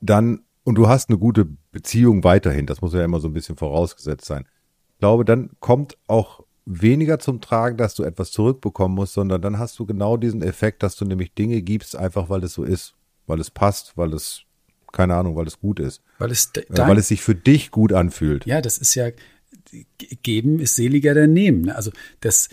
dann, 0.00 0.42
und 0.62 0.76
du 0.76 0.86
hast 0.86 1.08
eine 1.08 1.18
gute 1.18 1.48
Beziehung 1.72 2.22
weiterhin, 2.22 2.66
das 2.66 2.80
muss 2.80 2.94
ja 2.94 3.04
immer 3.04 3.18
so 3.18 3.26
ein 3.26 3.34
bisschen 3.34 3.56
vorausgesetzt 3.56 4.24
sein. 4.24 4.46
Ich 4.92 4.98
glaube, 4.98 5.24
dann 5.24 5.50
kommt 5.58 5.98
auch 6.06 6.43
weniger 6.66 7.18
zum 7.18 7.40
Tragen, 7.40 7.76
dass 7.76 7.94
du 7.94 8.02
etwas 8.04 8.30
zurückbekommen 8.30 8.94
musst, 8.94 9.14
sondern 9.14 9.42
dann 9.42 9.58
hast 9.58 9.78
du 9.78 9.86
genau 9.86 10.16
diesen 10.16 10.42
Effekt, 10.42 10.82
dass 10.82 10.96
du 10.96 11.04
nämlich 11.04 11.34
Dinge 11.34 11.60
gibst, 11.62 11.96
einfach 11.96 12.30
weil 12.30 12.42
es 12.44 12.54
so 12.54 12.64
ist, 12.64 12.94
weil 13.26 13.40
es 13.40 13.50
passt, 13.50 13.96
weil 13.96 14.12
es, 14.14 14.42
keine 14.92 15.14
Ahnung, 15.14 15.36
weil 15.36 15.46
es 15.46 15.60
gut 15.60 15.80
ist. 15.80 16.02
Weil 16.18 16.30
es, 16.30 16.50
äh, 16.56 16.64
weil 16.70 16.98
es 16.98 17.08
sich 17.08 17.22
für 17.22 17.34
dich 17.34 17.70
gut 17.70 17.92
anfühlt. 17.92 18.46
Ja, 18.46 18.60
das 18.60 18.78
ist 18.78 18.94
ja, 18.94 19.10
geben 20.22 20.60
ist 20.60 20.76
seliger 20.76 21.14
denn 21.14 21.32
nehmen. 21.32 21.62
Ne? 21.62 21.76
Also 21.76 21.90
das, 22.20 22.48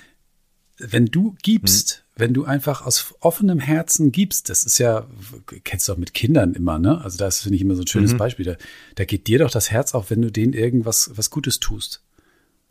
wenn 0.78 1.05
du 1.05 1.36
gibst, 1.41 2.03
hm. 2.16 2.22
wenn 2.22 2.34
du 2.34 2.43
einfach 2.43 2.86
aus 2.86 3.14
offenem 3.20 3.59
Herzen 3.59 4.12
gibst, 4.12 4.49
das 4.49 4.66
ist 4.66 4.78
ja, 4.78 5.07
kennst 5.64 5.88
du 5.88 5.93
auch 5.93 5.97
mit 5.97 6.14
Kindern 6.14 6.53
immer, 6.53 6.80
ne? 6.80 7.01
Also 7.01 7.18
das 7.18 7.41
finde 7.41 7.55
ich 7.55 7.62
immer 7.62 7.76
so 7.76 7.84
ein 7.84 7.88
schönes 7.88 8.14
mhm. 8.14 8.18
Beispiel. 8.18 8.45
Da, 8.45 8.55
da 8.95 9.05
geht 9.05 9.28
dir 9.28 9.39
doch 9.39 9.51
das 9.51 9.72
Herz 9.72 9.93
auf, 9.93 10.09
wenn 10.09 10.22
du 10.22 10.32
denen 10.32 10.53
irgendwas 10.53 11.12
was 11.16 11.30
Gutes 11.30 11.59
tust. 11.59 12.01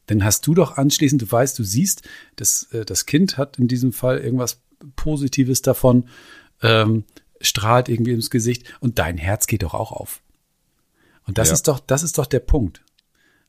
Dann 0.07 0.25
hast 0.25 0.47
du 0.47 0.55
doch 0.55 0.77
anschließend, 0.77 1.23
du 1.23 1.31
weißt, 1.31 1.59
du 1.59 1.65
siehst, 1.65 2.03
dass 2.37 2.65
äh, 2.73 2.85
das 2.85 3.07
Kind 3.07 3.39
hat 3.39 3.59
in 3.59 3.69
diesem 3.69 3.93
Fall 3.93 4.19
irgendwas 4.19 4.61
Positives 4.97 5.63
davon, 5.63 6.09
ähm, 6.63 7.05
strahlt 7.41 7.89
irgendwie 7.89 8.13
ins 8.13 8.31
Gesicht 8.31 8.65
und 8.81 8.99
dein 8.99 9.19
Herz 9.19 9.47
geht 9.47 9.63
doch 9.63 9.75
auch 9.75 9.93
auf. 9.93 10.21
Und 11.27 11.39
das 11.39 11.49
ja. 11.49 11.55
ist 11.55 11.69
doch, 11.69 11.81
das 11.81 12.03
ist 12.03 12.19
doch 12.19 12.27
der 12.27 12.41
Punkt. 12.41 12.83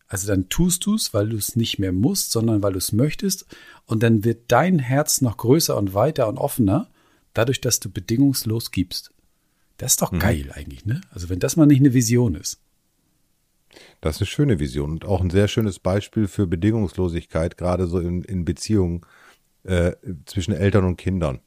Also 0.08 0.28
dann 0.28 0.50
tust 0.50 0.86
du 0.86 0.96
es, 0.96 1.14
weil 1.14 1.30
du 1.30 1.38
es 1.38 1.56
nicht 1.56 1.80
mehr 1.80 1.94
musst, 1.94 2.32
sondern 2.32 2.62
weil 2.62 2.74
du 2.74 2.78
es 2.78 2.92
möchtest. 2.92 3.46
Und 3.86 4.04
dann 4.04 4.26
wird 4.26 4.52
dein 4.52 4.78
Herz 4.78 5.22
noch 5.22 5.38
größer 5.38 5.78
und 5.78 5.94
weiter 5.94 6.28
und 6.28 6.38
offener, 6.38 6.90
dadurch, 7.34 7.62
dass 7.62 7.80
du 7.80 7.90
bedingungslos 7.90 8.72
gibst. 8.72 9.12
Das 9.78 9.94
ist 9.94 10.02
doch 10.02 10.12
mhm. 10.12 10.20
geil 10.20 10.52
eigentlich, 10.54 10.86
ne? 10.86 11.00
Also 11.12 11.30
wenn 11.30 11.40
das 11.40 11.56
mal 11.56 11.66
nicht 11.66 11.80
eine 11.80 11.94
Vision 11.94 12.36
ist. 12.36 12.60
Das 14.02 14.16
ist 14.16 14.22
eine 14.22 14.28
schöne 14.28 14.60
Vision 14.60 14.92
und 14.92 15.06
auch 15.06 15.22
ein 15.22 15.30
sehr 15.30 15.48
schönes 15.48 15.80
Beispiel 15.80 16.28
für 16.28 16.48
Bedingungslosigkeit, 16.48 17.58
gerade 17.58 17.88
so 17.88 18.00
in, 18.00 18.24
in 18.24 18.46
Beziehungen 18.46 19.02
äh, 19.64 19.94
zwischen 20.26 20.54
Eltern 20.54 20.86
und 20.86 20.98
Kindern. 20.98 21.40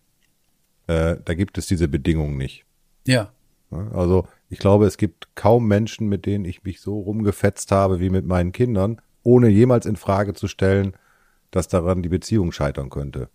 Äh, 0.87 1.17
da 1.25 1.35
gibt 1.35 1.59
es 1.59 1.67
diese 1.67 1.89
Bedingungen 1.89 2.37
nicht. 2.37 2.65
Ja. 3.07 3.33
Also 3.71 4.27
ich 4.49 4.59
glaube, 4.59 4.87
es 4.87 4.97
gibt 4.99 5.35
kaum 5.35 5.67
Menschen, 5.67 6.09
mit 6.09 6.27
denen 6.27 6.45
ich 6.45 6.63
mich 6.63 6.81
so 6.81 7.01
rumgefetzt 7.01 7.73
habe 7.73 7.99
wie 7.99 8.11
mit 8.11 8.27
meinen 8.27 8.53
Kindern, 8.53 9.01
ohne 9.23 9.49
jemals 9.49 9.87
in 9.87 9.97
Frage 9.97 10.35
zu 10.35 10.47
stellen, 10.47 10.97
dass 11.51 11.69
daran 11.69 12.03
die 12.03 12.09
Beziehung 12.09 12.53
scheitern 12.53 12.91
könnte. 12.91 13.29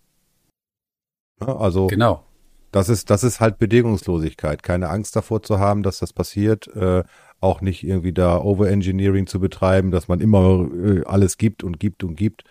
Also 1.40 1.88
genau. 1.88 2.24
Das 2.72 2.88
ist 2.88 3.10
das 3.10 3.24
ist 3.24 3.40
halt 3.40 3.58
Bedingungslosigkeit, 3.58 4.62
keine 4.62 4.90
Angst 4.90 5.16
davor 5.16 5.42
zu 5.42 5.58
haben, 5.58 5.82
dass 5.82 5.98
das 5.98 6.12
passiert, 6.12 6.68
äh, 6.68 7.02
auch 7.40 7.60
nicht 7.60 7.82
irgendwie 7.84 8.12
da 8.12 8.40
Overengineering 8.40 9.26
zu 9.26 9.40
betreiben, 9.40 9.90
dass 9.90 10.08
man 10.08 10.20
immer 10.20 10.68
äh, 10.72 11.04
alles 11.04 11.38
gibt 11.38 11.64
und 11.64 11.80
gibt 11.80 12.04
und 12.04 12.16
gibt, 12.16 12.44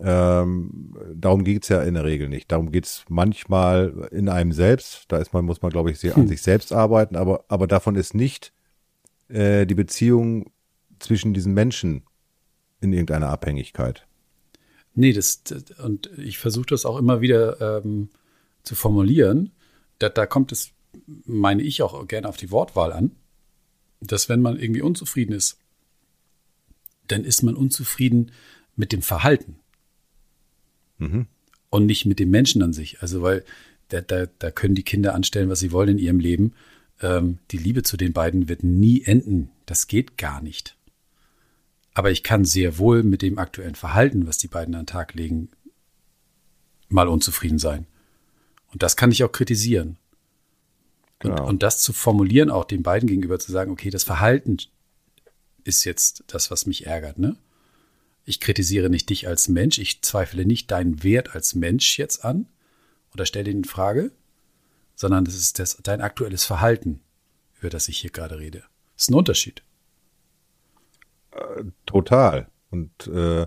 ähm, 0.00 0.96
darum 1.14 1.44
geht's 1.44 1.68
ja 1.68 1.82
in 1.82 1.94
der 1.94 2.04
Regel 2.04 2.28
nicht. 2.28 2.52
Darum 2.52 2.70
geht's 2.70 3.04
manchmal 3.08 4.08
in 4.12 4.28
einem 4.28 4.52
selbst. 4.52 5.04
Da 5.08 5.18
ist 5.18 5.32
man, 5.32 5.44
muss 5.44 5.62
man, 5.62 5.70
glaube 5.70 5.90
ich, 5.90 5.98
sehr 5.98 6.14
hm. 6.14 6.22
an 6.22 6.28
sich 6.28 6.42
selbst 6.42 6.72
arbeiten, 6.72 7.16
aber, 7.16 7.44
aber 7.48 7.66
davon 7.66 7.96
ist 7.96 8.14
nicht 8.14 8.52
äh, 9.28 9.66
die 9.66 9.74
Beziehung 9.74 10.50
zwischen 10.98 11.32
diesen 11.32 11.54
Menschen 11.54 12.02
in 12.80 12.92
irgendeiner 12.92 13.28
Abhängigkeit. 13.28 14.06
Nee, 14.94 15.12
das, 15.12 15.42
und 15.82 16.10
ich 16.18 16.38
versuche 16.38 16.66
das 16.66 16.84
auch 16.84 16.98
immer 16.98 17.20
wieder 17.20 17.82
ähm, 17.82 18.10
zu 18.62 18.74
formulieren. 18.74 19.52
Da, 19.98 20.08
da 20.08 20.26
kommt 20.26 20.52
es, 20.52 20.70
meine 21.24 21.62
ich, 21.62 21.82
auch 21.82 22.06
gerne 22.06 22.28
auf 22.28 22.36
die 22.36 22.50
Wortwahl 22.50 22.92
an, 22.92 23.12
dass 24.00 24.28
wenn 24.28 24.40
man 24.40 24.58
irgendwie 24.58 24.82
unzufrieden 24.82 25.32
ist, 25.32 25.58
dann 27.06 27.24
ist 27.24 27.42
man 27.42 27.54
unzufrieden 27.54 28.32
mit 28.76 28.92
dem 28.92 29.02
Verhalten. 29.02 29.56
Mhm. 30.98 31.26
Und 31.70 31.86
nicht 31.86 32.06
mit 32.06 32.18
dem 32.18 32.30
Menschen 32.30 32.62
an 32.62 32.72
sich. 32.72 33.02
Also, 33.02 33.22
weil 33.22 33.44
da, 33.88 34.00
da, 34.00 34.26
da 34.38 34.50
können 34.50 34.74
die 34.74 34.82
Kinder 34.82 35.14
anstellen, 35.14 35.48
was 35.48 35.60
sie 35.60 35.72
wollen 35.72 35.90
in 35.90 35.98
ihrem 35.98 36.20
Leben. 36.20 36.54
Ähm, 37.00 37.38
die 37.50 37.58
Liebe 37.58 37.82
zu 37.82 37.96
den 37.96 38.12
beiden 38.12 38.48
wird 38.48 38.62
nie 38.62 39.02
enden. 39.02 39.50
Das 39.66 39.86
geht 39.86 40.16
gar 40.16 40.42
nicht. 40.42 40.76
Aber 41.94 42.10
ich 42.10 42.22
kann 42.22 42.44
sehr 42.44 42.78
wohl 42.78 43.02
mit 43.02 43.22
dem 43.22 43.38
aktuellen 43.38 43.74
Verhalten, 43.74 44.26
was 44.26 44.38
die 44.38 44.48
beiden 44.48 44.74
an 44.74 44.82
den 44.82 44.86
Tag 44.86 45.14
legen, 45.14 45.48
mal 46.88 47.08
unzufrieden 47.08 47.58
sein. 47.58 47.86
Und 48.72 48.82
das 48.82 48.96
kann 48.96 49.10
ich 49.10 49.24
auch 49.24 49.32
kritisieren. 49.32 49.96
Genau. 51.20 51.42
Und, 51.42 51.48
und 51.48 51.62
das 51.62 51.80
zu 51.80 51.92
formulieren, 51.92 52.50
auch 52.50 52.64
den 52.64 52.82
beiden 52.82 53.08
gegenüber 53.08 53.38
zu 53.38 53.50
sagen, 53.52 53.72
okay, 53.72 53.90
das 53.90 54.04
Verhalten 54.04 54.58
ist 55.64 55.84
jetzt 55.84 56.24
das, 56.28 56.50
was 56.50 56.66
mich 56.66 56.86
ärgert, 56.86 57.18
ne? 57.18 57.36
Ich 58.24 58.40
kritisiere 58.40 58.90
nicht 58.90 59.08
dich 59.08 59.26
als 59.26 59.48
Mensch, 59.48 59.78
ich 59.78 60.02
zweifle 60.02 60.44
nicht 60.44 60.70
deinen 60.70 61.02
Wert 61.02 61.34
als 61.34 61.54
Mensch 61.54 61.98
jetzt 61.98 62.24
an 62.24 62.46
oder 63.14 63.24
stelle 63.24 63.50
ihn 63.50 63.58
in 63.58 63.64
Frage, 63.64 64.12
sondern 64.94 65.24
das 65.24 65.34
ist 65.34 65.58
das, 65.58 65.78
dein 65.82 66.02
aktuelles 66.02 66.44
Verhalten, 66.44 67.00
über 67.58 67.70
das 67.70 67.88
ich 67.88 67.98
hier 67.98 68.10
gerade 68.10 68.38
rede. 68.38 68.64
Das 68.94 69.04
ist 69.04 69.10
ein 69.10 69.14
Unterschied. 69.14 69.62
Äh, 71.30 71.64
total. 71.86 72.48
Und 72.70 73.06
äh, 73.06 73.46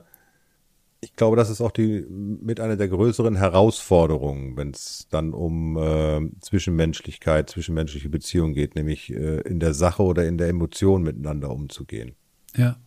ich 1.02 1.16
glaube, 1.16 1.36
das 1.36 1.50
ist 1.50 1.62
auch 1.62 1.72
die 1.72 2.06
mit 2.10 2.60
einer 2.60 2.78
der 2.78 2.88
größeren 2.88 3.36
Herausforderungen, 3.36 4.56
wenn 4.56 4.70
es 4.70 5.08
dann 5.10 5.34
um 5.34 5.76
äh, 5.76 6.30
Zwischenmenschlichkeit, 6.42 7.50
zwischenmenschliche 7.50 8.10
Beziehungen 8.10 8.54
geht, 8.54 8.76
nämlich 8.76 9.12
äh, 9.12 9.42
in 9.42 9.60
der 9.60 9.74
Sache 9.74 10.04
oder 10.04 10.28
in 10.28 10.38
der 10.38 10.48
Emotion 10.48 11.02
miteinander 11.02 11.50
umzugehen. 11.50 12.14
Ja. 12.56 12.78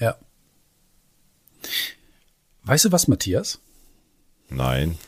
Ja. 0.00 0.16
Weißt 2.64 2.86
du 2.86 2.92
was, 2.92 3.06
Matthias? 3.06 3.60
Nein. 4.48 4.98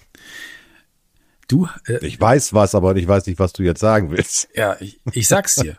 Du. 1.48 1.68
Äh, 1.88 2.06
ich 2.06 2.20
weiß 2.20 2.54
was, 2.54 2.76
aber 2.76 2.94
ich 2.94 3.08
weiß 3.08 3.26
nicht, 3.26 3.40
was 3.40 3.52
du 3.52 3.64
jetzt 3.64 3.80
sagen 3.80 4.12
willst. 4.12 4.48
Ja, 4.54 4.76
ich, 4.78 5.00
ich 5.12 5.26
sag's 5.26 5.56
dir. 5.56 5.76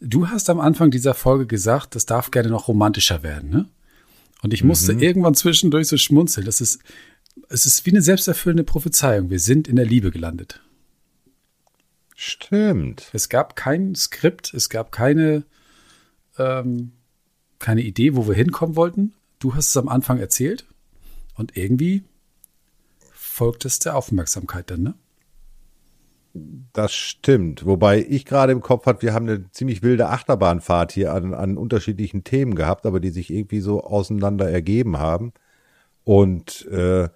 du 0.00 0.28
hast 0.28 0.48
am 0.48 0.58
Anfang 0.58 0.90
dieser 0.90 1.12
Folge 1.12 1.46
gesagt, 1.46 1.94
das 1.94 2.06
darf 2.06 2.30
gerne 2.30 2.48
noch 2.48 2.68
romantischer 2.68 3.22
werden, 3.22 3.50
ne? 3.50 3.66
Und 4.42 4.54
ich 4.54 4.64
musste 4.64 4.94
mhm. 4.94 5.00
irgendwann 5.00 5.34
zwischendurch 5.34 5.88
so 5.88 5.96
schmunzeln. 5.96 6.46
Das 6.46 6.60
ist, 6.60 6.80
es 7.48 7.66
ist 7.66 7.84
wie 7.86 7.90
eine 7.90 8.02
selbsterfüllende 8.02 8.64
Prophezeiung. 8.64 9.30
Wir 9.30 9.40
sind 9.40 9.68
in 9.68 9.76
der 9.76 9.86
Liebe 9.86 10.10
gelandet. 10.10 10.62
Stimmt. 12.16 13.10
Es 13.12 13.28
gab 13.28 13.56
kein 13.56 13.94
Skript, 13.94 14.52
es 14.54 14.68
gab 14.68 14.92
keine, 14.92 15.44
ähm, 16.38 16.92
keine 17.58 17.82
Idee, 17.82 18.16
wo 18.16 18.28
wir 18.28 18.34
hinkommen 18.34 18.76
wollten 18.76 19.14
du 19.40 19.54
hast 19.54 19.70
es 19.70 19.76
am 19.76 19.88
Anfang 19.88 20.18
erzählt 20.18 20.64
und 21.34 21.56
irgendwie 21.56 22.04
folgt 23.12 23.64
es 23.64 23.80
der 23.80 23.96
Aufmerksamkeit 23.96 24.70
dann, 24.70 24.82
ne? 24.82 24.94
Das 26.32 26.92
stimmt. 26.92 27.66
Wobei 27.66 28.04
ich 28.08 28.24
gerade 28.24 28.52
im 28.52 28.60
Kopf 28.60 28.86
hatte, 28.86 29.02
wir 29.02 29.14
haben 29.14 29.28
eine 29.28 29.50
ziemlich 29.50 29.82
wilde 29.82 30.08
Achterbahnfahrt 30.08 30.92
hier 30.92 31.12
an, 31.12 31.34
an 31.34 31.56
unterschiedlichen 31.56 32.22
Themen 32.22 32.54
gehabt, 32.54 32.86
aber 32.86 33.00
die 33.00 33.10
sich 33.10 33.30
irgendwie 33.30 33.60
so 33.60 33.82
auseinander 33.82 34.48
ergeben 34.48 34.98
haben. 34.98 35.32
Und 36.04 36.66
äh, 36.66 37.08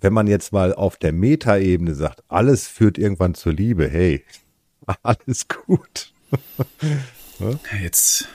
wenn 0.00 0.12
man 0.12 0.26
jetzt 0.26 0.52
mal 0.52 0.74
auf 0.74 0.96
der 0.96 1.12
Metaebene 1.12 1.94
sagt, 1.94 2.22
alles 2.28 2.66
führt 2.66 2.98
irgendwann 2.98 3.34
zur 3.34 3.52
Liebe, 3.52 3.88
hey, 3.88 4.24
alles 5.02 5.48
gut. 5.48 6.12
jetzt, 7.82 8.28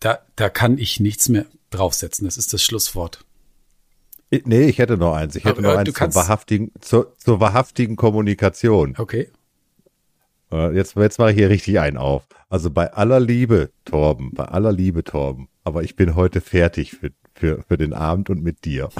da, 0.00 0.20
da 0.36 0.50
kann 0.50 0.76
ich 0.76 1.00
nichts 1.00 1.28
mehr 1.28 1.46
draufsetzen. 1.70 2.26
Das 2.26 2.36
ist 2.36 2.52
das 2.52 2.62
Schlusswort. 2.62 3.24
Nee, 4.30 4.62
ich 4.62 4.78
hätte 4.78 4.96
noch 4.96 5.14
eins. 5.14 5.34
Ich 5.34 5.44
hätte 5.44 5.58
Aber, 5.58 5.72
noch 5.72 5.78
eins 5.78 5.92
zur 5.92 6.14
wahrhaftigen, 6.14 6.70
zur, 6.80 7.16
zur 7.16 7.40
wahrhaftigen 7.40 7.96
Kommunikation. 7.96 8.94
Okay. 8.96 9.28
Äh, 10.52 10.74
jetzt, 10.74 10.96
jetzt 10.96 11.18
mache 11.18 11.30
ich 11.30 11.36
hier 11.36 11.50
richtig 11.50 11.80
einen 11.80 11.96
auf. 11.96 12.24
Also 12.48 12.70
bei 12.70 12.92
aller 12.92 13.20
Liebe, 13.20 13.70
Torben, 13.84 14.32
bei 14.32 14.44
aller 14.44 14.72
Liebe, 14.72 15.04
Torben. 15.04 15.48
Aber 15.64 15.82
ich 15.82 15.96
bin 15.96 16.14
heute 16.14 16.40
fertig 16.40 16.92
für, 16.92 17.10
für, 17.34 17.62
für 17.66 17.76
den 17.76 17.92
Abend 17.92 18.30
und 18.30 18.42
mit 18.42 18.64
dir. 18.64 18.88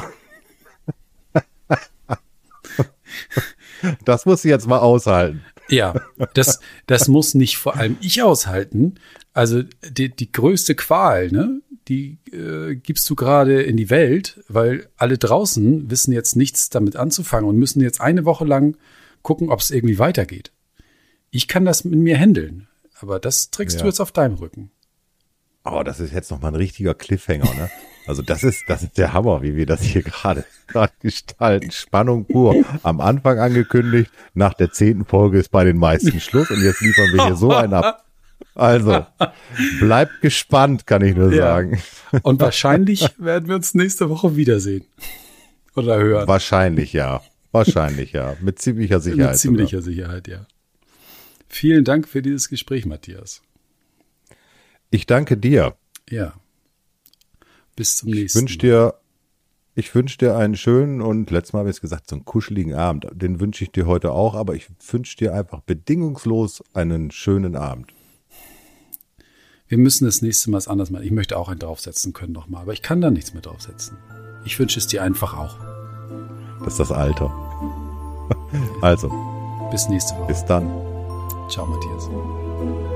Das 4.05 4.27
muss 4.27 4.45
ich 4.45 4.51
jetzt 4.51 4.67
mal 4.67 4.79
aushalten. 4.79 5.43
Ja, 5.71 5.95
das, 6.35 6.61
das 6.87 7.09
muss 7.09 7.35
nicht 7.35 7.57
vor 7.57 7.77
allem 7.77 7.97
ich 8.01 8.23
aushalten. 8.23 8.97
Also 9.33 9.63
die, 9.89 10.15
die 10.15 10.33
größte 10.33 10.75
Qual, 10.75 11.31
ne, 11.31 11.61
die 11.89 12.19
äh, 12.33 12.75
gibst 12.77 13.09
du 13.09 13.15
gerade 13.15 13.63
in 13.63 13.77
die 13.77 13.91
Welt, 13.91 14.43
weil 14.49 14.89
alle 14.97 15.19
draußen 15.19 15.91
wissen 15.91 16.13
jetzt 16.13 16.37
nichts 16.37 16.71
damit 16.71 16.97
anzufangen 16.97 17.49
und 17.49 17.57
müssen 17.57 17.81
jetzt 17.81 18.01
eine 18.01 18.25
Woche 18.25 18.45
lang 18.45 18.77
gucken, 19.23 19.51
ob 19.51 19.61
es 19.61 19.71
irgendwie 19.71 19.99
weitergeht. 19.99 20.53
Ich 21.31 21.49
kann 21.49 21.65
das 21.65 21.85
mit 21.85 21.99
mir 21.99 22.19
handeln, 22.19 22.69
aber 22.99 23.21
das 23.21 23.51
trägst 23.51 23.77
ja. 23.77 23.83
du 23.83 23.89
jetzt 23.89 24.01
auf 24.01 24.13
deinem 24.13 24.35
Rücken. 24.35 24.71
Oh, 25.65 25.83
das 25.85 26.01
ist 26.01 26.13
jetzt 26.13 26.31
nochmal 26.31 26.53
ein 26.53 26.57
richtiger 26.57 26.95
Cliffhanger, 26.95 27.55
ne? 27.55 27.71
Also 28.11 28.23
das 28.23 28.43
ist, 28.43 28.65
das 28.67 28.83
ist 28.83 28.99
der 28.99 29.13
Hammer, 29.13 29.41
wie 29.41 29.55
wir 29.55 29.67
das 29.67 29.83
hier 29.83 30.03
gerade 30.03 30.45
gestalten. 31.01 31.71
Spannung 31.71 32.25
pur. 32.25 32.57
Am 32.83 33.01
Anfang 33.01 33.39
angekündigt, 33.39 34.11
nach 34.35 34.53
der 34.53 34.73
zehnten 34.73 35.05
Folge 35.05 35.39
ist 35.39 35.53
bei 35.53 35.63
den 35.63 35.77
meisten 35.77 36.19
Schluss 36.19 36.51
und 36.51 36.61
jetzt 36.61 36.81
liefern 36.81 37.13
wir 37.13 37.27
hier 37.27 37.37
so 37.37 37.55
einen 37.55 37.73
ab. 37.73 38.05
Also, 38.57 39.07
bleibt 39.79 40.21
gespannt, 40.23 40.89
kann 40.89 41.03
ich 41.05 41.15
nur 41.15 41.33
ja. 41.33 41.43
sagen. 41.43 41.81
Und 42.23 42.41
wahrscheinlich 42.41 43.07
werden 43.19 43.49
wir 43.49 43.55
uns 43.55 43.75
nächste 43.75 44.11
Woche 44.11 44.35
wiedersehen. 44.35 44.85
Oder 45.77 45.99
hören. 45.99 46.27
Wahrscheinlich, 46.27 46.93
ja. 46.93 47.23
Wahrscheinlich, 47.53 48.11
ja. 48.11 48.37
Mit 48.41 48.59
ziemlicher 48.59 48.99
Sicherheit. 48.99 49.35
Mit 49.35 49.39
ziemlicher 49.39 49.83
sogar. 49.83 49.95
Sicherheit, 49.95 50.27
ja. 50.27 50.47
Vielen 51.49 51.85
Dank 51.85 52.09
für 52.09 52.23
dieses 52.23 52.49
Gespräch, 52.49 52.87
Matthias. 52.87 53.41
Ich 54.91 55.07
danke 55.07 55.37
dir. 55.37 55.77
Ja. 56.09 56.35
Bis 57.77 57.99
zum 57.99 58.11
nächsten 58.11 58.39
ich 58.39 58.43
wünsch 58.43 58.59
dir, 58.59 58.95
Ich 59.75 59.95
wünsche 59.95 60.19
dir 60.19 60.37
einen 60.37 60.57
schönen 60.57 61.01
und 61.01 61.31
letztes 61.31 61.53
Mal 61.53 61.61
habe 61.61 61.71
ich 61.71 61.77
es 61.77 61.81
gesagt, 61.81 62.09
so 62.09 62.17
einen 62.17 62.25
kuscheligen 62.25 62.75
Abend. 62.75 63.07
Den 63.13 63.41
wünsche 63.41 63.65
ich 63.65 63.71
dir 63.71 63.87
heute 63.87 64.13
auch, 64.13 64.35
aber 64.35 64.55
ich 64.55 64.69
wünsche 64.91 65.17
dir 65.17 65.35
einfach 65.35 65.61
bedingungslos 65.61 66.63
einen 66.75 67.11
schönen 67.11 67.57
Abend. 67.57 67.93
Wir 69.69 69.79
müssen 69.79 70.05
das 70.05 70.21
nächste 70.21 70.51
Mal 70.51 70.61
anders 70.67 70.91
machen. 70.91 71.05
Ich 71.05 71.13
möchte 71.13 71.39
auch 71.39 71.49
einen 71.49 71.61
draufsetzen 71.61 72.13
können 72.13 72.33
nochmal, 72.33 72.63
aber 72.63 72.73
ich 72.73 72.83
kann 72.83 73.01
da 73.01 73.11
nichts 73.11 73.33
mehr 73.33 73.43
draufsetzen. 73.43 73.97
Ich 74.45 74.59
wünsche 74.59 74.81
es 74.81 74.89
dir 74.89 75.03
einfach 75.03 75.37
auch. 75.37 75.57
Das 76.65 76.75
ist 76.75 76.81
das 76.81 76.93
Alter. 76.93 77.33
Also. 78.83 79.09
Bis 79.71 79.89
nächste 79.89 80.15
Woche. 80.17 80.27
Bis 80.27 80.45
dann. 80.45 80.67
Ciao, 81.49 81.67
Matthias. 81.67 82.90